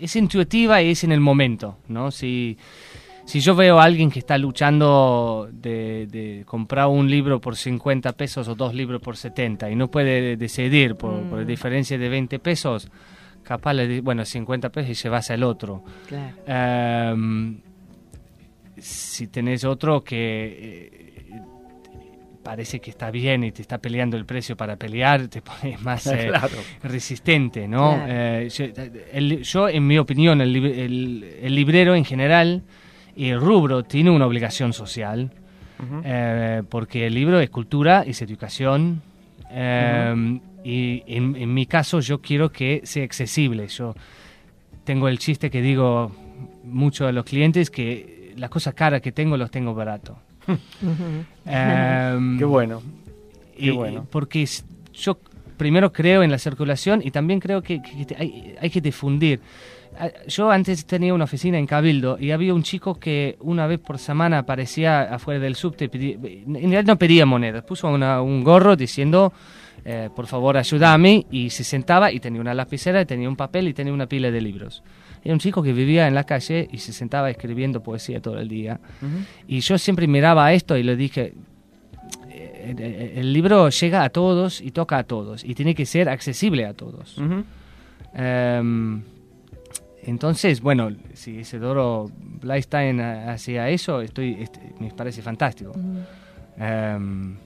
es 0.00 0.16
intuitiva 0.16 0.82
y 0.82 0.90
es 0.90 1.04
en 1.04 1.12
el 1.12 1.20
momento, 1.20 1.78
¿no? 1.88 2.10
Si, 2.10 2.56
si 3.24 3.40
yo 3.40 3.54
veo 3.54 3.78
a 3.80 3.84
alguien 3.84 4.10
que 4.10 4.18
está 4.20 4.38
luchando 4.38 5.48
de, 5.52 6.06
de 6.06 6.44
comprar 6.46 6.86
un 6.88 7.10
libro 7.10 7.40
por 7.40 7.56
50 7.56 8.12
pesos 8.12 8.46
o 8.48 8.54
dos 8.54 8.74
libros 8.74 9.00
por 9.00 9.16
70 9.16 9.70
y 9.70 9.74
no 9.76 9.90
puede 9.90 10.36
decidir 10.36 10.94
por, 10.96 11.22
por 11.28 11.42
Mm. 11.42 11.46
diferencia 11.46 11.98
de 11.98 12.08
20 12.08 12.38
pesos, 12.38 12.88
capaz 13.42 13.74
le 13.74 13.86
di- 13.88 14.00
bueno, 14.00 14.24
50 14.24 14.70
pesos 14.70 14.90
y 14.90 14.94
llevas 15.02 15.30
el 15.30 15.42
otro. 15.42 15.82
Claro. 16.08 16.36
Em, 16.46 17.58
si 18.78 19.28
tenés 19.28 19.64
otro 19.64 20.04
que 20.04 20.16
eh, 20.60 21.05
parece 22.46 22.78
que 22.78 22.90
está 22.90 23.10
bien 23.10 23.42
y 23.42 23.50
te 23.50 23.60
está 23.60 23.78
peleando 23.78 24.16
el 24.16 24.24
precio 24.24 24.56
para 24.56 24.76
pelear, 24.76 25.26
te 25.26 25.42
pones 25.42 25.80
más 25.88 26.06
eh, 26.06 26.26
Claro. 26.28 26.56
resistente, 26.84 27.66
¿no? 27.66 27.94
Claro. 27.96 28.04
Eh, 28.08 28.48
yo, 28.48 28.64
el- 29.12 29.42
yo, 29.42 29.68
en 29.68 29.84
mi 29.84 29.98
opinión, 29.98 30.40
el, 30.40 30.54
el- 30.54 31.24
el 31.42 31.54
librero 31.56 31.96
en 31.96 32.04
general 32.04 32.62
y 33.16 33.30
el 33.30 33.40
rubro 33.40 33.82
tiene 33.82 34.10
una 34.10 34.26
obligación 34.26 34.72
social, 34.72 35.32
Ujú. 35.82 36.02
eh, 36.04 36.62
porque 36.68 37.06
el 37.08 37.14
libro 37.14 37.40
es 37.40 37.50
cultura, 37.50 38.04
es 38.06 38.22
educación, 38.22 39.02
eh, 39.50 40.38
y 40.62 41.02
en, 41.08 41.34
en 41.36 41.52
mi 41.52 41.66
caso 41.66 41.98
yo 42.00 42.20
quiero 42.20 42.50
que 42.52 42.80
sea 42.84 43.02
accesible. 43.04 43.66
Yo 43.68 43.94
tengo 44.84 45.08
el 45.08 45.18
chiste 45.18 45.50
que 45.50 45.60
digo 45.62 46.12
mucho 46.64 47.06
a 47.08 47.12
los 47.12 47.24
clientes 47.24 47.70
que 47.70 48.32
las 48.36 48.50
cosas 48.50 48.74
caras 48.74 49.00
que 49.00 49.10
tengo 49.12 49.36
los 49.36 49.50
tengo 49.50 49.74
barato. 49.74 50.18
Em, 51.46 52.38
Qué 52.38 52.44
bueno. 52.44 52.82
Qué 53.56 53.70
bueno. 53.70 54.06
Porque 54.10 54.46
yo 54.94 55.18
primero 55.56 55.92
creo 55.92 56.22
en 56.22 56.30
la 56.30 56.38
circulación 56.38 57.00
y 57.04 57.10
también 57.10 57.40
creo 57.40 57.62
que, 57.62 57.80
hay, 58.18 58.54
hay 58.60 58.70
que 58.70 58.80
difundir. 58.80 59.40
Ah, 59.98 60.10
Yo 60.28 60.50
antes 60.50 60.84
tenía 60.84 61.14
una 61.14 61.24
oficina 61.24 61.58
en 61.58 61.66
Cabildo 61.66 62.18
y 62.20 62.30
había 62.30 62.52
un 62.52 62.62
chico 62.62 62.96
que 63.00 63.36
una 63.40 63.66
vez 63.66 63.78
por 63.80 63.98
semana 63.98 64.38
aparecía 64.40 65.02
afuera 65.02 65.40
del 65.40 65.54
subte. 65.54 65.90
pedí- 65.90 66.18
en 66.22 66.52
realidad 66.54 66.84
no 66.84 66.98
pedía 66.98 67.24
monedas, 67.24 67.64
puso 67.64 67.88
una- 67.88 68.20
un 68.20 68.44
gorro 68.44 68.76
diciendo, 68.76 69.32
eh, 69.86 70.10
por 70.14 70.26
favor 70.26 70.58
ayúdame, 70.58 71.24
y 71.30 71.48
se 71.48 71.64
sentaba 71.64 72.12
y 72.12 72.20
tenía 72.20 72.40
una 72.42 72.52
lapicera, 72.52 73.00
y 73.00 73.06
tenía 73.06 73.28
un 73.28 73.36
papel 73.36 73.68
y 73.68 73.72
tenía 73.72 73.92
una 73.94 74.06
pila 74.06 74.30
de 74.30 74.40
libros. 74.42 74.82
Era 75.26 75.32
un 75.34 75.40
chico 75.40 75.60
que 75.62 75.72
vivía 75.72 76.06
en 76.06 76.14
la 76.14 76.24
calle 76.24 76.68
y 76.70 76.78
se 76.78 76.92
sentaba 76.92 77.28
escribiendo 77.30 77.82
poesía 77.82 78.20
todo 78.22 78.38
el 78.38 78.48
día. 78.48 78.78
Y 79.48 79.58
yo 79.60 79.76
siempre 79.76 80.06
miraba 80.06 80.52
esto 80.52 80.76
y 80.76 80.82
le 80.84 80.94
dije, 80.96 81.34
eh, 82.30 82.74
eh, 82.78 83.12
el 83.16 83.32
libro 83.32 83.68
llega 83.68 84.04
a 84.04 84.08
todos 84.10 84.60
y 84.60 84.70
toca 84.70 84.98
a 84.98 85.02
todos 85.04 85.42
y 85.44 85.54
tiene 85.54 85.74
que 85.74 85.84
ser 85.84 86.08
accesible 86.08 86.64
a 86.64 86.74
todos. 86.74 87.18
Ujú. 87.18 87.42
Em, 88.14 89.02
entonces, 90.04 90.60
bueno, 90.60 90.90
si 91.14 91.38
Isidoro 91.38 92.08
Blastein 92.40 93.00
ha- 93.00 93.32
hacía 93.32 93.68
eso, 93.68 94.00
estoy, 94.02 94.34
est- 94.40 94.58
me 94.78 94.90
parece 94.92 95.22
fantástico. 95.22 95.72
Em, 96.58 97.36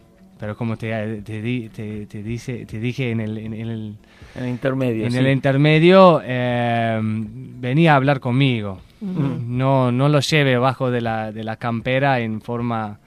pero 0.40 0.56
como 0.56 0.76
te, 0.78 1.20
te, 1.22 1.42
di- 1.42 1.68
te- 1.68 2.06
te 2.06 2.22
dice, 2.22 2.64
te 2.66 2.80
dije 2.80 3.10
en 3.10 3.20
el, 3.20 3.36
en, 3.38 3.52
en 3.52 3.68
el, 3.68 3.96
En 4.34 4.42
el 4.44 4.48
intermedio. 4.48 5.04
en 5.04 5.12
sí. 5.12 5.18
el 5.18 5.28
intermedio, 5.28 6.22
em, 6.24 7.60
venía 7.60 7.92
a 7.92 7.96
hablar 7.96 8.18
conmigo. 8.20 8.80
Ujú. 9.02 9.20
No, 9.46 9.92
no 9.92 10.08
lo 10.08 10.20
lleve 10.20 10.56
bajo 10.58 10.90
de 10.90 11.00
la, 11.02 11.30
de 11.30 11.44
la 11.44 11.56
campera 11.56 12.20
en 12.20 12.40
forma 12.40 12.98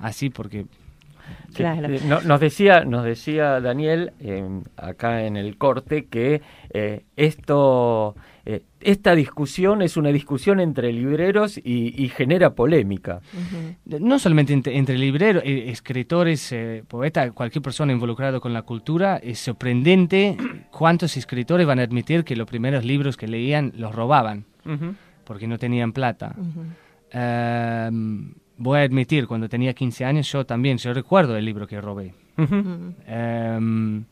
así 0.00 0.30
porque... 0.30 0.66
Que, 1.54 1.64
eh, 1.64 2.00
no- 2.06 2.20
nos 2.20 2.38
decía 2.38 2.84
nos 2.84 3.02
decía 3.04 3.60
Daniel 3.60 4.12
eh, 4.20 4.44
acá 4.76 5.24
en 5.24 5.36
el 5.36 5.56
corte 5.56 6.04
que 6.06 6.40
eh, 6.72 7.02
esto 7.16 8.14
esta 8.86 9.14
discusión 9.14 9.82
es 9.82 9.96
una 9.96 10.10
discusión 10.10 10.60
entre 10.60 10.92
libreros 10.92 11.58
y, 11.58 11.92
y 12.02 12.08
genera 12.08 12.54
polémica 12.54 13.20
No 13.84 14.18
solamente 14.18 14.52
entre, 14.52 14.76
entre 14.76 14.96
libreros, 14.96 15.42
eh, 15.44 15.70
escritores, 15.70 16.52
eh, 16.52 16.84
poetas, 16.86 17.32
cualquier 17.32 17.62
persona 17.62 17.92
involucrada 17.92 18.38
con 18.38 18.52
la 18.52 18.62
cultura, 18.62 19.16
es 19.16 19.40
sorprendente 19.40 20.36
cuántos 20.70 21.16
escritores 21.16 21.66
van 21.66 21.80
a 21.80 21.82
admitir 21.82 22.24
que 22.24 22.36
los 22.36 22.46
primeros 22.46 22.84
libros 22.84 23.16
que 23.16 23.26
leían 23.26 23.72
los 23.76 23.94
robaban 23.94 24.44
porque 25.24 25.46
no 25.46 25.58
tenían 25.58 25.92
plata. 25.92 26.34
Em, 27.10 28.34
voy 28.56 28.78
a 28.78 28.82
admitir, 28.82 29.26
cuando 29.26 29.48
tenía 29.48 29.74
15 29.74 30.04
años 30.04 30.30
yo 30.30 30.46
también, 30.46 30.78
yo 30.78 30.94
recuerdo 30.94 31.36
el 31.36 31.44
libro 31.44 31.66
que 31.66 31.80
robé. 31.80 32.14
Em, 32.36 34.04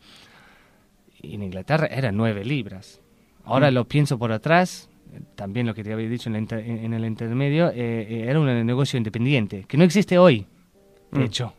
en 1.23 1.43
Inglaterra 1.43 1.87
eran 1.87 2.17
nueve 2.17 2.45
libras. 2.45 3.01
Ahora 3.45 3.71
Mm. 3.71 3.75
lo 3.75 3.85
pienso 3.87 4.19
por 4.19 4.33
atrás, 4.33 4.89
también 5.35 5.67
lo 5.67 5.75
que 5.75 5.85
te 5.85 5.93
había 5.93 6.09
dicho 6.09 6.29
en, 6.31 6.37
inter- 6.37 6.65
en- 6.69 6.93
el 6.95 7.05
intermedio, 7.05 7.69
eh, 7.71 7.75
eh, 7.77 8.27
era 8.29 8.41
un 8.41 8.67
negocio 8.67 8.97
independiente, 8.97 9.65
que 9.69 9.77
no 9.77 9.85
existe 9.85 10.19
hoy, 10.19 10.47
de 11.13 11.19
Mm. 11.21 11.23
hecho. 11.23 11.53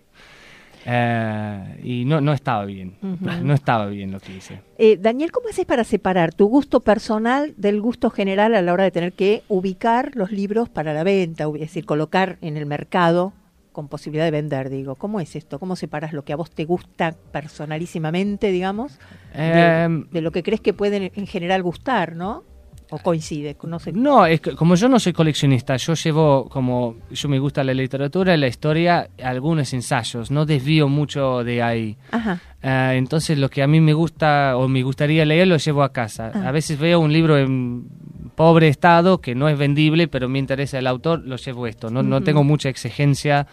Eh, 0.88 1.80
y 1.84 2.06
no, 2.06 2.22
no 2.22 2.32
estaba 2.32 2.64
bien, 2.66 2.96
no 3.42 3.54
estaba 3.56 3.88
bien 3.88 4.12
lo 4.12 4.20
que 4.20 4.36
hice. 4.38 4.62
Eh, 4.78 4.98
Daniel, 5.02 5.32
¿cómo 5.32 5.50
haces 5.50 5.66
para 5.66 5.84
separar 5.84 6.34
tu 6.34 6.46
gusto 6.48 6.80
personal 6.82 7.56
del 7.58 7.82
gusto 7.82 8.12
general 8.12 8.54
a 8.54 8.62
la 8.62 8.72
hora 8.72 8.84
de 8.84 8.92
tener 8.92 9.14
que 9.14 9.42
ubicar 9.48 10.12
los 10.16 10.32
libros 10.32 10.70
para 10.70 10.94
la 10.94 11.04
venta, 11.04 11.46
es 11.46 11.60
decir, 11.60 11.86
colocar 11.86 12.38
en 12.42 12.56
el 12.58 12.68
mercado 12.68 13.34
con 13.76 13.90
posibilidad 13.90 14.24
de 14.24 14.32
vender, 14.32 14.70
digo? 14.70 14.96
¿Cómo 14.96 15.20
es 15.20 15.36
esto? 15.36 15.60
¿Cómo 15.60 15.76
separas 15.76 16.14
lo 16.14 16.24
que 16.24 16.32
a 16.32 16.38
vos 16.38 16.50
te 16.50 16.64
gusta 16.64 17.14
personalísimamente, 17.34 18.50
digamos, 18.50 18.98
de, 19.34 19.84
Em, 19.84 20.10
de 20.12 20.22
lo 20.22 20.32
que 20.32 20.44
crees 20.44 20.62
que 20.62 20.72
pueden 20.74 21.12
en 21.14 21.28
general 21.28 21.62
gustar, 21.62 22.16
¿no? 22.16 22.46
¿O 22.90 23.00
coincide? 23.00 23.58
No 23.64 23.80
sé. 23.80 23.92
No, 23.92 24.26
es 24.26 24.40
que 24.40 24.56
como 24.56 24.76
yo 24.76 24.88
no 24.88 25.00
soy 25.00 25.12
coleccionista, 25.12 25.76
yo 25.76 25.94
llevo 25.96 26.48
como 26.50 26.96
yo 27.12 27.28
me 27.28 27.40
gusta 27.40 27.64
la 27.64 27.74
literatura, 27.74 28.38
la 28.38 28.48
historia, 28.48 29.10
algunos 29.22 29.74
ensayos, 29.74 30.32
no 30.32 30.46
desvío 30.46 30.88
mucho 30.88 31.44
de 31.44 31.62
ahí. 31.62 31.98
Ajá. 32.12 32.40
Eh, 32.68 32.94
entonces 32.96 33.38
lo 33.38 33.48
que 33.48 33.62
a 33.62 33.68
mí 33.68 33.80
me 33.80 33.94
gusta 33.94 34.58
o 34.58 34.68
me 34.68 34.82
gustaría 34.82 35.24
leer 35.24 35.48
lo 35.48 35.58
llevo 35.58 35.84
a 35.84 35.94
casa. 35.94 36.32
Ah. 36.34 36.48
A 36.48 36.52
veces 36.52 36.80
veo 36.80 37.00
un 37.00 37.14
libro 37.14 37.38
en 37.38 37.88
pobre 38.34 38.70
estado 38.70 39.22
que 39.22 39.36
no 39.36 39.48
es 39.48 39.58
vendible, 39.58 40.08
pero 40.08 40.28
me 40.28 40.40
interesa 40.40 40.80
el 40.80 40.88
autor, 40.88 41.22
lo 41.26 41.36
llevo 41.36 41.68
esto. 41.68 41.92
No, 41.92 42.02
no 42.02 42.22
tengo 42.22 42.44
mucha 42.44 42.70
exigencia, 42.70 43.46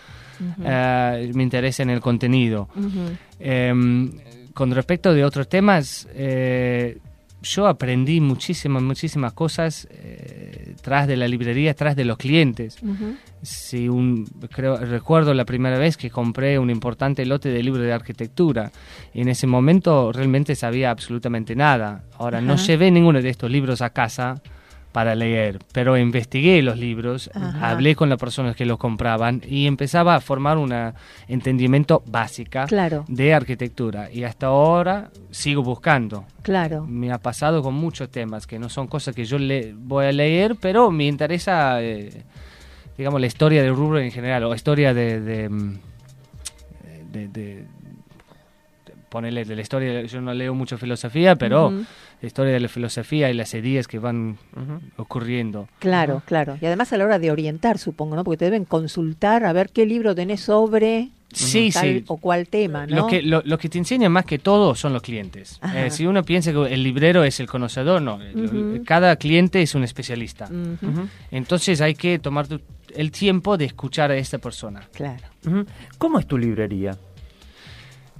eh, 0.65 1.31
me 1.35 1.43
interesa 1.43 1.83
en 1.83 1.91
el 1.91 2.01
contenido. 2.01 2.69
Em, 3.39 4.11
con 4.55 4.71
respecto 4.71 5.13
de 5.13 5.25
otros 5.25 5.47
temas, 5.47 6.09
eh, 6.15 6.97
yo 7.43 7.67
aprendí 7.67 8.21
muchísimas, 8.21 8.83
muchísimas 8.83 9.33
cosas 9.33 9.89
eh, 9.91 10.75
tras 10.81 11.07
de 11.07 11.17
la 11.17 11.27
librería, 11.29 11.75
tras 11.75 11.97
de 11.97 12.05
los 12.05 12.17
clientes. 12.17 12.79
Sí, 13.43 13.89
un, 13.89 14.25
creo, 14.51 14.77
recuerdo 14.77 15.35
la 15.35 15.45
primera 15.45 15.79
vez 15.79 15.97
que 15.97 16.11
compré 16.11 16.59
un 16.59 16.71
importante 16.71 17.27
lote 17.27 17.49
de 17.49 17.63
libros 17.63 17.85
de 17.85 17.93
arquitectura. 17.93 18.71
Y 19.13 19.23
en 19.23 19.29
ese 19.29 19.47
momento 19.47 20.13
realmente 20.13 20.55
sabía 20.55 20.91
absolutamente 20.91 21.57
nada. 21.57 22.05
Ahora, 22.19 22.41
no 22.41 22.55
Ajá. 22.55 22.65
llevé 22.65 22.91
ninguno 22.91 23.21
de 23.21 23.29
estos 23.29 23.51
libros 23.51 23.83
a 23.83 23.91
casa 23.91 24.41
para 24.93 25.15
leer, 25.15 25.59
pero 25.73 25.97
investigué 25.97 26.61
los 26.63 26.79
libros, 26.79 27.31
Ajá. 27.35 27.71
hablé 27.71 27.97
con 27.97 28.09
las 28.11 28.19
personas 28.19 28.55
que 28.55 28.67
los 28.67 28.77
compraban 28.79 29.41
y 29.49 29.67
empezaba 29.67 30.15
a 30.15 30.21
formar 30.21 30.59
un 30.59 30.73
entendimiento 31.29 32.03
básica 32.07 32.67
Claro. 32.67 33.05
de 33.09 33.33
arquitectura. 33.35 34.11
Y 34.13 34.25
hasta 34.25 34.47
ahora 34.49 35.11
sigo 35.31 35.63
buscando. 35.63 36.25
Claro. 36.43 36.85
Me 36.87 37.11
ha 37.11 37.19
pasado 37.19 37.63
con 37.63 37.75
muchos 37.75 38.11
temas 38.11 38.47
que 38.47 38.59
no 38.59 38.69
son 38.69 38.87
cosas 38.87 39.15
que 39.15 39.25
yo 39.25 39.39
le 39.39 39.73
voy 39.75 40.05
a 40.07 40.13
leer, 40.13 40.57
pero 40.61 40.91
me 40.91 41.07
interesa, 41.07 41.83
eh, 41.83 42.11
digamos, 42.99 43.21
la 43.21 43.27
historia 43.27 43.63
del 43.63 43.75
rubro 43.75 43.99
en 43.99 44.11
general, 44.11 44.45
o 44.45 44.55
historia 44.55 44.93
de... 44.93 45.21
de, 45.21 45.49
mm, 45.49 45.79
de- 47.13 47.29
de- 47.29 47.29
de- 47.29 47.65
ponerle 49.13 49.45
de 49.45 49.55
la 49.55 49.61
historia, 49.63 50.03
yo 50.03 50.21
no 50.23 50.33
leo 50.33 50.55
mucho 50.55 50.79
filosofía, 50.79 51.37
pero 51.37 51.67
Ujú. 51.69 51.85
la 52.23 52.27
historia 52.27 52.53
de 52.55 52.61
la 52.61 52.69
filosofía 52.69 53.31
y 53.31 53.35
las 53.35 53.53
ideas 53.55 53.87
que 53.87 53.99
van 53.99 54.39
ocurriendo. 54.97 55.69
Claro, 55.79 56.23
claro. 56.25 56.57
Y 56.61 56.67
además 56.67 56.93
a 56.93 56.97
la 56.97 57.05
hora 57.05 57.19
de 57.19 57.31
orientar, 57.31 57.79
supongo, 57.79 58.17
¿no? 58.17 58.25
Porque 58.25 58.39
te 58.39 58.45
deben 58.47 58.65
consultar 58.65 59.45
a 59.45 59.53
ver 59.53 59.69
qué 59.71 59.85
libro 59.87 60.15
tenés 60.15 60.41
sobre 60.41 61.11
Sí, 61.35 61.71
tal 61.73 61.83
sí. 61.83 62.05
o 62.09 62.19
cual 62.19 62.47
tema, 62.47 62.87
¿no? 62.87 62.95
Lo 62.97 63.07
que, 63.07 63.23
lo, 63.23 63.41
lo 63.47 63.57
que 63.57 63.71
te 63.71 63.79
enseñan 63.79 64.13
más 64.13 64.27
que 64.27 64.39
todo 64.39 64.75
son 64.75 64.93
los 64.93 65.01
clientes. 65.01 65.59
Eh, 65.75 65.89
si 65.91 66.07
uno 66.07 66.23
piensa 66.25 66.53
que 66.53 66.59
el 66.75 66.83
librero 66.83 67.25
es 67.25 67.41
el 67.41 67.47
conocedor, 67.47 68.03
no. 68.03 68.19
Cada 68.85 69.17
cliente 69.17 69.63
es 69.63 69.75
un 69.75 69.83
especialista. 69.85 70.49
Entonces 71.31 71.81
hay 71.81 71.95
que 71.95 72.19
tomar 72.19 72.49
tu- 72.49 72.61
el 72.95 73.11
tiempo 73.11 73.57
de 73.57 73.65
escuchar 73.65 74.11
a 74.11 74.17
esta 74.17 74.37
persona. 74.39 74.83
Claro. 74.93 75.25
¿Cómo 75.99 76.19
es 76.19 76.27
tu 76.27 76.37
librería? 76.37 76.97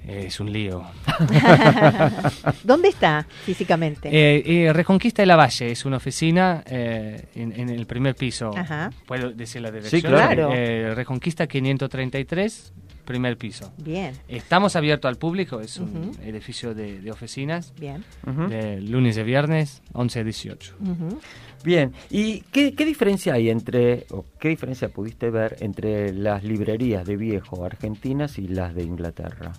Es 0.07 0.41
un 0.41 0.53
lío. 0.53 0.83
¿Dónde 2.65 2.89
está 2.89 3.27
físicamente? 3.45 4.09
Eh, 4.09 4.43
eh, 4.67 4.73
Reconquista 4.73 5.23
de 5.23 5.27
la 5.27 5.37
Valle 5.37 5.71
es 5.71 5.85
una 5.85 5.99
oficina 5.99 6.63
eh, 6.67 7.27
en, 7.35 7.53
en 7.53 7.69
el 7.69 7.87
primer 7.87 8.15
piso. 8.17 8.51
Ajá. 8.57 8.91
¿Puedo 9.07 9.31
decir 9.31 9.63
la 9.63 9.71
dirección? 9.71 10.01
Sí, 10.01 10.07
claro. 10.07 10.51
Eh, 10.53 10.93
Reconquista 10.95 11.47
533, 11.47 12.73
primer 13.05 13.37
piso. 13.37 13.73
Bien. 13.79 14.13
Estamos 14.29 14.75
abiertos 14.77 15.09
al 15.09 15.17
público, 15.19 15.61
es 15.61 15.79
un 15.79 16.13
edificio 16.25 16.75
de, 16.75 17.01
de 17.01 17.11
oficinas. 17.11 17.73
Bien. 17.79 18.05
De 18.49 18.81
lunes 18.81 19.19
a 19.19 19.23
viernes, 19.23 19.83
11 19.93 20.21
a 20.21 20.25
18. 20.25 20.75
Ujú. 20.81 21.21
Bien, 21.65 21.93
¿y 22.11 22.41
qué, 22.51 22.75
qué 22.75 22.85
diferencia 22.85 23.35
hay 23.35 23.49
entre, 23.49 24.07
o 24.11 24.25
qué 24.41 24.49
diferencia 24.49 24.89
pudiste 24.89 25.31
ver 25.31 25.59
entre 25.61 26.13
las 26.13 26.43
librerías 26.43 27.07
de 27.07 27.17
viejo 27.17 27.65
argentinas 27.65 28.37
y 28.39 28.49
las 28.49 28.75
de 28.75 28.83
Inglaterra? 28.83 29.53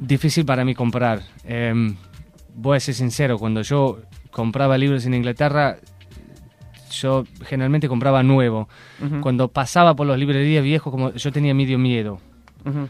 Difícil 0.00 0.44
para 0.44 0.64
mí 0.64 0.74
comprar. 0.74 1.22
Em, 1.44 1.96
voy 2.54 2.76
a 2.76 2.80
ser 2.80 2.94
sincero, 2.94 3.38
cuando 3.38 3.62
yo 3.62 3.98
compraba 4.30 4.78
libros 4.78 5.04
en 5.06 5.14
Inglaterra, 5.14 5.78
yo 6.92 7.24
generalmente 7.44 7.88
compraba 7.88 8.22
nuevo. 8.22 8.68
Ujú. 9.04 9.20
Cuando 9.20 9.48
pasaba 9.48 9.94
por 9.96 10.06
las 10.06 10.18
librerías 10.18 10.62
viejos, 10.62 10.90
como 10.90 11.12
yo 11.12 11.32
tenía 11.32 11.54
medio 11.54 11.78
miedo. 11.78 12.20
Ujú. 12.64 12.88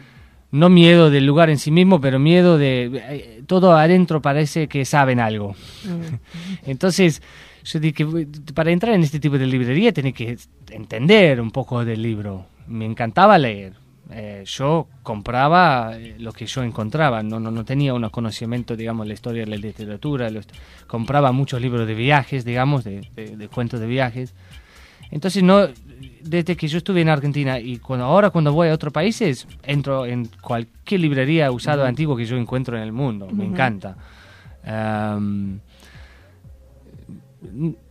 No 0.50 0.70
miedo 0.70 1.10
del 1.10 1.26
lugar 1.26 1.50
en 1.50 1.58
sí 1.58 1.70
mismo, 1.70 2.00
pero 2.00 2.18
miedo 2.18 2.56
de... 2.56 2.90
eh, 2.94 3.42
todo 3.46 3.76
adentro 3.76 4.22
parece 4.22 4.66
que 4.68 4.84
saben 4.84 5.20
algo. 5.20 5.54
Entonces, 6.66 7.22
yo 7.64 7.80
dije, 7.80 8.06
para 8.54 8.70
entrar 8.70 8.94
en 8.94 9.02
este 9.02 9.20
tipo 9.20 9.36
de 9.38 9.46
librería 9.46 9.92
tenés 9.92 10.14
que 10.14 10.38
entender 10.70 11.40
un 11.40 11.50
poco 11.50 11.84
del 11.84 12.02
libro. 12.02 12.46
Me 12.66 12.84
encantaba 12.86 13.36
leer. 13.38 13.74
Eh, 14.10 14.42
yo 14.46 14.88
compraba 15.02 15.92
eh, 15.98 16.16
lo 16.18 16.32
que 16.32 16.46
yo 16.46 16.62
encontraba, 16.62 17.22
no, 17.22 17.38
no, 17.38 17.50
no 17.50 17.64
tenía 17.64 17.92
un 17.92 18.08
conocimiento, 18.08 18.74
digamos, 18.74 19.04
de 19.04 19.08
la 19.08 19.14
historia 19.14 19.44
de 19.44 19.50
la 19.50 19.56
literatura. 19.56 20.30
los- 20.30 20.46
compraba 20.86 21.30
muchos 21.32 21.60
libros 21.60 21.86
de 21.86 21.94
viajes, 21.94 22.44
digamos, 22.44 22.84
de, 22.84 23.02
de- 23.14 23.36
de 23.36 23.48
cuentos 23.48 23.80
de 23.80 23.86
viajes. 23.86 24.34
Entonces, 25.10 25.42
no, 25.42 25.68
desde 26.22 26.56
que 26.56 26.68
yo 26.68 26.78
estuve 26.78 27.00
en 27.02 27.08
Argentina 27.10 27.58
y 27.58 27.78
cuando, 27.78 28.06
ahora 28.06 28.30
cuando 28.30 28.52
voy 28.52 28.68
a 28.68 28.74
otros 28.74 28.92
países, 28.92 29.46
entro 29.62 30.06
en 30.06 30.28
cualquier 30.40 31.00
librería 31.00 31.50
usado 31.50 31.80
Ujú. 31.82 31.88
antiguo 31.88 32.16
que 32.16 32.24
yo 32.24 32.36
encuentro 32.36 32.76
en 32.76 32.82
el 32.84 32.92
mundo. 32.92 33.28
Me 33.30 33.44
encanta. 33.44 33.96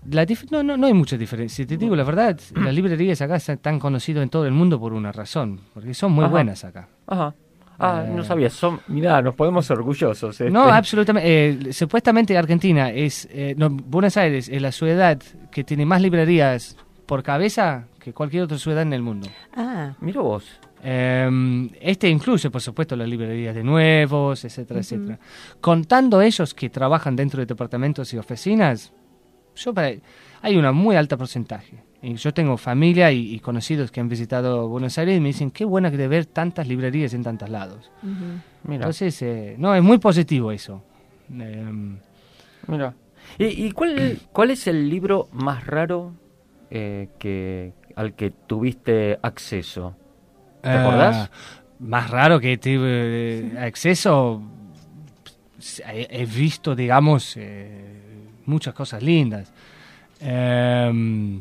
La 0.10 0.26
dif- 0.26 0.50
no, 0.52 0.62
no, 0.64 0.76
no 0.78 0.88
hay 0.88 0.94
mucha 0.94 1.18
diferencia. 1.18 1.64
Si 1.64 1.66
te 1.66 1.78
digo 1.78 1.96
la 1.96 2.04
verdad, 2.04 2.40
las 2.56 2.74
librerías 2.74 3.22
acá 3.22 3.36
están 3.38 3.80
conocidas 3.80 4.24
en 4.24 4.30
todo 4.30 4.46
el 4.46 4.52
mundo 4.54 4.80
por 4.80 4.94
una 4.94 5.12
razón, 5.12 5.62
porque 5.74 5.94
son 5.94 6.12
muy 6.12 6.26
Ajá. 6.26 6.32
buenas 6.32 6.64
acá. 6.64 6.88
Ajá. 7.08 7.34
Ah, 7.80 8.04
Eh, 8.08 8.12
no 8.16 8.24
sabía. 8.24 8.50
Son, 8.50 8.80
mirá, 8.88 9.22
nos 9.22 9.36
podemos 9.36 9.70
orgullosos. 9.70 10.42
este. 10.42 10.50
No, 10.52 10.64
absolutamente. 10.64 11.68
eh, 11.70 11.74
supuestamente 11.74 12.36
Argentina 12.38 12.90
es, 12.90 13.28
eh, 13.32 13.54
no, 13.58 13.70
Buenos 13.70 14.18
Aires 14.18 14.50
es 14.50 14.62
la 14.62 14.72
ciudad 14.72 15.20
que 15.52 15.64
tiene 15.64 15.86
más 15.86 16.02
librerías 16.02 16.76
por 17.06 17.22
cabeza 17.22 17.86
que 18.00 18.14
cualquier 18.14 18.44
otra 18.44 18.58
ciudad 18.58 18.82
en 18.82 18.94
el 18.94 19.02
mundo. 19.04 19.28
Ah, 19.56 19.94
Mira 20.02 20.22
vos. 20.22 20.44
Eh, 20.84 21.70
este 21.82 22.10
incluye, 22.10 22.50
por 22.50 22.62
supuesto, 22.62 22.96
las 22.96 23.08
librerías 23.08 23.54
de 23.56 23.64
nuevos, 23.64 24.44
etcétera, 24.44 24.80
Ujú. 24.80 24.96
etcétera. 24.96 25.20
Contando 25.62 26.22
ellos 26.22 26.54
que 26.54 26.70
trabajan 26.70 27.16
dentro 27.16 27.40
de 27.40 27.46
departamentos 27.46 28.12
y 28.14 28.18
oficinas, 28.18 28.92
yo 29.58 29.74
para- 29.74 29.94
hay 30.42 30.56
una 30.58 30.72
muy 30.72 30.96
alta 30.96 31.18
porcentaje. 31.18 31.84
Y 32.02 32.14
yo 32.16 32.34
tengo 32.34 32.58
familia 32.58 33.12
y, 33.12 33.34
y 33.34 33.40
conocidos 33.40 33.92
que 33.92 34.00
han 34.00 34.08
visitado 34.08 34.68
Buenos 34.70 34.98
Aires 35.00 35.18
y 35.18 35.20
me 35.20 35.30
dicen 35.30 35.50
qué 35.52 35.66
buena 35.66 35.90
que 35.92 35.98
de 35.98 36.08
ver 36.08 36.26
tantas 36.28 36.68
librerías 36.68 37.14
en 37.14 37.24
tantos 37.24 37.50
lados. 37.50 37.90
ujú. 38.04 38.40
Mira. 38.64 38.76
Entonces, 38.84 39.20
eh, 39.24 39.56
no, 39.58 39.74
es 39.76 39.82
muy 39.84 39.98
positivo 39.98 40.52
eso. 40.52 40.84
Em, 41.32 41.98
Mira. 42.68 42.94
¿Y, 43.40 43.46
y 43.66 43.72
cuál, 43.72 44.20
cuál 44.32 44.52
es 44.52 44.68
el 44.68 44.90
libro 44.90 45.28
más 45.32 45.66
raro 45.66 46.14
eh, 46.70 47.10
que 47.20 47.74
al 47.96 48.14
que 48.14 48.30
tuviste 48.32 49.18
acceso? 49.22 49.96
¿Te 50.62 50.70
Ah, 50.70 50.82
acordás? 50.82 51.32
Más 51.80 52.10
raro 52.10 52.40
que 52.40 52.58
tuve 52.58 53.40
eh, 53.40 53.60
acceso. 53.60 54.42
He, 55.92 56.08
he 56.22 56.26
visto, 56.26 56.76
digamos, 56.76 57.36
eh, 57.38 58.02
muchas 58.48 58.74
cosas 58.74 59.04
lindas. 59.04 59.52
Em, 60.20 61.40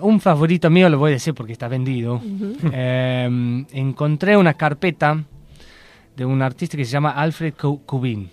un 0.00 0.20
favorito 0.20 0.70
mío 0.70 0.88
lo 0.88 0.98
voy 0.98 1.10
a 1.10 1.14
decir 1.14 1.34
porque 1.34 1.52
está 1.52 1.68
vendido. 1.68 2.20
Em, 2.72 3.66
encontré 3.72 4.36
una 4.36 4.54
carpeta 4.54 5.22
de 6.16 6.24
un 6.24 6.42
artista 6.42 6.76
que 6.76 6.84
se 6.84 6.92
llama 6.92 7.10
Alfred 7.12 7.54
Ku- 7.54 7.82
Kubin, 7.84 8.28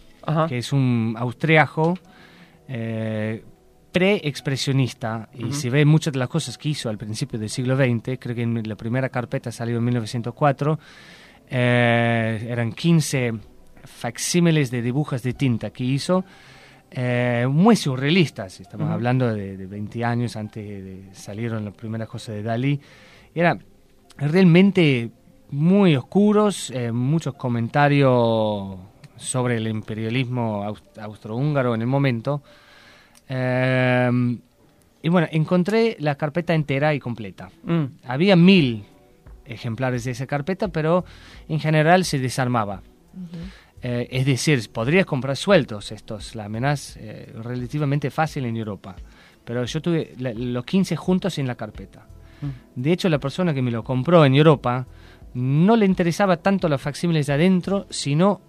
que 0.47 0.57
es 0.59 0.73
un 0.73 1.15
austriaco 1.17 1.97
eh, 2.67 3.43
pre-expresionista. 3.91 5.29
Y 5.33 5.51
si 5.53 5.69
ve 5.69 5.85
muchas 5.85 6.13
de 6.13 6.19
las 6.19 6.29
cosas 6.29 6.57
que 6.57 6.69
hizo 6.69 6.89
al 6.89 6.97
principio 6.97 7.37
del 7.39 7.49
siglo 7.49 7.75
XX, 7.75 8.17
creo 8.19 8.35
que 8.35 8.41
en 8.41 8.67
la 8.67 8.75
primera 8.75 9.09
carpeta 9.09 9.51
salió 9.51 9.77
en 9.77 9.83
1904, 9.85 10.79
eh, 11.49 12.47
eran 12.49 12.73
15 12.73 13.33
facsímiles 13.85 14.71
de 14.71 14.81
dibujos 14.81 15.21
de 15.23 15.33
tinta 15.33 15.69
que 15.71 15.83
hizo, 15.83 16.23
eh, 16.91 17.45
muy 17.49 17.75
surrealistas. 17.75 18.59
Estamos 18.59 18.89
hablando 18.89 19.33
de, 19.33 19.57
de 19.57 19.65
20 19.67 20.03
años 20.05 20.35
antes 20.35 20.63
de 20.65 21.09
salieron 21.13 21.65
las 21.65 21.73
primeras 21.73 22.07
cosas 22.07 22.35
de 22.35 22.43
Dalí. 22.43 22.79
Era 23.33 23.57
realmente 24.17 25.09
muy 25.51 25.95
oscuros, 25.95 26.71
eh, 26.71 26.91
muchos 26.91 27.33
comentarios 27.35 28.77
sobre 29.17 29.57
el 29.57 29.67
imperialismo 29.67 30.63
aus- 30.63 30.81
austrohúngaro 30.99 31.75
en 31.75 31.81
el 31.81 31.87
momento. 31.87 32.41
Eh, 33.29 34.37
y 35.01 35.09
bueno, 35.09 35.27
encontré 35.31 35.97
la 35.99 36.15
carpeta 36.15 36.53
entera 36.53 36.93
y 36.93 36.99
completa. 36.99 37.49
Mm. 37.63 37.83
Había 38.05 38.35
mil 38.35 38.85
ejemplares 39.45 40.03
de 40.05 40.11
esa 40.11 40.25
carpeta, 40.25 40.69
pero 40.69 41.05
en 41.47 41.59
general 41.59 42.05
se 42.05 42.17
desarmaba. 42.19 42.81
Eh, 43.87 44.07
es 44.09 44.25
decir, 44.25 44.67
podrías 44.71 45.05
comprar 45.05 45.35
sueltos 45.37 45.91
estos 45.91 46.33
láminas 46.33 46.97
eh, 46.99 47.31
relativamente 47.43 48.09
fácil 48.09 48.45
en 48.45 48.57
Europa. 48.57 48.95
Pero 49.43 49.63
yo 49.63 49.79
tuve 49.79 50.13
la- 50.17 50.33
los 50.33 50.65
15 50.65 50.95
juntos 50.95 51.37
en 51.37 51.45
la 51.45 51.53
carpeta. 51.55 52.07
De 52.75 52.91
hecho, 52.91 53.09
la 53.09 53.19
persona 53.19 53.53
que 53.53 53.61
me 53.61 53.69
lo 53.69 53.83
compró 53.83 54.25
en 54.25 54.33
Europa 54.33 54.87
no 55.35 55.75
le 55.75 55.85
interesaba 55.85 56.37
tanto 56.37 56.67
los 56.67 56.81
facsímiles 56.81 57.27
de 57.27 57.33
adentro, 57.33 57.85
sino 57.91 58.41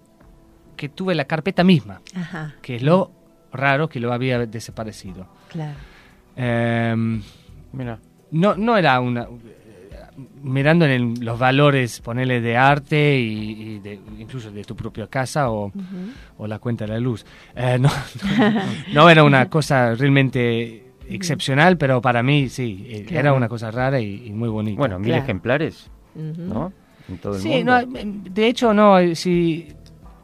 que 0.75 0.89
tuve 0.89 1.13
la 1.13 1.25
carpeta 1.25 1.63
misma, 1.63 2.01
Ajá, 2.15 2.55
que 2.61 2.77
es 2.77 2.81
lo 2.81 3.11
raro 3.51 3.87
que 3.89 3.99
lo 3.99 4.11
había 4.13 4.39
desaparecido. 4.45 5.27
claro. 5.49 5.77
Em, 6.35 7.21
Mira. 7.73 7.99
no, 8.31 8.55
no 8.55 8.75
era 8.77 8.99
una... 8.99 9.27
Mirando 10.41 10.85
en 10.85 10.91
el- 10.91 11.13
los 11.25 11.37
valores, 11.37 12.01
ponerle 12.01 12.41
de 12.41 12.57
arte 12.57 13.19
y, 13.19 13.51
y 13.75 13.79
de- 13.79 13.99
incluso 14.19 14.49
de 14.51 14.63
tu 14.63 14.75
propia 14.75 15.05
casa 15.07 15.51
o, 15.51 15.67
Ujú. 15.67 15.75
o 16.39 16.47
la 16.47 16.57
cuenta 16.57 16.85
de 16.85 16.93
la 16.93 16.99
luz. 16.99 17.23
Eh, 17.55 17.77
no, 17.79 17.87
no, 17.89 18.61
no 18.93 19.09
era 19.11 19.23
una 19.23 19.47
cosa 19.49 19.93
realmente 19.93 20.85
excepcional, 21.09 21.77
pero 21.77 22.01
para 22.01 22.23
mí 22.23 22.49
sí, 22.49 22.85
eh, 22.89 23.01
era 23.09 23.21
Claro. 23.21 23.35
una 23.35 23.47
cosa 23.47 23.69
rara 23.69 23.99
y, 23.99 24.25
y 24.27 24.31
muy 24.31 24.49
bonita. 24.49 24.77
Bueno, 24.79 24.97
mil 24.97 25.09
Claro. 25.09 25.23
ejemplares, 25.23 25.89
Ujú. 26.15 26.41
¿no? 26.41 26.73
En 27.09 27.17
todo 27.19 27.35
el 27.35 27.41
Sí, 27.41 27.49
mundo. 27.49 27.81
no, 27.85 28.09
de 28.31 28.47
hecho 28.47 28.73
no, 28.73 28.97
si 29.15 29.67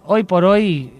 hoy 0.05 0.23
por 0.23 0.43
hoy 0.43 0.91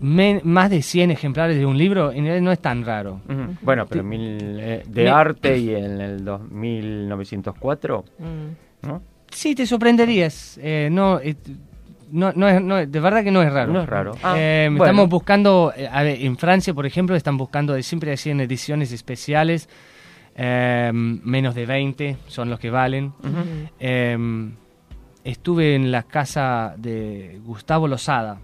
men- 0.00 0.40
más 0.44 0.70
de 0.70 0.82
100 0.82 1.10
ejemplares 1.10 1.56
de 1.58 1.66
un 1.66 1.76
libro, 1.78 2.10
en 2.12 2.24
realidad 2.24 2.42
no 2.42 2.52
es 2.52 2.58
tan 2.60 2.84
raro. 2.84 3.20
Bueno, 3.62 3.86
pero 3.86 4.02
mil, 4.02 4.58
eh, 4.60 4.82
de 4.86 5.04
Me- 5.04 5.10
arte 5.10 5.56
y 5.58 5.74
en 5.74 6.00
el 6.00 6.24
2904, 6.24 8.04
Mm. 8.18 8.86
¿no? 8.88 9.02
Sí, 9.30 9.54
te 9.54 9.66
sorprenderías. 9.66 10.58
eh, 10.62 10.88
no, 10.90 11.20
eh, 11.20 11.36
no, 12.10 12.32
no 12.34 12.48
es, 12.48 12.60
no 12.60 12.76
de 12.84 13.00
verdad 13.00 13.22
que 13.22 13.30
no 13.30 13.42
es 13.42 13.52
raro. 13.52 13.72
No 13.72 13.82
es 13.82 13.88
raro. 13.88 14.12
Ah, 14.22 14.34
Eh, 14.36 14.66
bueno. 14.70 14.84
Estamos 14.84 15.08
buscando, 15.08 15.72
eh, 15.76 15.88
a 15.90 16.02
ver, 16.02 16.20
en 16.20 16.36
Francia, 16.36 16.74
por 16.74 16.84
ejemplo, 16.86 17.14
están 17.14 17.36
buscando, 17.36 17.80
siempre 17.82 18.12
hacían 18.12 18.40
ediciones 18.40 18.90
especiales, 18.92 19.68
eh, 20.34 20.90
menos 20.92 21.54
de 21.54 21.66
20 21.66 22.16
son 22.26 22.50
los 22.50 22.58
que 22.58 22.70
valen. 22.70 23.12
Eh, 23.78 24.18
estuve 25.22 25.74
en 25.76 25.92
la 25.92 26.02
casa 26.04 26.74
de 26.76 27.38
Gustavo 27.44 27.86
Lozada. 27.86 28.38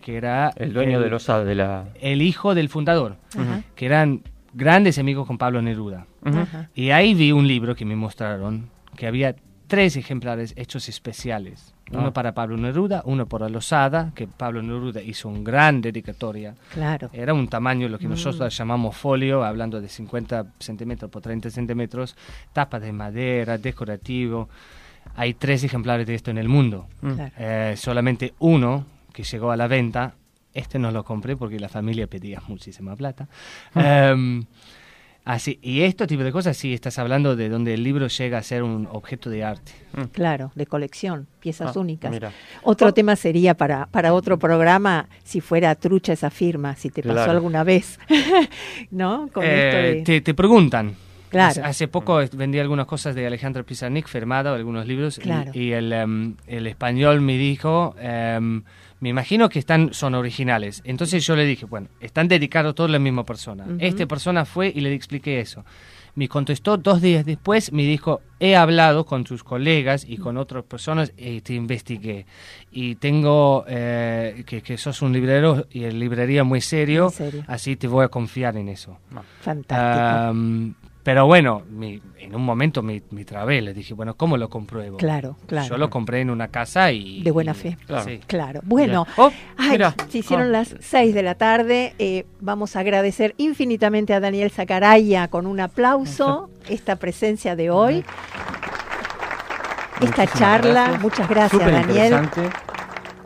Que 0.00 0.16
era 0.16 0.50
El 0.56 0.72
dueño 0.72 0.98
el- 0.98 1.04
de 1.04 1.10
los 1.10 1.26
de 1.26 1.54
la... 1.54 1.88
el 2.00 2.22
hijo 2.22 2.54
del 2.54 2.68
fundador, 2.68 3.16
que 3.74 3.86
eran 3.86 4.22
grandes 4.54 4.98
amigos 4.98 5.26
con 5.26 5.38
Pablo 5.38 5.62
Neruda. 5.62 6.06
Y 6.74 6.90
ahí 6.90 7.14
vi 7.14 7.32
un 7.32 7.46
libro 7.48 7.74
que 7.74 7.84
me 7.84 7.96
mostraron, 7.96 8.68
que 8.96 9.06
había 9.06 9.34
tres 9.66 9.96
ejemplares 9.96 10.52
hechos 10.56 10.88
especiales. 10.88 11.74
Uno 11.90 12.06
Ah. 12.08 12.12
para 12.12 12.32
Pablo 12.34 12.56
Neruda, 12.56 13.02
uno 13.04 13.26
para 13.26 13.48
Lozada, 13.50 14.12
que 14.14 14.26
Pablo 14.26 14.62
Neruda 14.62 15.02
hizo 15.02 15.28
un 15.28 15.44
gran 15.44 15.80
dedicatoria. 15.82 16.54
Claro. 16.72 17.10
Era 17.12 17.34
un 17.34 17.48
tamaño, 17.48 17.88
lo 17.88 17.98
que 17.98 18.06
Mm. 18.06 18.10
nosotros 18.10 18.56
llamamos 18.56 18.96
folio, 18.96 19.44
hablando 19.44 19.78
de 19.80 19.88
50 19.88 20.46
centímetros 20.58 21.10
por 21.10 21.20
30 21.22 21.50
centímetros, 21.50 22.16
tapa 22.54 22.80
de 22.80 22.92
madera, 22.92 23.58
decorativo. 23.58 24.48
Hay 25.16 25.34
tres 25.34 25.64
ejemplares 25.64 26.06
de 26.06 26.14
esto 26.14 26.30
en 26.30 26.38
el 26.38 26.48
mundo. 26.48 26.86
Mm. 27.02 27.12
Claro. 27.12 27.32
Eh, 27.38 27.74
solamente 27.76 28.32
uno 28.38 28.86
que 29.12 29.22
llegó 29.22 29.50
a 29.50 29.56
la 29.56 29.66
venta. 29.68 30.14
Este 30.54 30.78
no 30.78 30.90
lo 30.90 31.04
compré 31.04 31.36
porque 31.36 31.58
la 31.58 31.68
familia 31.68 32.06
pedía 32.06 32.42
muchísima 32.46 32.94
plata. 32.94 33.26
Em, 33.74 34.44
así, 35.24 35.58
y 35.62 35.80
este 35.82 36.06
tipo 36.06 36.22
de 36.24 36.32
cosas, 36.32 36.56
sí, 36.56 36.74
estás 36.74 36.98
hablando 36.98 37.36
de 37.36 37.48
donde 37.48 37.72
el 37.74 37.82
libro 37.82 38.06
llega 38.08 38.36
a 38.38 38.42
ser 38.42 38.62
un 38.62 38.86
objeto 38.90 39.30
de 39.30 39.44
arte. 39.44 39.72
Claro, 40.12 40.52
de 40.54 40.66
colección, 40.66 41.26
piezas 41.40 41.74
Ah, 41.74 41.80
únicas. 41.80 42.10
mira. 42.10 42.32
Otro 42.64 42.92
tema 42.92 43.16
sería 43.16 43.54
para, 43.54 43.86
para 43.86 44.12
otro 44.12 44.38
programa, 44.38 45.08
si 45.24 45.40
fuera 45.40 45.74
trucha 45.74 46.12
esa 46.12 46.28
firma, 46.30 46.76
si 46.76 46.90
te 46.90 47.02
pasó 47.02 47.14
Claro. 47.14 47.30
alguna 47.32 47.64
vez, 47.64 47.98
¿no? 48.90 49.28
Con 49.32 49.44
Eh, 49.44 49.68
esto 49.68 49.76
de- 49.78 50.02
te, 50.02 50.20
te 50.20 50.34
preguntan. 50.34 50.94
Claro. 51.30 51.62
Hace, 51.64 51.88
poco 51.88 52.20
es- 52.20 52.36
vendí 52.36 52.58
algunas 52.58 52.84
cosas 52.86 53.14
de 53.14 53.26
Alejandro 53.26 53.64
Pizarnik 53.64 54.06
firmado, 54.06 54.52
algunos 54.54 54.86
libros, 54.86 55.16
y- 55.16 55.22
Claro. 55.22 55.50
y, 55.54 55.72
el, 55.72 55.90
em, 55.94 56.34
el 56.46 56.66
español 56.66 57.22
me 57.22 57.38
dijo, 57.38 57.94
em, 57.98 58.62
me 59.02 59.08
imagino 59.08 59.48
que 59.48 59.58
están, 59.58 59.92
son 59.92 60.14
originales. 60.14 60.80
Entonces 60.84 61.26
yo 61.26 61.34
le 61.34 61.44
dije, 61.44 61.66
bueno, 61.66 61.88
están 61.98 62.28
dedicados 62.28 62.76
todos 62.76 62.88
a 62.88 62.92
la 62.92 63.00
misma 63.00 63.26
persona. 63.26 63.64
Ujú. 63.64 63.78
Esta 63.80 64.06
persona 64.06 64.44
fue 64.44 64.72
y 64.72 64.80
le 64.80 64.94
expliqué 64.94 65.40
eso. 65.40 65.64
Me 66.14 66.28
contestó 66.28 66.76
dos 66.76 67.02
días 67.02 67.24
después, 67.24 67.72
me 67.72 67.82
dijo, 67.82 68.20
he 68.38 68.54
hablado 68.54 69.04
con 69.04 69.24
tus 69.24 69.42
colegas 69.42 70.04
y 70.08 70.18
con 70.18 70.36
otras 70.36 70.62
personas 70.62 71.12
y 71.16 71.40
te 71.40 71.54
investigué. 71.54 72.26
Y 72.70 72.94
tengo 72.94 73.64
eh, 73.66 74.44
que, 74.46 74.62
que 74.62 74.78
sos 74.78 75.02
un 75.02 75.12
librero 75.12 75.66
y 75.72 75.82
el 75.82 75.98
librería 75.98 76.44
muy 76.44 76.60
serio, 76.60 77.12
así 77.48 77.74
te 77.74 77.88
voy 77.88 78.04
a 78.04 78.08
confiar 78.08 78.56
en 78.56 78.68
eso. 78.68 78.98
Fantástico. 79.40 80.32
Pero 81.02 81.26
bueno, 81.26 81.62
mi- 81.70 82.00
en 82.18 82.34
un 82.34 82.44
momento 82.44 82.82
me, 82.82 83.02
me 83.10 83.24
trabé, 83.24 83.60
le 83.60 83.74
dije, 83.74 83.92
bueno, 83.94 84.14
¿cómo 84.14 84.36
lo 84.36 84.48
compruebo? 84.48 84.96
Claro, 84.98 85.36
claro. 85.46 85.68
Yo 85.68 85.76
lo 85.76 85.90
compré 85.90 86.20
en 86.20 86.30
una 86.30 86.48
casa 86.48 86.92
y... 86.92 87.22
de 87.22 87.30
buena 87.30 87.52
y- 87.52 87.54
fe. 87.54 87.76
Claro. 87.86 88.04
Sí. 88.04 88.20
Claro. 88.26 88.60
Bueno. 88.64 89.06
Oh, 89.16 89.30
ay, 89.58 89.78
se 90.08 90.18
hicieron 90.18 90.46
Ah. 90.46 90.50
las 90.50 90.76
seis 90.80 91.14
de 91.14 91.22
la 91.22 91.34
tarde. 91.34 91.94
eh, 91.98 92.24
vamos 92.40 92.76
a 92.76 92.80
agradecer 92.80 93.34
infinitamente 93.38 94.14
a 94.14 94.20
Daniel 94.20 94.50
Zacaraya 94.50 95.28
con 95.28 95.46
un 95.46 95.60
aplauso 95.60 96.50
esta 96.68 96.96
presencia 96.96 97.56
de 97.56 97.70
hoy. 97.70 98.04
Esta 100.00 100.22
Muchísimas 100.22 100.32
charla, 100.38 100.72
gracias. 100.82 101.02
muchas 101.02 101.28
gracias 101.28 101.64
Daniel. 101.72 102.28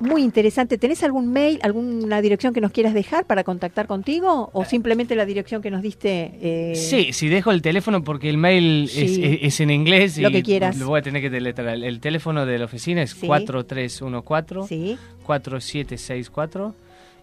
Muy 0.01 0.23
interesante. 0.23 0.77
¿Tenés 0.79 1.03
algún 1.03 1.33
mail, 1.33 1.59
alguna 1.63 2.21
dirección 2.21 2.53
que 2.53 2.61
nos 2.61 2.71
quieras 2.73 2.93
dejar 2.95 3.25
para 3.25 3.45
contactar 3.45 3.87
contigo? 3.87 4.51
¿O 4.53 4.65
simplemente 4.65 5.17
la 5.17 5.25
dirección 5.25 5.63
que 5.63 5.71
nos 5.71 5.81
diste? 5.83 6.33
eh, 6.41 6.75
Sí, 6.77 7.13
si 7.13 7.29
dejo 7.29 7.51
el 7.51 7.63
teléfono 7.63 8.05
porque 8.05 8.29
el 8.29 8.37
mail 8.39 8.85
es, 8.85 8.91
Sí. 8.93 9.21
es- 9.25 9.39
es 9.43 9.61
en 9.61 9.71
inglés 9.71 10.19
Lo 10.19 10.29
y 10.29 10.33
que 10.33 10.43
quieras. 10.43 10.77
lo 10.77 10.87
voy 10.89 10.99
a 11.01 11.03
tener 11.03 11.23
que 11.23 11.31
deletrear. 11.31 11.75
El, 11.75 11.85
el 11.85 12.01
teléfono 12.01 12.45
de 12.45 12.59
la 12.59 12.67
oficina 12.67 13.03
es 13.03 13.11
Sí. 13.13 13.27
4314 13.27 14.69
Sí. 14.69 14.99
4764 15.25 16.75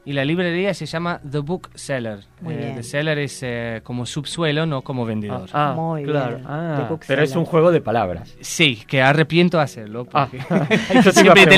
y 0.05 0.13
la 0.13 0.25
librería 0.25 0.73
se 0.73 0.85
llama 0.85 1.19
The 1.29 1.39
Book 1.39 1.69
Seller. 1.75 2.19
Eh. 2.47 2.73
The 2.75 2.83
Seller 2.83 3.17
es 3.19 3.39
eh, 3.41 3.81
como 3.83 4.05
subsuelo, 4.05 4.65
no 4.65 4.81
como 4.81 5.05
vendedor. 5.05 5.49
Ah, 5.53 5.73
Muy 5.75 6.03
claro. 6.03 6.35
bien. 6.37 6.47
Ah, 6.47 6.97
pero 7.07 7.23
es 7.23 7.35
un 7.35 7.45
juego 7.45 7.71
de 7.71 7.81
palabras. 7.81 8.35
Sí, 8.41 8.83
que 8.87 9.01
arrepiento 9.01 9.57
de 9.57 9.63
hacerlo 9.63 10.07
Ah, 10.13 10.27
porque 10.29 10.43
yo 11.03 11.13
te 11.13 11.21
iba 11.23 11.33
a 11.33 11.35
siempre. 11.35 11.49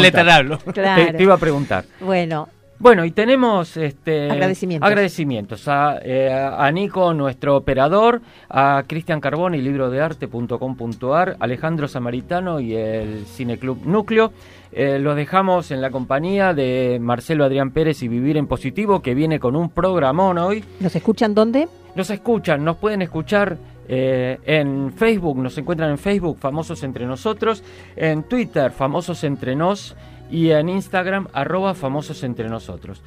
Claro. 0.57 1.05
Te, 1.05 1.13
te 1.13 1.23
iba 1.23 1.33
a 1.33 1.37
preguntar. 1.37 1.85
Bueno, 1.99 2.49
Bueno, 2.77 3.05
y 3.05 3.11
tenemos 3.11 3.77
este, 3.77 4.29
Agradecimientos. 4.29 4.85
agradecimientos 4.85 5.67
a, 5.67 5.97
eh, 6.03 6.29
a 6.31 6.69
Nico, 6.71 7.13
nuestro 7.13 7.55
operador, 7.55 8.21
a 8.49 8.83
Cristian 8.85 9.21
Carbón 9.21 9.55
y 9.55 9.61
librodearte.com.ar, 9.61 11.37
Alejandro 11.39 11.87
Samaritano 11.87 12.59
y 12.59 12.75
el 12.75 13.25
Cineclub 13.25 13.85
Núcleo. 13.85 14.33
Eh, 14.73 14.99
los 14.99 15.15
dejamos 15.15 15.71
en 15.71 15.79
la 15.81 15.89
compañía 15.89 16.53
de 16.53 16.97
Marcelo 17.01 17.45
Adrián 17.45 17.71
Pérez 17.71 18.03
y 18.03 18.09
Vivir 18.09 18.35
en 18.35 18.45
Positivo, 18.45 19.01
que 19.01 19.15
viene 19.15 19.39
con 19.39 19.55
un 19.55 19.69
programón 19.69 20.37
hoy. 20.37 20.63
¿nos 20.81 20.93
escuchan 20.95 21.33
dónde? 21.33 21.69
Nos 21.95 22.09
escuchan, 22.09 22.65
nos 22.65 22.75
pueden 22.75 23.01
escuchar 23.01 23.57
eh, 23.87 24.37
en 24.45 24.91
Facebook, 24.91 25.37
nos 25.37 25.57
encuentran 25.57 25.91
en 25.91 25.97
Facebook, 25.97 26.39
Famosos 26.39 26.83
Entre 26.83 27.05
Nosotros, 27.05 27.63
en 27.95 28.23
Twitter, 28.23 28.71
Famosos 28.71 29.23
Entre 29.23 29.55
Nos, 29.55 29.95
y 30.29 30.49
en 30.51 30.69
Instagram, 30.69 31.27
arroba 31.33 31.73
Famosos 31.73 32.23
Entre 32.23 32.49
Nosotros. 32.49 33.01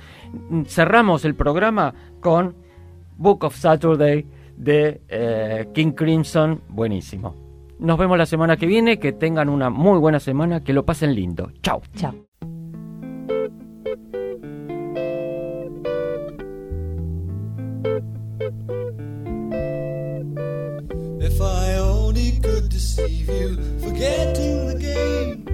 Cerramos 0.66 1.24
el 1.24 1.34
programa 1.34 1.94
con 2.20 2.54
Book 3.16 3.44
of 3.44 3.56
Saturday 3.56 4.26
de 4.56 5.02
eh, 5.08 5.68
King 5.72 5.92
Crimson, 5.92 6.62
buenísimo. 6.68 7.34
Nos 7.78 7.98
vemos 7.98 8.18
la 8.18 8.26
semana 8.26 8.56
que 8.56 8.66
viene, 8.66 8.98
que 8.98 9.12
tengan 9.12 9.48
una 9.48 9.70
muy 9.70 9.98
buena 9.98 10.18
semana, 10.18 10.62
que 10.64 10.72
lo 10.72 10.84
pasen 10.84 11.14
lindo. 11.14 11.50
Chao. 11.62 11.80
Chao. 11.94 12.14
If 21.20 21.40
I 21.40 21.78
only 21.78 22.40
could 22.40 22.68
deceive 22.68 23.28
you, 23.28 23.56
forgetting 23.80 24.66
the 24.66 24.78
game. 24.80 25.47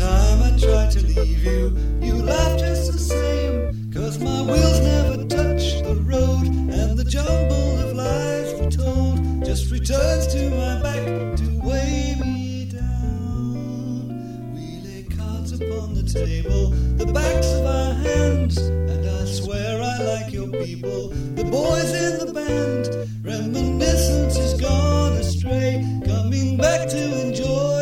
Time 0.00 0.42
I 0.42 0.58
try 0.58 0.86
to 0.92 1.06
leave 1.08 1.44
you, 1.44 1.76
you 2.00 2.14
laugh 2.22 2.58
just 2.58 2.90
the 2.90 2.98
same. 2.98 3.92
Cause 3.92 4.18
my 4.18 4.40
wheels 4.40 4.80
never 4.80 5.16
touch 5.26 5.82
the 5.82 5.94
road, 6.06 6.46
and 6.46 6.96
the 6.98 7.04
jumble 7.04 7.80
of 7.80 7.92
lies 7.92 8.54
retold 8.54 9.44
just 9.44 9.70
returns 9.70 10.26
to 10.28 10.48
my 10.52 10.80
back 10.80 11.36
to 11.36 11.60
weigh 11.62 12.16
me 12.18 12.70
down. 12.72 14.54
We 14.54 14.80
lay 14.88 15.02
cards 15.02 15.52
upon 15.52 15.92
the 15.92 16.04
table, 16.04 16.70
the 16.96 17.04
backs 17.12 17.52
of 17.52 17.66
our 17.66 17.92
hands, 17.92 18.56
and 18.56 19.06
I 19.06 19.26
swear 19.26 19.82
I 19.82 19.98
like 20.02 20.32
your 20.32 20.48
people, 20.48 21.08
the 21.08 21.44
boys 21.44 21.92
in 21.92 22.24
the 22.24 22.32
band. 22.32 22.88
Reminiscence 23.22 24.38
is 24.38 24.58
gone 24.58 25.12
astray, 25.12 25.84
coming 26.06 26.56
back 26.56 26.88
to 26.88 27.20
enjoy 27.26 27.79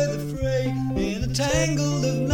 in 1.69 1.75
a 1.75 1.81
tangle 1.81 2.05
of 2.05 2.28